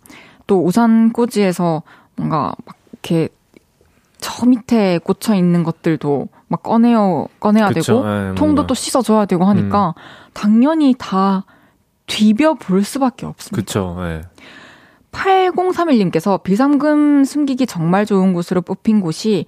또 0.46 0.64
우산 0.64 1.12
꽂이에서 1.12 1.82
뭔가 2.18 2.54
막 2.68 2.76
이렇게 2.92 3.30
저 4.20 4.46
밑에 4.46 5.00
꽂혀 5.00 5.34
있는 5.34 5.64
것들도 5.64 6.28
막 6.50 6.62
꺼내어 6.62 7.28
꺼내야 7.40 7.70
그쵸, 7.70 7.82
되고 7.82 8.10
에, 8.10 8.30
예, 8.30 8.36
통도 8.36 8.68
또 8.68 8.76
씻어줘야 8.76 9.26
되고 9.26 9.44
하니까 9.46 9.96
음. 9.98 10.02
당연히 10.34 10.94
다 10.96 11.46
뒤벼 12.06 12.54
볼 12.54 12.84
수밖에 12.84 13.26
없습니다. 13.26 13.56
그렇죠. 13.56 13.98
예. 14.02 14.22
8031님께서 15.12 16.44
비상금 16.44 17.24
숨기기 17.24 17.66
정말 17.66 18.06
좋은 18.06 18.34
곳으로 18.34 18.62
뽑힌 18.62 19.02
곳이 19.02 19.46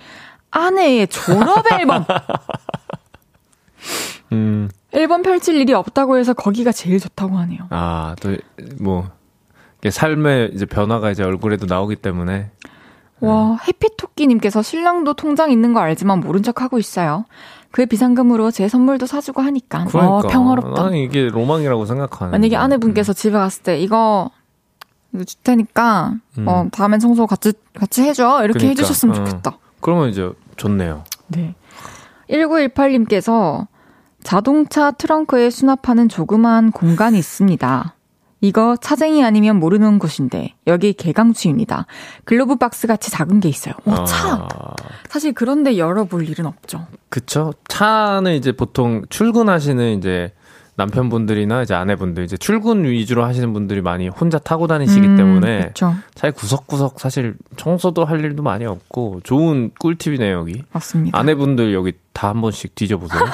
아내의 0.51 1.07
졸업 1.07 1.71
앨범. 1.71 2.05
음. 4.31 4.69
앨범 4.91 5.21
펼칠 5.21 5.55
일이 5.55 5.73
없다고 5.73 6.17
해서 6.17 6.33
거기가 6.33 6.71
제일 6.71 6.99
좋다고 6.99 7.37
하네요. 7.37 7.67
아, 7.69 8.15
또, 8.19 8.35
뭐, 8.79 9.09
삶의 9.87 10.51
이제 10.53 10.65
변화가 10.65 11.11
이제 11.11 11.23
얼굴에도 11.23 11.65
나오기 11.65 11.97
때문에. 11.97 12.51
와, 13.19 13.57
해피토끼님께서 13.67 14.61
신랑도 14.61 15.13
통장 15.13 15.51
있는 15.51 15.73
거 15.73 15.79
알지만 15.79 16.19
모른 16.19 16.43
척 16.43 16.61
하고 16.61 16.79
있어요. 16.79 17.25
그 17.71 17.85
비상금으로 17.85 18.51
제 18.51 18.67
선물도 18.67 19.05
사주고 19.05 19.41
하니까. 19.41 19.83
어, 19.83 19.85
그러니까. 19.85 20.15
어, 20.15 20.21
평화롭다. 20.21 20.83
나는 20.83 20.97
이게 20.97 21.29
로망이라고 21.29 21.85
생각하는. 21.85 22.31
만약에 22.31 22.55
아내분께서 22.55 23.11
음. 23.11 23.13
집에 23.13 23.37
갔을 23.37 23.63
때 23.63 23.79
이거 23.79 24.31
줄 25.13 25.25
테니까 25.43 26.13
음. 26.37 26.47
어, 26.47 26.67
다음엔 26.71 26.99
청소 26.99 27.27
같이 27.27 27.53
같이 27.73 28.03
해줘 28.03 28.43
이렇게 28.43 28.59
그러니까. 28.59 28.69
해주셨으면 28.69 29.15
어. 29.15 29.25
좋겠다. 29.25 29.57
그러면 29.79 30.09
이제 30.09 30.31
좋네요. 30.55 31.03
네. 31.27 31.55
1918님께서 32.29 33.67
자동차 34.23 34.91
트렁크에 34.91 35.49
수납하는 35.49 36.09
조그마한 36.09 36.71
공간이 36.71 37.17
있습니다. 37.17 37.93
이거 38.41 38.75
차쟁이 38.79 39.23
아니면 39.23 39.57
모르는 39.57 39.97
곳인데 39.97 40.53
여기 40.67 40.93
개강추입니다. 40.93 41.87
글로브 42.25 42.57
박스 42.57 42.85
같이 42.85 43.09
작은 43.09 43.39
게 43.39 43.49
있어요. 43.49 43.73
오, 43.85 44.03
차. 44.05 44.33
아... 44.33 44.75
사실 45.09 45.33
그런데 45.33 45.77
열어볼 45.77 46.27
일은 46.29 46.45
없죠. 46.45 46.85
그쵸. 47.09 47.53
차는 47.67 48.35
이제 48.35 48.51
보통 48.51 49.03
출근하시는 49.09 49.97
이제 49.97 50.33
남편분들이나 50.77 51.63
이제 51.63 51.73
아내분들 51.73 52.23
이제 52.23 52.37
출근 52.37 52.85
위주로 52.85 53.25
하시는 53.25 53.51
분들이 53.51 53.81
많이 53.81 54.07
혼자 54.07 54.37
타고 54.37 54.67
다니시기 54.67 55.07
음, 55.07 55.17
때문에 55.17 55.67
그쵸. 55.69 55.93
차에 56.13 56.31
구석구석 56.31 56.99
사실 56.99 57.35
청소도 57.57 58.05
할 58.05 58.23
일도 58.23 58.43
많이 58.43 58.65
없고 58.65 59.21
좋은 59.23 59.71
꿀팁이네요 59.79 60.37
여기. 60.37 60.63
맞습니다. 60.71 61.17
아내분들 61.19 61.73
여기 61.73 61.93
다 62.13 62.27
한 62.27 62.41
번씩 62.41 62.75
뒤져보세요. 62.75 63.19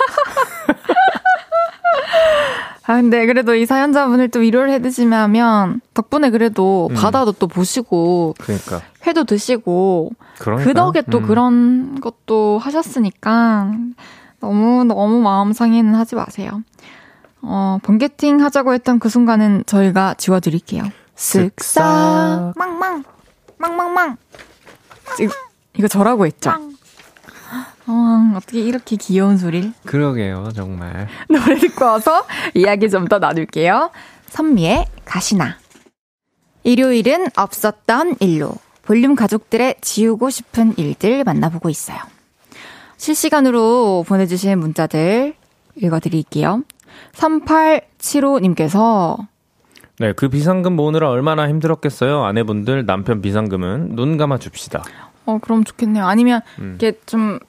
아, 2.86 2.96
근데 2.96 3.26
그래도 3.26 3.56
이 3.56 3.66
사연자분을 3.66 4.28
또 4.30 4.40
위로를 4.40 4.70
해드시면, 4.72 5.80
덕분에 5.94 6.30
그래도 6.32 6.90
음. 6.92 6.96
바다도 6.96 7.32
또 7.34 7.48
보시고, 7.48 8.36
그러니까. 8.40 8.82
회도 9.08 9.24
드시고, 9.24 10.12
그러니까요. 10.40 10.68
그 10.68 10.74
덕에 10.74 11.02
또 11.10 11.20
음. 11.20 11.24
그런 11.24 12.02
것도 12.02 12.60
하셨으니까, 12.60 13.72
너무, 14.42 14.84
너무 14.84 15.22
마음 15.22 15.54
상해는 15.54 15.96
하지 15.96 16.16
마세요. 16.16 16.62
어, 17.44 17.78
번개팅 17.84 18.42
하자고 18.44 18.74
했던 18.74 19.00
그 19.00 19.10
순간은 19.10 19.64
저희가 19.66 20.16
지워드릴게요. 20.16 20.84
쓱싹, 21.16 22.54
망망, 22.58 23.04
망망망. 23.58 24.18
이거 25.78 25.88
저라고 25.88 26.26
했죠? 26.26 26.52
어, 27.86 28.34
어떻게 28.38 28.62
이렇게 28.62 28.96
귀여운 28.96 29.38
소리를? 29.38 29.74
그러게요, 29.86 30.52
정말. 30.56 31.08
노래 31.30 31.60
듣고 31.60 31.86
와서 31.86 32.26
이야기 32.54 32.90
좀 32.90 33.08
더 33.08 33.20
나눌게요. 33.20 33.92
선미의 34.30 34.86
가시나. 35.06 35.58
일요일은 36.64 37.28
없었던 37.36 38.16
일로 38.22 38.54
볼륨 38.84 39.16
가족들의 39.16 39.76
지우고 39.82 40.30
싶은 40.30 40.74
일들 40.78 41.24
만나보고 41.26 41.70
있어요. 41.70 41.98
실시간으로 42.98 44.06
보내주신 44.08 44.58
문자들 44.60 45.36
읽어드릴게요. 45.76 46.64
3875님께서 47.14 49.28
네, 50.00 50.12
그 50.14 50.28
비상금 50.28 50.76
모으느라 50.76 51.10
얼마나 51.10 51.48
힘들었겠어요. 51.48 52.24
아내분들 52.24 52.86
남편 52.86 53.22
비상금은 53.22 53.96
눈 53.96 54.18
감아 54.18 54.40
줍시다. 54.40 54.84
어, 55.26 55.38
그럼 55.40 55.64
좋겠네요. 55.64 56.06
아니면 56.06 56.42
음. 56.60 56.74
이게 56.76 56.94
좀 57.06 57.40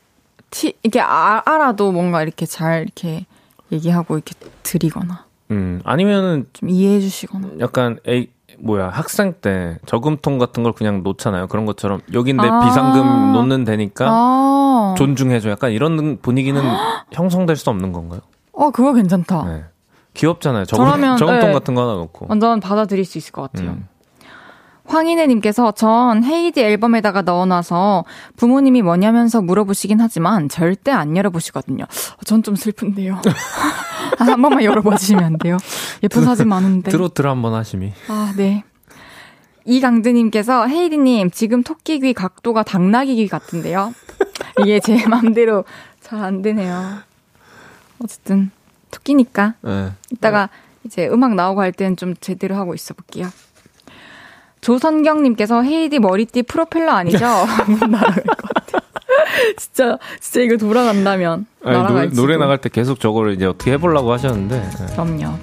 티, 0.50 0.74
이게 0.82 1.00
아, 1.00 1.42
알아도 1.44 1.90
뭔가 1.90 2.22
이렇게 2.22 2.46
잘 2.46 2.82
이렇게 2.82 3.26
얘기하고 3.72 4.16
이렇게 4.16 4.34
드리거나. 4.62 5.24
음, 5.50 5.80
아니면은 5.84 6.46
좀 6.52 6.68
이해해 6.68 7.00
주시거나. 7.00 7.48
약간 7.60 7.98
에이 8.06 8.28
뭐야 8.58 8.88
학생 8.88 9.34
때 9.40 9.78
저금통 9.86 10.38
같은 10.38 10.62
걸 10.62 10.72
그냥 10.72 11.02
놓잖아요. 11.02 11.48
그런 11.48 11.66
것처럼 11.66 12.00
여기 12.12 12.32
내 12.32 12.46
아~ 12.46 12.60
비상금 12.60 13.32
놓는 13.32 13.64
데니까 13.64 14.06
아~ 14.08 14.94
존중해줘. 14.96 15.50
약간 15.50 15.72
이런 15.72 16.18
분위기는 16.20 16.62
형성될 17.12 17.56
수 17.56 17.70
없는 17.70 17.92
건가요? 17.92 18.20
어, 18.56 18.70
그거 18.70 18.92
괜찮다. 18.92 19.44
네. 19.44 19.64
귀엽잖아요. 20.14 20.64
저금, 20.66 20.84
저금통 21.18 21.48
네. 21.48 21.52
같은 21.52 21.74
거 21.74 21.82
하나 21.82 21.94
놓고. 21.94 22.26
완전 22.28 22.60
받아들일 22.60 23.04
수 23.04 23.18
있을 23.18 23.32
것 23.32 23.42
같아요. 23.52 23.70
음. 23.70 23.88
황인혜님께서 24.86 25.72
전 25.72 26.22
헤이디 26.24 26.60
앨범에다가 26.60 27.22
넣어놔서 27.22 28.04
부모님이 28.36 28.82
뭐냐면서 28.82 29.40
물어보시긴 29.40 29.98
하지만 30.00 30.50
절대 30.50 30.90
안 30.92 31.16
열어보시거든요. 31.16 31.86
전 32.26 32.42
좀 32.42 32.54
슬픈데요. 32.54 33.14
아, 34.20 34.24
한 34.24 34.42
번만 34.42 34.62
열어봐 34.62 34.96
주시면 34.96 35.24
안 35.24 35.38
돼요? 35.38 35.56
예쁜 36.02 36.22
사진 36.24 36.48
많은데. 36.48 36.90
트로트를 36.90 37.30
한번 37.30 37.54
하시미. 37.54 37.92
아, 38.08 38.34
네. 38.36 38.62
이강드님께서 39.64 40.66
헤이디님 40.66 41.30
지금 41.30 41.62
토끼 41.62 41.98
귀 42.00 42.12
각도가 42.12 42.62
당나귀 42.62 43.14
귀 43.16 43.26
같은데요. 43.28 43.94
이게 44.60 44.80
제 44.80 45.04
맘대로 45.08 45.64
잘 46.02 46.20
안 46.22 46.42
되네요. 46.42 46.98
어쨌든 48.04 48.50
토끼니까. 48.90 49.54
네. 49.62 49.90
이따가 50.12 50.50
이제 50.84 51.08
음악 51.08 51.34
나오고 51.34 51.60
할 51.62 51.72
때는 51.72 51.96
좀 51.96 52.14
제대로 52.20 52.54
하고 52.54 52.74
있어 52.74 52.94
볼게요. 52.94 53.28
조선경님께서 54.60 55.62
헤이디 55.62 55.98
머리띠 55.98 56.42
프로펠러 56.44 56.92
아니죠? 56.92 57.18
날아갈 57.90 58.22
것 58.22 58.54
같아. 58.54 58.78
진짜 59.56 59.98
진짜 60.20 60.40
이거 60.40 60.56
돌아간다면 60.56 61.46
아니, 61.64 61.78
노, 61.78 62.22
노래 62.22 62.36
나갈 62.36 62.58
때 62.58 62.68
계속 62.68 63.00
저거를 63.00 63.34
이제 63.34 63.46
어떻게 63.46 63.72
해보려고 63.72 64.12
하셨는데. 64.12 64.60
네. 64.60 64.86
그럼요. 64.92 65.34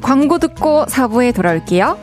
광고 0.00 0.38
듣고 0.38 0.84
4부에 0.86 1.34
돌아올게요. 1.34 1.98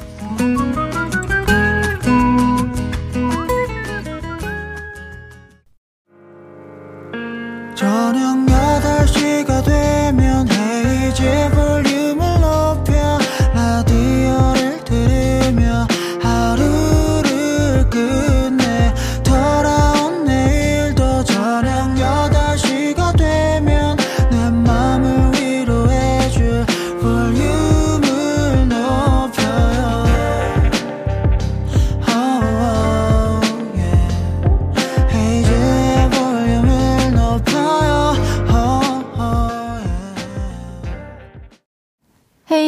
저녁 7.75 8.54
8시가 8.81 9.63
되면 9.63 10.47
헤이즈 10.49 11.23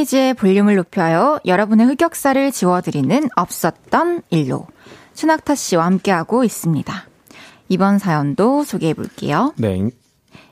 헤이즈의 0.08 0.34
볼륨을 0.34 0.76
높여요. 0.76 1.40
여러분의 1.46 1.86
흑역사를 1.88 2.52
지워드리는 2.52 3.30
없었던 3.36 4.24
일로. 4.30 4.66
추낙타 5.14 5.56
씨와 5.56 5.86
함께하고 5.86 6.44
있습니다. 6.44 6.94
이번 7.70 8.00
사연도 8.00 8.64
소개해 8.64 8.94
볼게요. 8.94 9.54
네. 9.58 9.90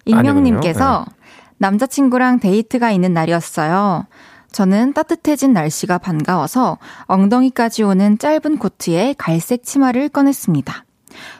익명님께서 0.05 1.05
네. 1.07 1.15
남자친구랑 1.57 2.39
데이트가 2.39 2.91
있는 2.91 3.13
날이었어요. 3.13 4.05
저는 4.51 4.93
따뜻해진 4.93 5.53
날씨가 5.53 5.97
반가워서 5.97 6.77
엉덩이까지 7.05 7.83
오는 7.83 8.17
짧은 8.17 8.57
코트에 8.57 9.15
갈색 9.17 9.63
치마를 9.63 10.09
꺼냈습니다. 10.09 10.85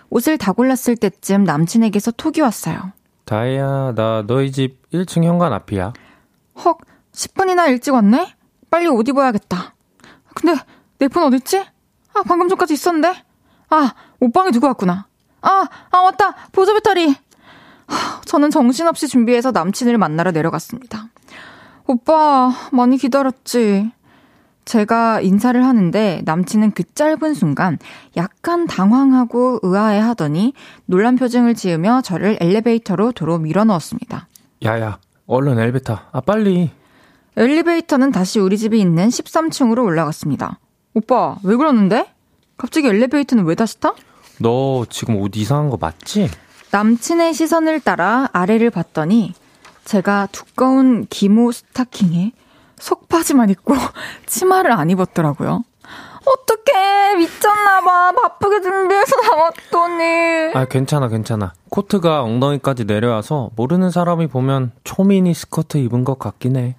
옷을 0.09 0.37
다 0.37 0.51
골랐을 0.51 0.95
때쯤 0.97 1.43
남친에게서 1.43 2.11
톡이 2.11 2.41
왔어요. 2.41 2.91
다이야, 3.25 3.93
나 3.95 4.23
너희 4.25 4.51
집 4.51 4.89
1층 4.91 5.23
현관 5.23 5.51
앞이야. 5.53 5.93
헉, 6.63 6.77
10분이나 7.15 7.69
일찍 7.69 7.91
왔네? 7.93 8.35
빨리 8.69 8.87
옷 8.87 9.07
입어야겠다. 9.07 9.73
근데 10.35 10.59
내 10.99 11.07
폰 11.07 11.23
어딨지? 11.23 11.59
아, 12.13 12.23
방금 12.27 12.47
전까지 12.49 12.73
있었는데? 12.73 13.13
아, 13.69 13.93
옷방에 14.19 14.51
두고 14.51 14.67
왔구나. 14.67 15.07
아, 15.41 15.67
아, 15.91 16.01
맞다. 16.03 16.35
보조 16.51 16.73
배터리. 16.73 17.15
하, 17.87 18.21
저는 18.25 18.49
정신없이 18.51 19.07
준비해서 19.07 19.51
남친을 19.51 19.97
만나러 19.97 20.31
내려갔습니다. 20.31 21.09
오빠, 21.87 22.51
많이 22.71 22.97
기다렸지? 22.97 23.91
제가 24.65 25.21
인사를 25.21 25.63
하는데 25.63 26.21
남친은 26.25 26.71
그 26.71 26.83
짧은 26.95 27.35
순간 27.35 27.77
약간 28.17 28.65
당황하고 28.65 29.59
의아해 29.61 29.99
하더니 29.99 30.53
놀란 30.87 31.15
표정을 31.17 31.53
지으며 31.53 32.01
저를 32.01 32.37
엘리베이터로 32.41 33.11
도로 33.11 33.37
밀어 33.37 33.63
넣었습니다. 33.65 34.27
야야, 34.63 34.97
얼른 35.27 35.59
엘리베이터. 35.59 35.99
아, 36.11 36.21
빨리. 36.21 36.71
엘리베이터는 37.37 38.11
다시 38.11 38.39
우리 38.39 38.57
집이 38.57 38.79
있는 38.79 39.07
13층으로 39.09 39.83
올라갔습니다. 39.83 40.59
오빠, 40.93 41.35
왜 41.43 41.55
그러는데? 41.55 42.07
갑자기 42.57 42.87
엘리베이터는 42.87 43.43
왜 43.45 43.55
다시 43.55 43.79
타? 43.79 43.93
너 44.39 44.85
지금 44.89 45.17
옷 45.17 45.35
이상한 45.35 45.69
거 45.69 45.77
맞지? 45.77 46.29
남친의 46.71 47.33
시선을 47.33 47.81
따라 47.81 48.29
아래를 48.33 48.69
봤더니 48.69 49.33
제가 49.83 50.27
두꺼운 50.31 51.05
기모 51.09 51.51
스타킹에 51.51 52.31
속바지만 52.77 53.49
입고 53.49 53.75
치마를 54.25 54.71
안 54.71 54.89
입었더라고요. 54.89 55.63
어떡해 56.25 57.15
미쳤나봐 57.17 58.11
바쁘게 58.13 58.61
준비해서 58.61 59.15
나왔더니 59.21 60.53
아 60.55 60.65
괜찮아 60.65 61.07
괜찮아 61.07 61.53
코트가 61.69 62.23
엉덩이까지 62.23 62.85
내려와서 62.85 63.51
모르는 63.55 63.91
사람이 63.91 64.27
보면 64.27 64.71
초미니 64.83 65.35
스커트 65.35 65.77
입은 65.77 66.03
것 66.03 66.17
같긴 66.17 66.55
해 66.57 66.75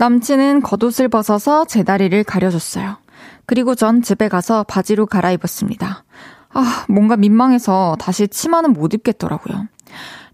남친은 0.00 0.62
겉옷을 0.62 1.10
벗어서 1.10 1.66
제 1.66 1.82
다리를 1.82 2.24
가려줬어요. 2.24 2.96
그리고 3.44 3.74
전 3.74 4.00
집에 4.00 4.28
가서 4.28 4.64
바지로 4.64 5.04
갈아입었습니다. 5.04 6.04
아, 6.54 6.84
뭔가 6.88 7.18
민망해서 7.18 7.96
다시 8.00 8.26
치마는 8.26 8.72
못 8.72 8.94
입겠더라고요. 8.94 9.66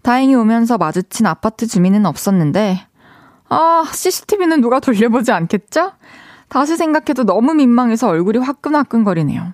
다행히 0.03 0.37
오면서 0.37 0.79
마주친 0.79 1.27
아파트 1.27 1.67
주민은 1.67 2.07
없었는데, 2.07 2.87
아, 3.49 3.85
CCTV는 3.93 4.61
누가 4.61 4.79
돌려보지 4.79 5.33
않겠죠? 5.33 5.91
다시 6.49 6.77
생각해도 6.77 7.25
너무 7.25 7.53
민망해서 7.53 8.07
얼굴이 8.09 8.39
화끈화끈거리네요. 8.39 9.53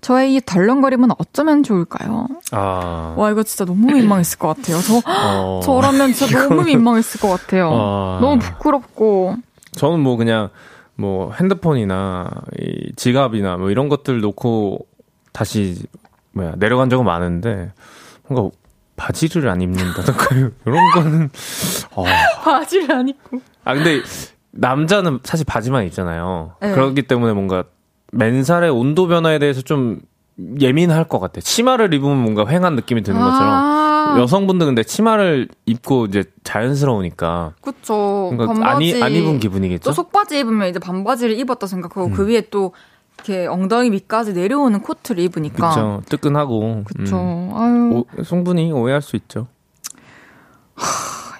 저의 0.00 0.36
이 0.36 0.40
덜렁거림은 0.40 1.10
어쩌면 1.18 1.62
좋을까요? 1.62 2.28
아. 2.52 3.14
와, 3.18 3.30
이거 3.30 3.42
진짜 3.42 3.66
너무 3.66 3.92
민망했을 3.92 4.38
것 4.38 4.56
같아요. 4.56 4.78
저, 4.80 5.02
어. 5.04 5.60
저라면 5.62 6.14
진짜 6.14 6.48
너무 6.48 6.62
민망했을 6.62 7.20
것 7.20 7.28
같아요. 7.28 7.70
아. 7.70 8.18
너무 8.22 8.38
부끄럽고. 8.38 9.36
저는 9.72 10.00
뭐 10.00 10.16
그냥 10.16 10.48
뭐 10.94 11.32
핸드폰이나 11.32 12.28
이 12.58 12.92
지갑이나 12.96 13.56
뭐 13.56 13.70
이런 13.70 13.88
것들 13.88 14.20
놓고 14.20 14.86
다시 15.32 15.82
뭐야 16.32 16.54
내려간 16.56 16.90
적은 16.90 17.04
많은데 17.04 17.72
뭔가 18.28 18.54
바지를 18.96 19.48
안 19.48 19.60
입는다던가 19.62 20.26
이런 20.66 20.90
거는 20.94 21.30
어. 21.94 22.04
바지를 22.44 22.92
안 22.94 23.08
입고 23.08 23.40
아 23.64 23.74
근데 23.74 24.02
남자는 24.52 25.20
사실 25.22 25.46
바지만 25.46 25.84
입잖아요. 25.86 26.56
네. 26.60 26.72
그렇기 26.72 27.02
때문에 27.02 27.32
뭔가 27.32 27.64
맨살의 28.12 28.70
온도 28.70 29.06
변화에 29.06 29.38
대해서 29.38 29.62
좀 29.62 30.00
예민할 30.60 31.04
것 31.04 31.20
같아. 31.20 31.40
치마를 31.40 31.92
입으면 31.94 32.18
뭔가 32.18 32.44
휑한 32.44 32.74
느낌이 32.74 33.02
드는 33.02 33.20
것처럼. 33.20 33.89
아, 34.00 34.18
여성분들 34.18 34.66
근데 34.66 34.82
치마를 34.82 35.48
입고 35.66 36.06
이제 36.06 36.24
자연스러우니까 36.44 37.54
그쵸. 37.60 38.30
안, 38.32 38.36
반바지. 38.38 38.98
이, 38.98 39.02
안 39.02 39.12
입은 39.12 39.38
기분이겠죠? 39.38 39.84
또 39.84 39.92
속바지 39.92 40.38
입으면 40.40 40.68
이제 40.68 40.78
반바지를 40.78 41.38
입었다 41.38 41.66
생각하고 41.66 42.10
그 42.10 42.26
위에 42.26 42.42
또 42.50 42.72
이렇게 43.16 43.46
엉덩이 43.46 43.90
밑까지 43.90 44.32
내려오는 44.32 44.80
코트를 44.80 45.22
입으니까. 45.24 45.68
그쵸. 45.68 46.02
뜨끈하고. 46.08 46.84
그쵸. 46.84 47.16
음. 47.16 47.50
아유, 47.54 48.04
오, 48.18 48.22
충분히 48.24 48.72
오해할 48.72 49.02
수 49.02 49.16
있죠. 49.16 49.46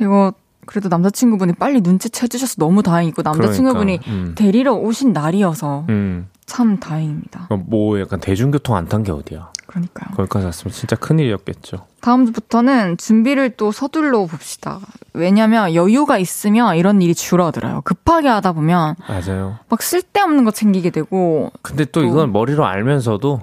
이거 0.00 0.32
그래도 0.66 0.88
남자친구분이 0.88 1.54
빨리 1.54 1.80
눈치채 1.80 2.28
주셔서 2.28 2.54
너무 2.58 2.82
다행이고 2.82 3.22
남자친구분이 3.22 3.98
그러니까, 3.98 4.10
음. 4.10 4.34
데리러 4.36 4.74
오신 4.74 5.12
날이어서 5.12 5.86
음. 5.88 6.28
참 6.46 6.78
다행입니다. 6.78 7.48
뭐 7.66 8.00
약간 8.00 8.20
대중교통 8.20 8.76
안 8.76 8.86
탄 8.88 9.02
게 9.02 9.12
어디야. 9.12 9.50
그러니까요. 9.66 10.14
거기까지 10.16 10.46
왔으면 10.46 10.72
진짜 10.72 10.96
큰일이었겠죠. 10.96 11.86
다음 12.00 12.26
주부터는 12.26 12.96
준비를 12.96 13.50
또 13.56 13.70
서둘러 13.70 14.26
봅시다. 14.26 14.80
왜냐면 15.12 15.74
여유가 15.74 16.18
있으면 16.18 16.74
이런 16.76 17.00
일이 17.02 17.14
줄어들어요. 17.14 17.82
급하게 17.82 18.28
하다 18.28 18.52
보면 18.52 18.96
맞아요. 19.08 19.58
막 19.68 19.80
쓸데없는 19.82 20.42
거 20.44 20.50
챙기게 20.50 20.90
되고 20.90 21.52
근데 21.62 21.84
또 21.84 22.00
또- 22.00 22.06
이건 22.06 22.32
머리로 22.32 22.64
알면서도 22.66 23.42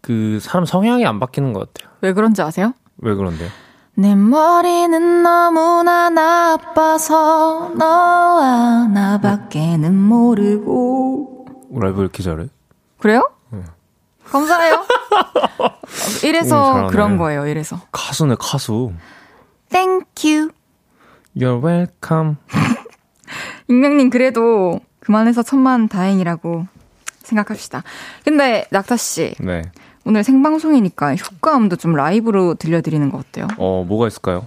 그 0.00 0.38
사람 0.40 0.64
성향이 0.64 1.04
안 1.04 1.20
바뀌는 1.20 1.52
것 1.52 1.72
같아요. 1.74 1.92
왜 2.00 2.14
그런지 2.14 2.40
아세요? 2.40 2.72
왜 2.98 3.14
그런데요? 3.14 3.50
내 3.98 4.14
머리는 4.14 5.24
너무나 5.24 6.08
나빠서 6.08 7.70
너와 7.76 8.86
나밖에는 8.94 9.92
모르고 9.92 11.46
라이브 11.74 12.02
이렇게 12.02 12.22
잘해? 12.22 12.46
그래요? 13.00 13.28
감사해요. 14.24 14.84
이래서 16.22 16.60
오, 16.60 16.64
잘하네. 16.74 16.88
그런 16.90 17.16
거예요. 17.18 17.48
이래서 17.48 17.80
가수네 17.90 18.36
가수. 18.38 18.92
Thank 19.70 20.06
you. 20.30 20.50
You're 21.36 21.60
welcome. 21.64 22.36
익명님 23.68 24.10
그래도 24.10 24.78
그만해서 25.00 25.42
천만 25.42 25.88
다행이라고 25.88 26.68
생각합시다. 27.24 27.82
근데 28.24 28.64
낙타 28.70 28.96
씨 28.96 29.34
네. 29.40 29.62
오늘 30.04 30.24
생방송이니까 30.24 31.16
효과음도 31.16 31.76
좀 31.76 31.92
라이브로 31.94 32.54
들려드리는 32.54 33.10
거 33.10 33.18
어때요? 33.18 33.48
어 33.58 33.84
뭐가 33.86 34.06
있을까요? 34.08 34.46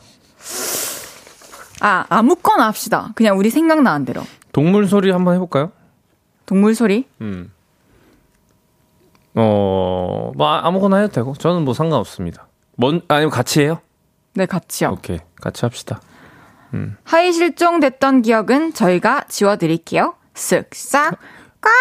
아 1.82 2.06
아무거나 2.10 2.68
합시다. 2.68 3.12
그냥 3.16 3.38
우리 3.38 3.50
생각나는 3.50 4.06
대로. 4.06 4.22
동물 4.52 4.88
소리 4.88 5.12
한번 5.12 5.36
해볼까요? 5.36 5.72
동물 6.46 6.76
소리? 6.76 7.08
음. 7.22 7.52
어, 9.36 10.32
뭐 10.36 10.48
아- 10.48 10.68
아무거나 10.68 10.98
해도 10.98 11.12
되고 11.14 11.34
저는 11.36 11.64
뭐 11.64 11.74
상관없습니다. 11.74 12.48
뭔 12.76 13.02
아니면 13.08 13.30
같이 13.32 13.62
해요? 13.62 13.80
네 14.34 14.46
같이요. 14.46 14.90
오케이 14.92 15.20
같이 15.40 15.66
합시다. 15.66 16.02
하이 17.04 17.34
실종됐던 17.34 18.22
기억은 18.22 18.74
저희가 18.74 19.26
지워드릴게요. 19.28 20.16
쓱 20.34 20.68
싹 20.74 21.18
꽉. 21.62 21.72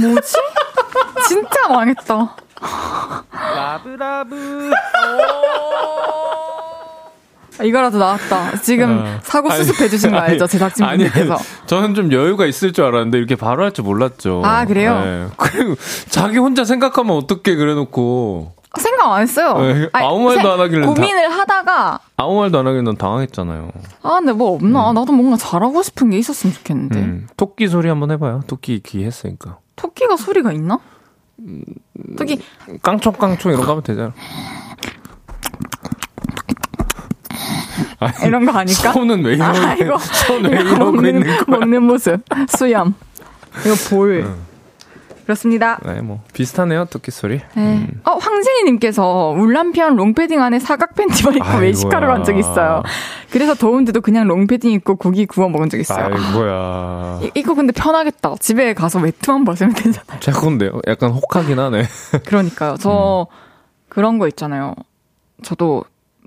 뭐지? 0.00 0.36
진짜 1.28 1.68
망했다. 1.68 2.36
라브라브. 3.30 4.70
아, 7.58 7.62
이거라도 7.64 7.98
나왔다. 7.98 8.58
지금 8.62 9.02
어. 9.04 9.18
사고 9.22 9.50
아니, 9.50 9.62
수습해 9.62 9.88
주신 9.90 10.12
거 10.12 10.18
알죠? 10.18 10.46
아니, 10.82 11.06
저는 11.66 11.94
좀 11.94 12.10
여유가 12.12 12.46
있을 12.46 12.72
줄 12.72 12.84
알았는데 12.86 13.18
이렇게 13.18 13.36
바로 13.36 13.64
할 13.64 13.72
줄 13.72 13.84
몰랐죠. 13.84 14.40
아, 14.44 14.64
그래요? 14.64 14.98
네. 15.04 15.26
그리고 15.36 15.76
자기 16.08 16.38
혼자 16.38 16.64
생각하면 16.64 17.16
어떻게 17.16 17.54
그래놓고 17.56 18.54
생각 18.78 19.12
안 19.12 19.22
했어요. 19.22 19.54
네, 19.58 19.88
아무 19.92 20.24
말도 20.24 20.52
안 20.52 20.60
하길래 20.60 20.86
고민을 20.86 21.30
하다가 21.30 21.98
아무 22.16 22.36
말도 22.40 22.58
안 22.60 22.66
하길래 22.66 22.82
넌 22.82 22.96
당황했잖아요. 22.96 23.70
아 24.02 24.10
근데 24.18 24.32
뭐 24.32 24.54
없나? 24.54 24.92
나도 24.92 25.12
뭔가 25.12 25.36
잘하고 25.36 25.82
싶은 25.82 26.10
게 26.10 26.18
있었으면 26.18 26.54
좋겠는데. 26.54 26.98
음, 27.00 27.26
토끼 27.36 27.66
소리 27.66 27.88
한번 27.88 28.10
해봐요. 28.12 28.42
토끼 28.46 28.80
귀 28.84 29.04
했으니까. 29.04 29.58
토끼가 29.76 30.16
소리가 30.16 30.52
있나? 30.52 30.78
토끼 32.16 32.38
깡총깡총 32.82 33.52
이런 33.52 33.64
거 33.64 33.70
하면 33.72 33.82
되잖아. 33.82 34.12
아니, 37.98 38.12
이런 38.26 38.44
거 38.46 38.52
아닐까? 38.52 38.92
손은 38.92 39.24
왜 39.24 39.34
이러고 39.34 39.58
아, 39.58 39.74
이거- 39.74 39.98
손왜 39.98 40.60
이거 40.60 40.70
이러고 40.70 40.92
먹는, 40.92 41.14
있는 41.14 41.26
거야? 41.44 41.58
먹는 41.58 41.82
모습. 41.82 42.20
수염. 42.48 42.94
이거 43.64 43.74
볼. 43.90 44.34
그렇습니다. 45.24 45.78
네, 45.84 46.00
뭐 46.00 46.20
비슷하네요 46.32 46.86
토끼 46.86 47.10
소리. 47.10 47.40
네. 47.54 47.86
어, 48.04 48.12
황진희님께서 48.16 49.34
울남편 49.36 49.96
롱패딩 49.96 50.40
안에 50.42 50.58
사각 50.58 50.94
팬티만 50.94 51.34
입고 51.34 51.44
아이고야. 51.46 51.60
외식하러 51.62 52.06
간 52.08 52.24
적 52.24 52.36
있어요. 52.36 52.82
그래서 53.30 53.54
더운데도 53.54 54.00
그냥 54.00 54.26
롱패딩 54.28 54.72
입고 54.72 54.96
고기 54.96 55.26
구워 55.26 55.48
먹은 55.48 55.68
적 55.70 55.78
있어요. 55.78 56.06
아이고야. 56.06 57.20
이, 57.22 57.30
이거 57.34 57.54
근데 57.54 57.72
편하겠다. 57.72 58.34
집에 58.40 58.74
가서 58.74 58.98
외투만 58.98 59.44
벗으면 59.44 59.74
되잖아요. 59.74 60.20
자군데요. 60.20 60.80
약간 60.86 61.10
혹하긴 61.12 61.58
하네. 61.58 61.84
그러니까요. 62.26 62.76
저 62.78 63.26
음. 63.30 63.34
그런 63.88 64.18
거 64.18 64.26
있잖아요. 64.28 64.74
저도 65.42 65.84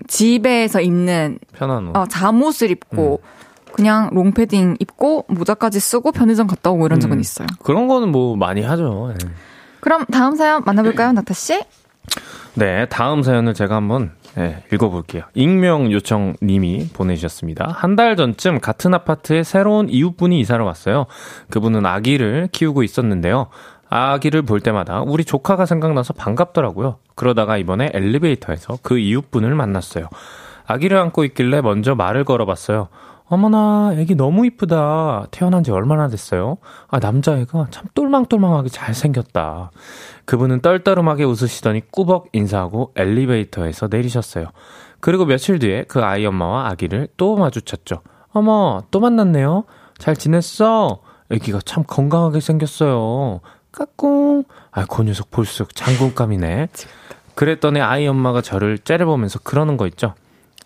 집에서 0.08 0.80
입는 0.80 1.38
편한 1.52 1.88
옷. 1.88 1.96
어, 1.96 2.06
잠옷을 2.06 2.70
입고 2.70 3.20
음. 3.22 3.28
그냥 3.74 4.08
롱패딩 4.12 4.76
입고 4.78 5.24
모자까지 5.28 5.80
쓰고 5.80 6.12
편의점 6.12 6.46
갔다 6.46 6.70
오고 6.70 6.86
이런 6.86 7.00
적은 7.00 7.16
음. 7.16 7.20
있어요. 7.20 7.46
그런 7.62 7.88
거는 7.88 8.10
뭐 8.12 8.36
많이 8.36 8.62
하죠. 8.62 9.10
예. 9.12 9.28
그럼 9.80 10.04
다음 10.06 10.36
사연 10.36 10.62
만나볼까요, 10.64 11.12
나타 11.12 11.34
씨? 11.34 11.60
네, 12.54 12.86
다음 12.86 13.22
사연을 13.22 13.54
제가 13.54 13.74
한번 13.76 14.12
예, 14.38 14.62
읽어볼게요. 14.72 15.24
익명 15.34 15.90
요청님이 15.92 16.88
보내주셨습니다. 16.92 17.68
한 17.76 17.96
달 17.96 18.16
전쯤 18.16 18.60
같은 18.60 18.94
아파트에 18.94 19.42
새로운 19.42 19.88
이웃분이 19.88 20.38
이사를 20.40 20.64
왔어요. 20.64 21.06
그분은 21.50 21.84
아기를 21.86 22.48
키우고 22.52 22.82
있었는데요. 22.82 23.48
아기를 23.90 24.42
볼 24.42 24.60
때마다 24.60 25.02
우리 25.02 25.24
조카가 25.24 25.66
생각나서 25.66 26.14
반갑더라고요. 26.14 26.98
그러다가 27.14 27.56
이번에 27.58 27.90
엘리베이터에서 27.94 28.78
그 28.82 28.98
이웃분을 28.98 29.54
만났어요. 29.54 30.08
아기를 30.66 30.96
안고 30.98 31.24
있길래 31.24 31.60
먼저 31.60 31.94
말을 31.94 32.24
걸어봤어요. 32.24 32.88
어머나, 33.34 33.94
애기 33.96 34.14
너무 34.14 34.46
이쁘다. 34.46 35.26
태어난 35.32 35.64
지 35.64 35.72
얼마나 35.72 36.08
됐어요? 36.08 36.58
아, 36.88 37.00
남자애가 37.00 37.66
참 37.70 37.86
똘망똘망하게 37.92 38.68
잘생겼다. 38.68 39.72
그분은 40.24 40.60
떨떠름하게 40.60 41.24
웃으시더니 41.24 41.82
꾸벅 41.90 42.28
인사하고 42.32 42.92
엘리베이터에서 42.94 43.88
내리셨어요. 43.90 44.46
그리고 45.00 45.24
며칠 45.24 45.58
뒤에 45.58 45.84
그 45.88 46.02
아이 46.04 46.24
엄마와 46.24 46.68
아기를 46.68 47.08
또 47.16 47.36
마주쳤죠. 47.36 48.02
어머, 48.32 48.82
또 48.92 49.00
만났네요. 49.00 49.64
잘 49.98 50.14
지냈어? 50.14 51.00
애기가 51.30 51.58
참 51.64 51.82
건강하게 51.84 52.38
생겼어요. 52.38 53.40
까꿍. 53.72 54.44
아, 54.70 54.84
그 54.86 55.02
녀석 55.02 55.32
볼수록 55.32 55.74
장군감이네. 55.74 56.68
그랬더니 57.34 57.80
아이 57.80 58.06
엄마가 58.06 58.42
저를 58.42 58.78
째려보면서 58.78 59.40
그러는 59.40 59.76
거 59.76 59.88
있죠. 59.88 60.14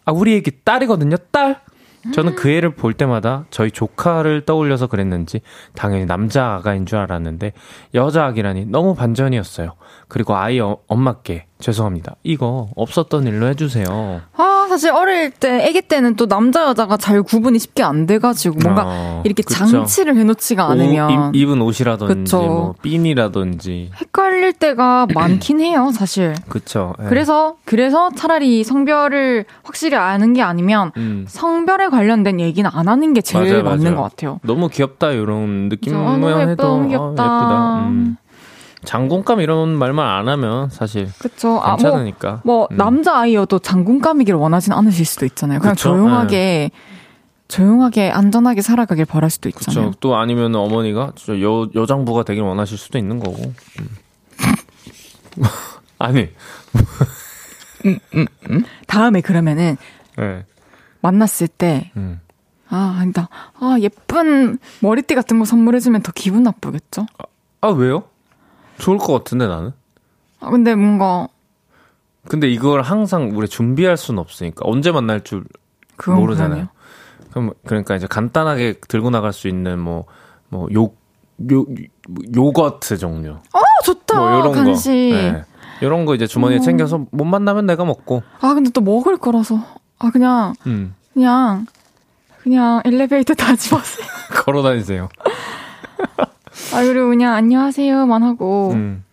아, 0.04 0.12
우리 0.12 0.34
애기 0.36 0.62
딸이거든요, 0.64 1.16
딸. 1.30 1.62
저는 2.12 2.34
그 2.34 2.50
애를 2.50 2.70
볼 2.70 2.94
때마다 2.94 3.44
저희 3.50 3.70
조카를 3.70 4.44
떠올려서 4.44 4.86
그랬는지 4.86 5.40
당연히 5.74 6.06
남자 6.06 6.54
아가인 6.54 6.86
줄 6.86 6.98
알았는데 6.98 7.52
여자 7.94 8.24
아기라니 8.26 8.66
너무 8.66 8.94
반전이었어요. 8.94 9.74
그리고 10.08 10.36
아이 10.36 10.60
어, 10.60 10.78
엄마께 10.86 11.47
죄송합니다. 11.60 12.14
이거 12.22 12.68
없었던 12.76 13.26
일로 13.26 13.48
해주세요. 13.48 14.20
아, 14.36 14.66
사실 14.68 14.90
어릴 14.92 15.30
때, 15.30 15.66
아기 15.66 15.82
때는 15.82 16.14
또 16.16 16.26
남자, 16.26 16.68
여자가 16.68 16.96
잘 16.96 17.22
구분이 17.22 17.58
쉽게 17.58 17.82
안 17.82 18.06
돼가지고, 18.06 18.58
뭔가 18.62 18.84
어, 18.86 19.22
이렇게 19.24 19.42
그쵸. 19.42 19.66
장치를 19.66 20.16
해놓지가 20.16 20.64
않으면 20.70 21.28
옷, 21.30 21.36
입, 21.36 21.42
입은 21.42 21.60
옷이라든지 21.62 22.14
그쵸. 22.32 22.38
뭐 22.42 22.74
핀이라든지 22.82 23.90
헷갈릴 24.00 24.52
때가 24.52 25.08
많긴 25.14 25.60
해요, 25.60 25.90
사실. 25.92 26.34
그쵸. 26.48 26.94
예. 27.00 27.04
그래서, 27.08 27.56
그래서 27.64 28.10
차라리 28.14 28.62
성별을 28.62 29.44
확실히 29.64 29.96
아는 29.96 30.34
게 30.34 30.42
아니면 30.42 30.92
음. 30.96 31.24
성별에 31.28 31.88
관련된 31.88 32.38
얘기는 32.40 32.68
안 32.72 32.88
하는 32.88 33.14
게 33.14 33.20
제일 33.20 33.50
맞아요, 33.50 33.64
맞는 33.64 33.84
맞아요. 33.84 33.96
것 33.96 34.02
같아요. 34.02 34.40
너무 34.42 34.68
귀엽다 34.68 35.10
이런 35.10 35.66
아, 35.66 35.74
느낌만 35.74 36.48
해도 36.50 36.62
너무 36.62 36.84
아, 36.84 36.88
귀엽다. 36.88 37.08
예쁘다. 37.24 37.78
음. 37.88 38.16
장군감 38.84 39.40
이런 39.40 39.70
말만 39.70 40.06
안 40.06 40.28
하면 40.28 40.70
사실 40.70 41.08
그쵸. 41.18 41.60
아, 41.62 41.70
뭐, 41.70 41.76
괜찮으니까. 41.76 42.42
뭐, 42.44 42.68
음. 42.70 42.76
남자 42.76 43.18
아이여도 43.18 43.58
장군감이기를 43.58 44.38
원하진 44.38 44.72
않으실 44.72 45.04
수도 45.04 45.26
있잖아요. 45.26 45.58
그냥 45.58 45.74
그쵸? 45.74 45.90
조용하게, 45.90 46.70
조용하게, 47.48 48.10
안전하게 48.10 48.62
살아가길 48.62 49.04
바랄 49.04 49.30
수도 49.30 49.48
있잖아요. 49.48 49.80
그렇죠. 49.80 49.98
또 50.00 50.16
아니면 50.16 50.54
어머니가 50.54 51.12
여 51.42 51.68
여장부가 51.74 52.22
되길 52.22 52.42
원하실 52.42 52.78
수도 52.78 52.98
있는 52.98 53.18
거고. 53.18 53.52
음. 53.80 53.88
아니, 55.98 56.28
다음에 58.86 59.20
그러면은, 59.20 59.76
네. 60.16 60.44
만났을 61.00 61.48
때, 61.48 61.90
음. 61.96 62.20
아, 62.68 62.98
아니다. 63.00 63.28
아, 63.58 63.76
예쁜 63.80 64.58
머리띠 64.80 65.14
같은 65.14 65.38
거 65.38 65.44
선물해주면 65.44 66.02
더 66.02 66.12
기분 66.14 66.42
나쁘겠죠? 66.42 67.06
아, 67.60 67.68
왜요? 67.68 68.04
좋을 68.78 68.98
것 68.98 69.12
같은데, 69.12 69.46
나는? 69.46 69.72
아, 70.40 70.50
근데 70.50 70.74
뭔가. 70.74 71.28
근데 72.28 72.48
이걸 72.48 72.82
항상 72.82 73.30
우리 73.34 73.48
준비할 73.48 73.96
수는 73.96 74.18
없으니까. 74.20 74.62
언제 74.64 74.92
만날 74.92 75.22
줄 75.22 75.44
모르잖아요. 76.06 76.68
그럼, 77.30 77.52
그러니까 77.66 77.96
이제 77.96 78.06
간단하게 78.06 78.74
들고 78.88 79.10
나갈 79.10 79.32
수 79.32 79.48
있는 79.48 79.78
뭐, 79.78 80.04
뭐, 80.48 80.68
요, 80.74 80.90
요, 81.52 81.64
요거트 82.34 82.96
종류. 82.98 83.30
어, 83.32 83.60
좋다. 83.84 84.18
뭐, 84.18 84.32
요런 84.38 84.52
간식. 84.52 84.90
거. 85.10 85.16
네. 85.16 85.44
이런 85.80 86.04
거 86.04 86.14
이제 86.14 86.26
주머니에 86.26 86.58
어. 86.58 86.60
챙겨서 86.60 87.06
못 87.10 87.24
만나면 87.24 87.66
내가 87.66 87.84
먹고. 87.84 88.22
아, 88.40 88.54
근데 88.54 88.70
또 88.70 88.80
먹을 88.80 89.16
거라서. 89.16 89.60
아, 89.98 90.10
그냥, 90.10 90.54
음. 90.66 90.94
그냥, 91.14 91.66
그냥 92.42 92.82
엘리베이터 92.84 93.34
타지 93.34 93.74
마세요. 93.74 94.06
걸어 94.44 94.62
다니세요. 94.62 95.08
아, 96.74 96.82
그리고 96.82 97.08
그냥 97.08 97.34
안녕하세요만 97.34 98.22
하고, 98.22 98.70
음. 98.72 99.04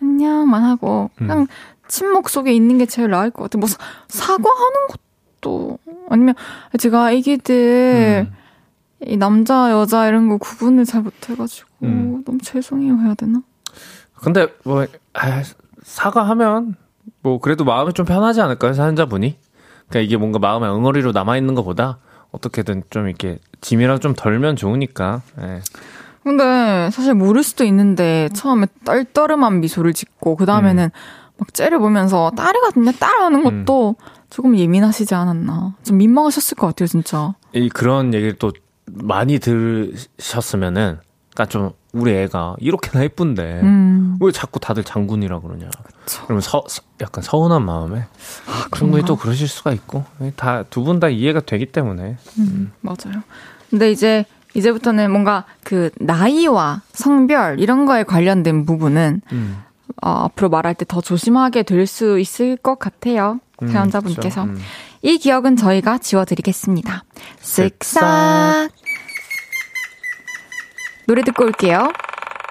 안녕만 0.00 0.64
하고, 0.64 1.10
음. 1.20 1.26
그냥 1.26 1.38
음. 1.40 1.46
침묵 1.88 2.28
속에 2.28 2.52
있는 2.52 2.78
게 2.78 2.86
제일 2.86 3.10
나을 3.10 3.30
것 3.30 3.44
같아요. 3.44 3.60
뭐, 3.60 3.68
사과하는 4.08 4.72
것도, 5.40 5.78
아니면 6.08 6.34
제가 6.78 7.12
애기들, 7.12 8.28
음. 8.28 8.36
이 9.06 9.16
남자, 9.16 9.70
여자 9.72 10.06
이런 10.06 10.28
거 10.28 10.38
구분을 10.38 10.84
잘 10.84 11.02
못해가지고, 11.02 11.68
음. 11.82 12.22
너무 12.24 12.38
죄송해요 12.38 12.96
해야 12.98 13.14
되나? 13.14 13.42
근데, 14.14 14.46
뭐, 14.64 14.86
아, 15.14 15.42
사과하면, 15.82 16.76
뭐, 17.22 17.40
그래도 17.40 17.64
마음이 17.64 17.92
좀 17.92 18.06
편하지 18.06 18.40
않을까요, 18.40 18.72
사연자분이? 18.74 19.36
그러니까 19.88 20.06
이게 20.06 20.16
뭔가 20.16 20.38
마음에 20.38 20.68
응어리로 20.68 21.12
남아있는 21.12 21.54
것보다, 21.54 21.98
어떻게든 22.30 22.84
좀 22.90 23.08
이렇게 23.08 23.38
짐이랑 23.60 24.00
좀 24.00 24.14
덜면 24.14 24.56
좋으니까. 24.56 25.20
예. 25.42 25.60
근데 26.22 26.90
사실 26.92 27.14
모를 27.14 27.42
수도 27.42 27.64
있는데 27.64 28.28
처음에 28.34 28.66
떨떠름한 28.84 29.60
미소를 29.60 29.92
짓고 29.92 30.36
그 30.36 30.46
다음에는 30.46 30.84
음. 30.84 30.90
막 31.38 31.52
째려보면서 31.54 32.30
딸이거든요. 32.36 32.92
딸하는 32.92 33.44
음. 33.44 33.64
것도 33.64 33.96
음. 33.98 34.04
조금 34.30 34.56
예민하시지 34.56 35.14
않았나. 35.14 35.74
좀 35.82 35.96
민망하셨을 35.98 36.56
것 36.56 36.68
같아요, 36.68 36.86
진짜. 36.86 37.34
이 37.52 37.68
그런 37.68 38.14
얘기를 38.14 38.34
또 38.38 38.52
많이 38.86 39.38
들으셨으면은, 39.38 40.98
그러니까 41.34 41.46
좀 41.50 41.70
우리 41.92 42.12
애가 42.14 42.56
이렇게나 42.58 43.04
예쁜데 43.04 43.60
음. 43.62 44.16
왜 44.20 44.32
자꾸 44.32 44.60
다들 44.60 44.84
장군이라 44.84 45.40
그러냐. 45.40 45.68
그쵸. 46.04 46.22
그러면 46.24 46.40
서, 46.40 46.62
약간 47.00 47.22
서운한 47.22 47.64
마음에 47.64 48.06
아, 48.46 48.76
충분히 48.76 49.04
또 49.04 49.16
그러실 49.16 49.48
수가 49.48 49.72
있고 49.72 50.04
다 50.36 50.64
두 50.70 50.84
분 50.84 51.00
다 51.00 51.08
이해가 51.08 51.40
되기 51.40 51.66
때문에. 51.66 52.16
음, 52.38 52.40
음. 52.40 52.72
맞아요. 52.80 53.22
근데 53.70 53.90
이제 53.90 54.24
이제부터는 54.54 55.10
뭔가 55.10 55.44
그 55.64 55.90
나이와 55.98 56.82
성별 56.92 57.58
이런 57.60 57.86
거에 57.86 58.02
관련된 58.04 58.66
부분은 58.66 59.22
음. 59.32 59.62
어, 60.02 60.10
앞으로 60.24 60.48
말할 60.50 60.74
때 60.74 60.84
더 60.84 61.00
조심하게 61.00 61.62
될 61.62 61.86
수 61.86 62.18
있을 62.18 62.56
것 62.56 62.78
같아요. 62.78 63.40
음, 63.62 63.68
사연자분께서. 63.68 64.44
음, 64.44 64.58
이 65.02 65.18
기억은 65.18 65.56
저희가 65.56 65.98
지워드리겠습니다. 65.98 67.04
쓱싹. 67.40 68.70
노래 71.06 71.22
듣고 71.22 71.44
올게요. 71.44 71.92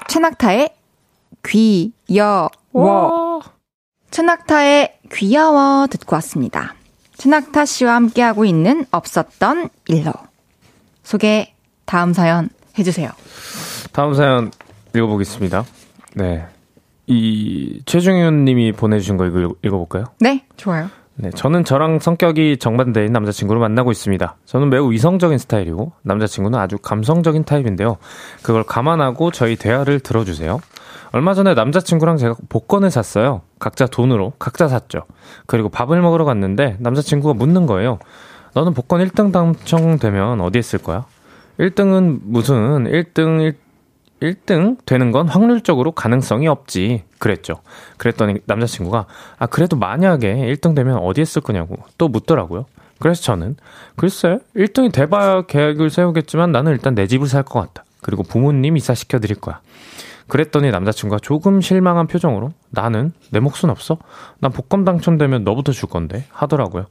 최낙타의 0.07 0.75
귀여워. 1.45 3.41
최낙타의 4.11 4.99
귀여워 5.13 5.87
듣고 5.87 6.15
왔습니다. 6.17 6.75
최낙타 7.17 7.65
씨와 7.65 7.95
함께하고 7.95 8.45
있는 8.45 8.85
없었던 8.91 9.69
일로. 9.87 10.11
소개 11.03 11.53
다음 11.86 12.13
사연 12.13 12.49
해주세요. 12.77 13.09
다음 13.91 14.13
사연 14.13 14.51
읽어보겠습니다. 14.95 15.65
네. 16.15 16.45
이 17.07 17.82
최중현 17.86 18.45
님이 18.45 18.71
보내주신 18.71 19.17
거 19.17 19.25
읽어, 19.25 19.53
읽어볼까요? 19.63 20.05
네, 20.19 20.45
좋아요. 20.55 20.89
네, 21.15 21.29
저는 21.29 21.65
저랑 21.65 21.99
성격이 21.99 22.57
정반대인 22.57 23.11
남자친구를 23.11 23.59
만나고 23.59 23.91
있습니다. 23.91 24.38
저는 24.45 24.69
매우 24.69 24.93
이성적인 24.93 25.38
스타일이고 25.38 25.91
남자친구는 26.03 26.57
아주 26.57 26.77
감성적인 26.77 27.43
타입인데요. 27.43 27.97
그걸 28.41 28.63
감안하고 28.63 29.32
저희 29.32 29.55
대화를 29.55 29.99
들어주세요. 29.99 30.59
얼마 31.11 31.34
전에 31.34 31.53
남자친구랑 31.53 32.17
제가 32.17 32.36
복권을 32.47 32.89
샀어요. 32.89 33.41
각자 33.59 33.86
돈으로 33.86 34.34
각자 34.39 34.67
샀죠. 34.67 35.03
그리고 35.45 35.67
밥을 35.69 36.01
먹으러 36.01 36.23
갔는데 36.23 36.77
남자친구가 36.79 37.34
묻는 37.34 37.65
거예요. 37.65 37.99
너는 38.53 38.73
복권 38.73 39.05
1등 39.05 39.32
당첨되면 39.32 40.39
어디에 40.41 40.61
쓸 40.61 40.79
거야? 40.79 41.05
1등은 41.59 42.19
무슨 42.23 42.85
1등 42.85 43.41
1 43.41 43.55
1등 44.21 44.77
되는 44.85 45.11
건 45.11 45.27
확률적으로 45.27 45.91
가능성이 45.93 46.47
없지. 46.47 47.03
그랬죠. 47.17 47.55
그랬더니 47.97 48.35
남자친구가, 48.45 49.07
아, 49.39 49.45
그래도 49.47 49.77
만약에 49.77 50.35
1등 50.35 50.75
되면 50.75 50.97
어디에 50.97 51.25
쓸 51.25 51.41
거냐고 51.41 51.77
또 51.97 52.07
묻더라고요. 52.07 52.65
그래서 52.99 53.23
저는, 53.23 53.55
글쎄, 53.95 54.37
1등이 54.55 54.91
대박 54.93 55.47
계획을 55.47 55.89
세우겠지만 55.89 56.51
나는 56.51 56.71
일단 56.71 56.93
내 56.93 57.07
집을 57.07 57.27
살 57.27 57.41
것 57.43 57.61
같다. 57.61 57.83
그리고 58.01 58.21
부모님 58.21 58.77
이사시켜 58.77 59.17
드릴 59.17 59.39
거야. 59.39 59.59
그랬더니 60.27 60.69
남자친구가 60.71 61.19
조금 61.19 61.59
실망한 61.59 62.05
표정으로 62.07 62.51
나는 62.69 63.11
내 63.31 63.39
몫은 63.39 63.69
없어? 63.69 63.97
난 64.39 64.51
복권 64.51 64.85
당첨되면 64.85 65.43
너부터 65.43 65.71
줄 65.71 65.89
건데 65.89 66.25
하더라고요. 66.31 66.85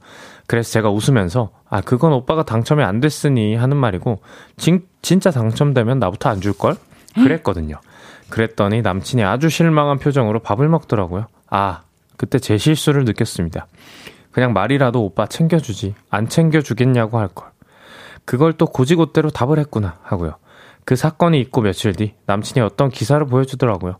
그래서 0.51 0.69
제가 0.73 0.89
웃으면서 0.89 1.51
아 1.69 1.79
그건 1.79 2.11
오빠가 2.11 2.43
당첨이 2.43 2.83
안 2.83 2.99
됐으니 2.99 3.55
하는 3.55 3.77
말이고 3.77 4.19
진, 4.57 4.85
진짜 5.01 5.31
당첨되면 5.31 5.97
나부터 5.99 6.27
안 6.27 6.41
줄 6.41 6.51
걸? 6.51 6.75
그랬거든요. 7.13 7.79
그랬더니 8.29 8.81
남친이 8.81 9.23
아주 9.23 9.47
실망한 9.47 9.99
표정으로 9.99 10.39
밥을 10.39 10.67
먹더라고요. 10.67 11.27
아, 11.49 11.83
그때 12.17 12.37
제 12.37 12.57
실수를 12.57 13.05
느꼈습니다. 13.05 13.65
그냥 14.33 14.51
말이라도 14.51 15.01
오빠 15.01 15.25
챙겨주지. 15.25 15.95
안 16.09 16.27
챙겨주겠냐고 16.27 17.17
할 17.17 17.29
걸. 17.29 17.47
그걸 18.25 18.51
또 18.51 18.65
고지고대로 18.65 19.29
답을 19.29 19.57
했구나 19.57 19.99
하고요. 20.03 20.33
그 20.83 20.97
사건이 20.97 21.39
있고 21.39 21.61
며칠 21.61 21.93
뒤 21.93 22.13
남친이 22.25 22.61
어떤 22.61 22.89
기사를 22.89 23.25
보여주더라고요. 23.25 23.99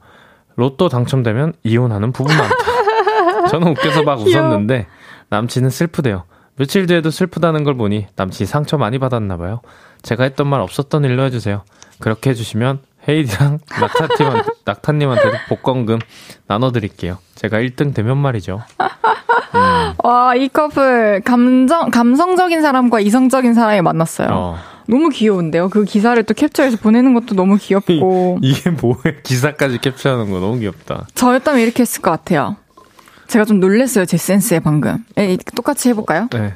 로또 0.58 0.90
당첨되면 0.90 1.54
이혼하는 1.64 2.12
부부 2.12 2.30
많다. 2.34 3.48
저는 3.48 3.70
웃겨서 3.70 4.04
막 4.04 4.20
웃었는데 4.20 4.88
남친은 5.30 5.70
슬프대요. 5.70 6.26
며칠 6.58 6.86
뒤에도 6.86 7.10
슬프다는 7.12 7.64
걸 7.64 7.76
보니 7.76 8.08
남친이 8.16 8.48
상처 8.48 8.78
많이 8.78 9.00
받았나 9.00 9.38
봐요. 9.38 9.62
제가 10.04 10.24
했던 10.24 10.48
말 10.48 10.60
없었던 10.62 11.04
일로 11.06 11.24
해주세요. 11.26 11.64
그렇게 12.00 12.32
해주시면 12.32 12.80
헤이디랑 13.08 13.60
낙타님한테, 13.82 14.50
낙타님한테도 14.66 15.32
복권금 15.50 16.00
나눠드릴게요. 16.48 17.18
제가 17.36 17.58
1등 17.58 17.94
되면 17.94 18.18
말이죠. 18.18 18.62
음. 19.56 19.94
와, 20.04 20.36
이 20.36 20.48
커플, 20.50 21.22
감정, 21.26 21.90
감성적인 21.90 22.62
사람과 22.62 23.00
이성적인 23.00 23.54
사람이 23.54 23.82
만났어요. 23.82 24.30
어. 24.32 24.58
너무 24.88 25.10
귀여운데요? 25.10 25.70
그 25.70 25.84
기사를 25.84 26.22
또 26.24 26.34
캡처해서 26.34 26.78
보내는 26.78 27.14
것도 27.14 27.36
너무 27.36 27.58
귀엽고. 27.58 28.40
이 28.44 28.54
게 28.54 28.70
뭐에 28.72 29.22
기사까지 29.24 29.80
캡처하는 29.80 30.32
거 30.32 30.40
너무 30.40 30.60
귀엽다. 30.60 31.08
저였다면 31.16 31.62
이렇게 31.62 31.82
했을 31.82 32.02
것 32.02 32.12
같아요. 32.12 32.56
제가 33.32 33.46
좀 33.46 33.62
놀랬어요, 33.62 34.04
제 34.04 34.18
센스에 34.18 34.60
방금. 34.60 35.06
에, 35.18 35.38
똑같이 35.56 35.88
해볼까요? 35.88 36.28
네. 36.34 36.54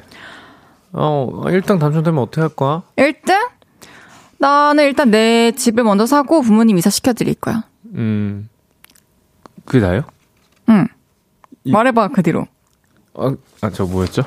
어, 0.92 1.26
1등 1.46 1.80
당첨되면 1.80 2.22
어떻게 2.22 2.42
할 2.42 2.50
거야? 2.50 2.82
1등? 2.96 3.48
나는 4.36 4.84
일단 4.84 5.10
내 5.10 5.52
집을 5.52 5.84
먼저 5.84 6.04
사고 6.04 6.42
부모님 6.42 6.76
이사 6.76 6.90
시켜드릴 6.90 7.36
거야. 7.36 7.64
음. 7.94 8.50
그게 9.64 9.80
나요? 9.80 10.02
응. 10.68 10.86
이... 11.64 11.70
말해봐, 11.70 12.08
그 12.08 12.22
뒤로. 12.22 12.46
아, 13.14 13.34
아, 13.62 13.70
저 13.70 13.86
뭐였죠? 13.86 14.24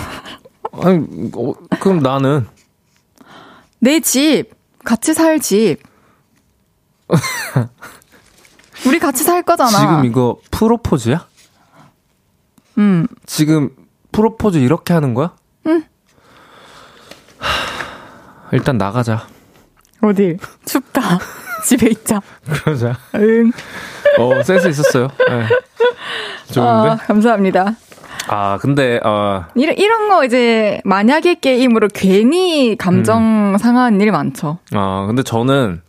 아니, 0.82 1.06
어, 1.36 1.52
그럼 1.80 1.98
나는. 1.98 2.46
내 3.78 4.00
집, 4.00 4.52
같이 4.82 5.12
살 5.12 5.38
집. 5.38 5.80
우리 8.86 8.98
같이 8.98 9.22
살 9.22 9.42
거잖아. 9.42 9.70
지금 9.70 10.06
이거 10.06 10.38
프로포즈야? 10.50 11.26
응. 12.78 13.06
지금 13.26 13.70
프로포즈 14.12 14.58
이렇게 14.58 14.92
하는 14.94 15.14
거야? 15.14 15.34
응. 15.66 15.82
일단 18.52 18.78
나가자. 18.78 19.26
어디? 20.00 20.36
춥다. 20.64 21.18
집에 21.64 21.88
있자. 21.90 22.20
그러자. 22.64 22.96
응. 23.16 23.50
어, 24.18 24.42
센스 24.42 24.68
있었어요. 24.68 25.08
네. 25.28 25.48
좋은데? 26.52 26.88
어, 26.90 26.98
감사합니다. 27.06 27.74
아, 28.28 28.58
근데, 28.60 29.00
어. 29.04 29.44
이런, 29.54 29.76
이런 29.76 30.08
거 30.08 30.24
이제, 30.24 30.80
만약에 30.84 31.36
게임으로 31.40 31.88
괜히 31.92 32.76
감정 32.78 33.54
음. 33.54 33.58
상하는 33.58 34.00
일이 34.00 34.10
많죠. 34.10 34.58
아, 34.72 35.04
근데 35.06 35.22
저는 35.22 35.82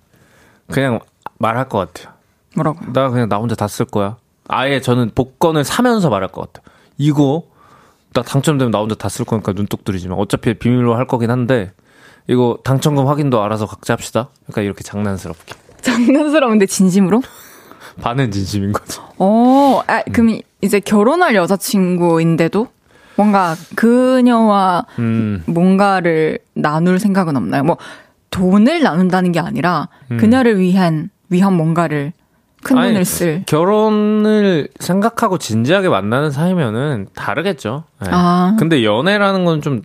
그냥 0.71 0.99
말할 1.37 1.69
것 1.69 1.93
같아요. 1.93 2.13
뭐라고? 2.55 2.91
나 2.93 3.09
그냥 3.09 3.29
나 3.29 3.37
혼자 3.37 3.53
다 3.55 3.67
쓸 3.67 3.85
거야. 3.85 4.17
아예 4.47 4.79
저는 4.79 5.11
복권을 5.15 5.63
사면서 5.63 6.09
말할 6.09 6.29
것 6.29 6.51
같아요. 6.53 6.74
이거, 6.97 7.43
나 8.13 8.21
당첨되면 8.21 8.71
나 8.71 8.79
혼자 8.79 8.95
다 8.95 9.09
쓸 9.09 9.25
거니까 9.25 9.51
눈독 9.53 9.83
들이지만 9.83 10.17
어차피 10.17 10.53
비밀로 10.53 10.95
할 10.95 11.05
거긴 11.07 11.31
한데, 11.31 11.71
이거 12.27 12.57
당첨금 12.63 13.07
확인도 13.07 13.43
알아서 13.43 13.65
각자 13.67 13.93
합시다. 13.93 14.29
그러니까 14.45 14.61
이렇게 14.61 14.83
장난스럽게. 14.83 15.53
장난스러운데 15.81 16.65
진심으로? 16.65 17.21
반은 18.01 18.31
진심인 18.31 18.73
거죠. 18.73 19.03
어, 19.19 19.81
아, 19.87 20.01
그럼 20.11 20.39
이제 20.61 20.79
결혼할 20.79 21.35
여자친구인데도 21.35 22.67
뭔가 23.15 23.55
그녀와 23.75 24.85
음. 24.99 25.43
뭔가를 25.45 26.39
나눌 26.53 26.99
생각은 26.99 27.37
없나요? 27.37 27.63
뭐 27.63 27.77
돈을 28.31 28.81
나눈다는 28.81 29.31
게 29.31 29.39
아니라 29.39 29.87
음. 30.11 30.17
그녀를 30.17 30.59
위한 30.59 31.09
위한 31.29 31.53
뭔가를 31.53 32.11
큰 32.65 32.77
아니, 32.77 32.89
돈을 32.93 33.05
쓸. 33.05 33.43
결혼을 33.45 34.67
생각하고 34.79 35.37
진지하게 35.37 35.89
만나는 35.89 36.31
사이면은 36.31 37.07
다르겠죠. 37.15 37.83
네. 38.01 38.09
아. 38.11 38.55
근데 38.59 38.83
연애라는 38.83 39.45
건 39.45 39.61
좀 39.61 39.81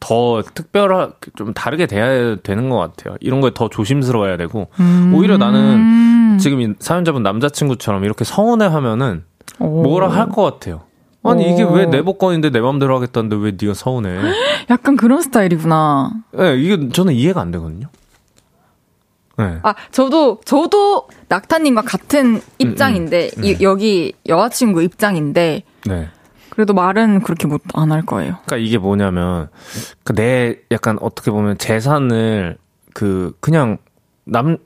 더 0.00 0.42
특별하, 0.54 1.12
좀 1.34 1.54
다르게 1.54 1.86
돼야 1.86 2.36
되는 2.36 2.68
것 2.68 2.76
같아요. 2.76 3.16
이런 3.20 3.40
거에 3.40 3.52
더 3.54 3.70
조심스러워야 3.70 4.36
되고. 4.36 4.68
오히려 5.14 5.38
나는 5.38 5.60
음. 5.60 6.38
지금 6.38 6.60
이 6.60 6.74
사연자분 6.78 7.22
남자친구처럼 7.22 8.04
이렇게 8.04 8.22
서운해 8.24 8.66
하면은 8.66 9.24
오. 9.60 9.82
뭐라 9.82 10.08
할 10.10 10.28
것 10.28 10.42
같아요. 10.42 10.82
아니, 11.22 11.50
이게 11.50 11.62
오. 11.62 11.70
왜내 11.72 12.02
복권인데 12.02 12.50
내 12.50 12.60
맘대로 12.60 12.94
하겠다는데 12.96 13.36
왜 13.36 13.52
네가 13.58 13.72
서운해? 13.72 14.10
약간 14.68 14.96
그런 14.96 15.22
스타일이구나. 15.22 16.10
네, 16.32 16.54
이게 16.56 16.90
저는 16.90 17.14
이해가 17.14 17.40
안 17.40 17.50
되거든요. 17.52 17.86
네. 19.36 19.58
아, 19.62 19.74
저도, 19.90 20.40
저도 20.44 21.08
낙타님과 21.28 21.82
같은 21.82 22.40
입장인데, 22.58 23.30
음, 23.38 23.44
이- 23.44 23.56
여기 23.62 24.12
여자친구 24.28 24.82
입장인데, 24.82 25.62
네. 25.86 26.08
그래도 26.50 26.72
말은 26.72 27.20
그렇게 27.22 27.48
못, 27.48 27.60
안 27.74 27.90
할 27.90 28.02
거예요. 28.02 28.38
그러니까 28.46 28.56
이게 28.58 28.78
뭐냐면 28.78 29.48
그 30.04 30.12
내 30.14 30.58
약간 30.70 30.98
어떻게 31.00 31.32
보면 31.32 31.58
재산을 31.58 32.58
그 32.92 33.32
그냥 33.40 33.78
남 34.24 34.58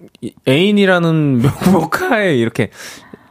애인이라는 0.47 1.43
명목하에 1.89 2.37
이렇게 2.37 2.71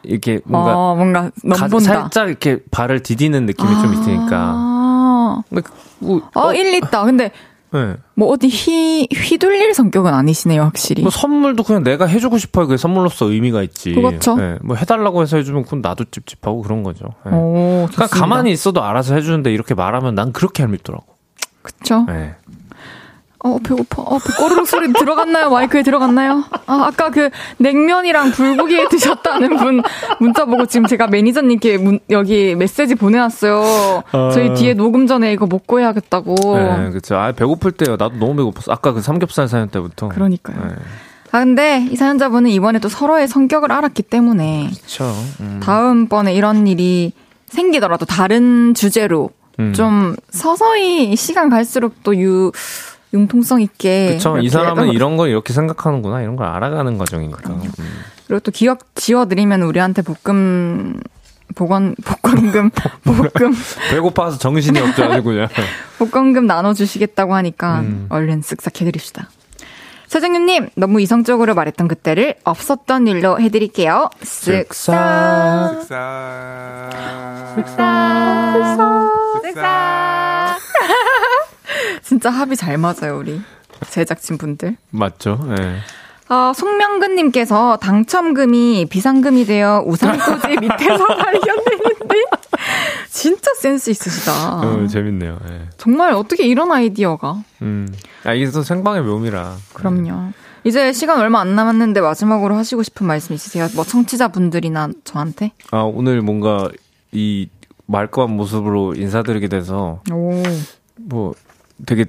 이렇게 0.03 0.39
뭔가 0.45 0.75
어, 0.75 0.95
뭔가 0.95 1.21
가- 1.23 1.31
넘본다. 1.43 1.79
살짝 2.01 2.29
이렇게 2.29 2.59
발을 2.71 3.03
디디는 3.03 3.45
느낌이 3.45 3.69
좀 3.81 3.93
있으니까. 3.93 4.53
아, 4.55 5.43
근데 5.49 5.61
그- 5.61 5.71
뭐, 5.99 6.21
어, 6.33 6.53
일리 6.53 6.77
있다. 6.77 7.03
근데, 7.05 7.31
네. 7.71 7.95
뭐 8.13 8.29
어디 8.29 8.47
휘, 8.47 9.07
휘둘릴 9.11 9.73
성격은 9.73 10.13
아니시네요, 10.13 10.61
확실히. 10.61 11.01
뭐 11.01 11.11
선물도 11.11 11.63
그냥 11.63 11.83
내가 11.83 12.05
해주고 12.05 12.37
싶어요. 12.37 12.67
그게 12.67 12.77
선물로서 12.77 13.29
의미가 13.31 13.61
있지. 13.63 13.93
그렇죠. 13.93 14.35
네. 14.35 14.57
뭐 14.61 14.75
해달라고 14.75 15.21
해서 15.21 15.37
해주면 15.37 15.63
그건 15.63 15.81
나도 15.81 16.05
찝찝하고 16.05 16.61
그런 16.61 16.83
거죠. 16.83 17.05
네. 17.25 17.31
오, 17.33 17.87
그러니까. 17.91 18.07
가만히 18.07 18.51
있어도 18.51 18.83
알아서 18.83 19.15
해주는데 19.15 19.53
이렇게 19.53 19.73
말하면 19.73 20.15
난 20.15 20.31
그렇게 20.31 20.63
얄밉더라고. 20.63 21.05
그쵸? 21.61 22.05
네. 22.07 22.35
어, 23.39 23.57
배고파. 23.59 24.01
어, 24.01 24.17
꼬르륵 24.39 24.67
소리 24.67 24.91
들어갔나요? 24.91 25.49
마이크에 25.49 25.83
들어갔나요? 25.83 26.43
아, 26.65 26.85
아까 26.87 27.11
그 27.11 27.29
냉면이랑 27.57 28.31
불고기 28.31 28.87
드셨다는 28.89 29.57
분 29.57 29.81
문자 30.19 30.45
보고 30.45 30.65
지금 30.65 30.87
제가 30.87 31.07
매니저님께 31.07 31.77
문, 31.77 31.99
여기 32.09 32.55
메시지 32.55 32.95
보내왔어요. 32.95 34.03
저희 34.33 34.53
뒤에 34.55 34.73
녹음 34.73 35.05
전에 35.05 35.33
이거 35.33 35.45
먹고 35.45 35.79
해야겠다고. 35.79 36.35
네, 36.57 36.89
그쵸. 36.91 37.15
아, 37.15 37.31
배고플 37.31 37.73
때요. 37.73 37.91
나도 37.91 38.17
너무 38.17 38.35
배고팠어. 38.35 38.71
아까 38.71 38.91
그 38.93 39.01
삼겹살 39.01 39.47
사연 39.47 39.69
때부터. 39.69 40.09
그러니까요. 40.09 40.57
네. 40.57 40.75
아, 41.31 41.39
근데 41.39 41.85
이 41.91 41.95
사연자분은 41.95 42.49
이번에 42.49 42.79
또 42.79 42.89
서로의 42.89 43.27
성격을 43.27 43.71
알았기 43.71 44.03
때문에 44.03 44.69
그쵸. 44.71 45.13
음. 45.41 45.59
다음번에 45.61 46.33
이런 46.33 46.67
일이 46.67 47.11
생기더라도 47.47 48.05
다른 48.05 48.73
주제로 48.73 49.29
음. 49.59 49.73
좀 49.73 50.15
서서히 50.29 51.15
시간 51.15 51.49
갈수록 51.49 51.95
또 52.03 52.15
유, 52.17 52.51
융통성 53.13 53.61
있게. 53.61 54.13
그쵸. 54.13 54.37
이 54.39 54.49
사람은 54.49 54.87
또- 54.87 54.93
이런 54.93 55.17
걸 55.17 55.29
이렇게 55.29 55.53
생각하는구나. 55.53 56.21
이런 56.21 56.35
걸 56.35 56.47
알아가는 56.47 56.97
과정이니까. 56.97 57.53
음. 57.53 57.61
그리고 58.27 58.39
또 58.41 58.51
기억 58.51 58.79
지워드리면 58.95 59.61
우리한테 59.61 60.01
볶음, 60.01 60.99
복원, 61.55 61.95
복권금, 62.03 62.69
볶음, 63.03 63.53
배고파서 63.91 64.37
정신이 64.37 64.79
없죠. 64.79 65.05
아주 65.05 65.23
그냥. 65.23 65.47
복권금 65.97 66.45
나눠주시겠다고 66.45 67.33
하니까 67.35 67.79
음. 67.79 68.07
얼른 68.09 68.41
쓱싹 68.41 68.81
해드립시다. 68.81 69.29
서정윤님, 70.07 70.69
너무 70.75 71.01
이성적으로 71.01 71.53
말했던 71.53 71.87
그때를 71.89 72.35
없었던 72.45 73.07
일로 73.07 73.39
해드릴게요. 73.41 74.09
쓱싹. 74.21 75.87
쓱싹 75.87 75.97
쓱싹. 79.43 80.57
진짜 82.03 82.29
합이 82.29 82.55
잘 82.55 82.77
맞아요, 82.77 83.17
우리 83.19 83.41
제작진 83.89 84.37
분들. 84.37 84.77
맞죠. 84.89 85.39
예. 85.57 85.77
아, 86.29 86.51
송명근님께서 86.55 87.77
당첨금이 87.77 88.87
비상금이 88.89 89.45
되어 89.45 89.83
우산꽂이 89.85 90.57
밑에서 90.59 91.05
발견됐는데 91.05 92.15
진짜 93.09 93.51
센스 93.59 93.89
있으시다. 93.89 94.59
어, 94.59 94.87
재밌네요. 94.87 95.39
예. 95.49 95.61
정말 95.77 96.13
어떻게 96.13 96.45
이런 96.45 96.71
아이디어가? 96.71 97.43
음. 97.61 97.87
아, 98.25 98.33
이게 98.33 98.49
또 98.51 98.61
생방의 98.61 99.03
묘미라. 99.03 99.55
그럼요. 99.73 100.31
이제 100.65 100.91
시간 100.91 101.19
얼마 101.19 101.39
안 101.39 101.55
남았는데 101.55 102.01
마지막으로 102.01 102.55
하시고 102.55 102.83
싶은 102.83 103.07
말씀 103.07 103.33
있으세요? 103.33 103.67
뭐 103.75 103.85
청취자분들이나 103.85 104.89
저한테? 105.05 105.53
아, 105.71 105.79
오늘 105.79 106.21
뭔가 106.21 106.69
이 107.13 107.47
말끔한 107.85 108.35
모습으로 108.35 108.95
인사드리게 108.95 109.47
돼서 109.47 110.01
오. 110.11 110.43
뭐 110.97 111.33
되게 111.85 112.05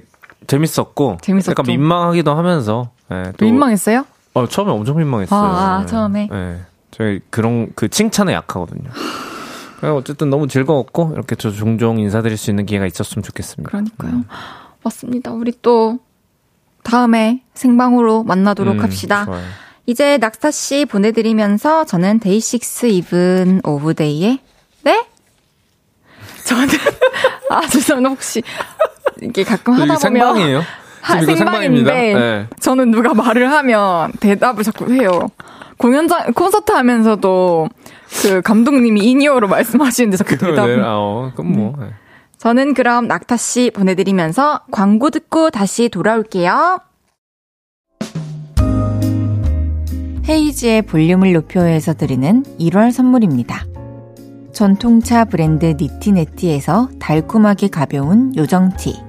재밌었고 0.47 1.17
재밌었죠. 1.21 1.51
약간 1.51 1.65
민망하기도 1.67 2.33
하면서 2.33 2.91
예, 3.11 3.31
또 3.37 3.45
민망했어요? 3.45 4.05
어, 4.33 4.47
처음에 4.47 4.71
엄청 4.71 4.97
민망했어요. 4.97 5.39
아, 5.39 5.77
아, 5.77 5.81
예. 5.81 5.85
처음에? 5.85 6.29
예. 6.31 6.59
저희 6.91 7.19
그런 7.29 7.71
그 7.75 7.87
칭찬에 7.87 8.33
약하거든요. 8.33 8.89
어쨌든 9.81 10.29
너무 10.29 10.47
즐거웠고 10.47 11.11
이렇게 11.13 11.35
저 11.35 11.51
종종 11.51 11.99
인사드릴 11.99 12.37
수 12.37 12.49
있는 12.49 12.65
기회가 12.65 12.85
있었으면 12.85 13.23
좋겠습니다. 13.23 13.69
그러니까요. 13.69 14.25
맞습니다. 14.83 15.31
우리 15.31 15.53
또 15.61 15.99
다음에 16.83 17.43
생방으로 17.53 18.23
만나도록 18.23 18.75
음, 18.75 18.83
합시다. 18.83 19.25
좋아요. 19.25 19.43
이제 19.85 20.17
낙타 20.17 20.51
씨 20.51 20.85
보내드리면서 20.85 21.85
저는 21.85 22.19
데이식스 22.19 22.87
이븐 22.87 23.61
오브데이에 23.63 24.39
네? 24.83 25.07
저는 26.45 26.67
아 27.49 27.61
죄송합니다 27.67 28.09
혹시 28.09 28.43
이게 29.21 29.43
가끔 29.43 29.73
이게 29.75 29.81
하다 29.83 29.93
보면 29.95 29.99
생방이에요? 29.99 30.61
하- 31.01 31.19
지금 31.19 31.33
이거 31.33 31.37
생방입니다. 31.37 31.89
생방인데 31.91 32.19
네. 32.19 32.47
저는 32.59 32.91
누가 32.91 33.13
말을 33.13 33.51
하면 33.51 34.11
대답을 34.19 34.63
자꾸 34.63 34.91
해요. 34.93 35.29
공연장 35.77 36.33
콘서트 36.33 36.71
하면서도 36.73 37.69
그 38.21 38.41
감독님이 38.41 39.01
in-ear로 39.05 39.47
말씀하시는데 39.47 40.17
자꾸 40.17 40.37
그럼 40.37 40.55
대답을 40.55 40.77
네, 40.77 40.83
아, 40.83 40.95
어, 40.97 41.31
그럼 41.35 41.53
뭐. 41.53 41.75
네. 41.79 41.87
저는 42.37 42.73
그럼 42.73 43.07
낙타 43.07 43.37
씨 43.37 43.71
보내드리면서 43.73 44.61
광고 44.71 45.09
듣고 45.09 45.49
다시 45.49 45.89
돌아올게요. 45.89 46.79
헤이즈의 50.27 50.83
볼륨을 50.83 51.33
높여요에서 51.33 51.93
드리는 51.95 52.43
1월 52.59 52.91
선물입니다. 52.91 53.65
전통차 54.53 55.25
브랜드 55.25 55.65
니티네티에서 55.79 56.89
달콤하게 56.99 57.69
가벼운 57.69 58.35
요정티. 58.35 59.08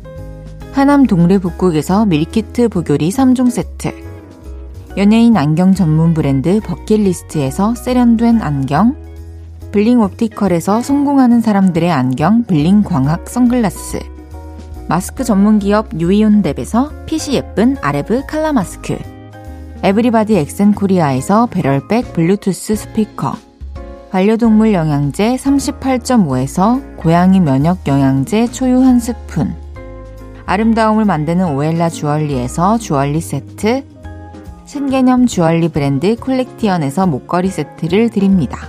하남 0.73 1.05
동래 1.05 1.37
북국에서 1.37 2.05
밀키트 2.05 2.69
보교리 2.69 3.09
3종 3.09 3.51
세트. 3.51 3.91
연예인 4.97 5.37
안경 5.37 5.73
전문 5.73 6.13
브랜드 6.13 6.59
버킷리스트에서 6.61 7.75
세련된 7.75 8.41
안경. 8.41 8.95
블링 9.71 10.01
옵티컬에서 10.01 10.81
성공하는 10.81 11.41
사람들의 11.41 11.89
안경 11.91 12.43
블링 12.43 12.83
광학 12.83 13.29
선글라스 13.29 13.99
마스크 14.89 15.23
전문 15.23 15.59
기업 15.59 15.89
유이온랩에서 15.91 17.05
핏이 17.05 17.35
예쁜 17.35 17.77
아레브 17.81 18.23
칼라 18.27 18.51
마스크 18.51 18.97
에브리바디 19.81 20.35
엑센 20.35 20.73
코리아에서 20.73 21.45
배럴백 21.45 22.11
블루투스 22.11 22.75
스피커 22.75 23.33
반려동물 24.11 24.73
영양제 24.73 25.37
38.5에서 25.37 26.97
고양이 26.97 27.39
면역 27.39 27.87
영양제 27.87 28.47
초유 28.47 28.83
한 28.83 28.99
스푼 28.99 29.55
아름다움을 30.51 31.05
만드는 31.05 31.55
오엘라 31.55 31.87
주얼리에서 31.87 32.77
주얼리 32.77 33.21
세트, 33.21 33.85
신개념 34.65 35.25
주얼리 35.25 35.69
브랜드 35.69 36.17
콜렉티언에서 36.17 37.07
목걸이 37.07 37.47
세트를 37.47 38.09
드립니다. 38.09 38.59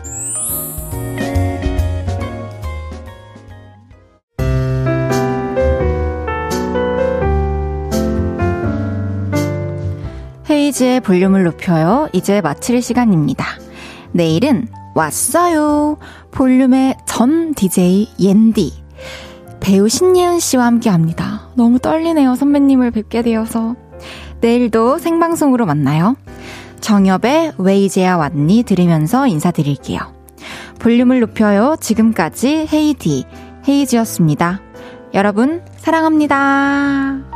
헤이즈의 10.48 11.00
볼륨을 11.00 11.42
높여요. 11.42 12.08
이제 12.12 12.40
마칠 12.40 12.80
시간입니다. 12.80 13.44
내일은 14.12 14.68
왔어요. 14.94 15.98
볼륨의 16.30 16.98
전 17.06 17.54
DJ 17.54 18.06
옌디. 18.20 18.81
배우 19.62 19.88
신예은 19.88 20.40
씨와 20.40 20.66
함께 20.66 20.90
합니다. 20.90 21.48
너무 21.54 21.78
떨리네요. 21.78 22.34
선배님을 22.34 22.90
뵙게 22.90 23.22
되어서. 23.22 23.76
내일도 24.40 24.98
생방송으로 24.98 25.66
만나요. 25.66 26.16
정엽의 26.80 27.52
왜 27.58 27.78
이제야 27.78 28.16
왔니 28.16 28.64
들으면서 28.64 29.28
인사드릴게요. 29.28 30.00
볼륨을 30.80 31.20
높여요. 31.20 31.76
지금까지 31.80 32.66
헤이디, 32.72 33.24
헤이즈였습니다. 33.68 34.60
여러분, 35.14 35.62
사랑합니다. 35.76 37.31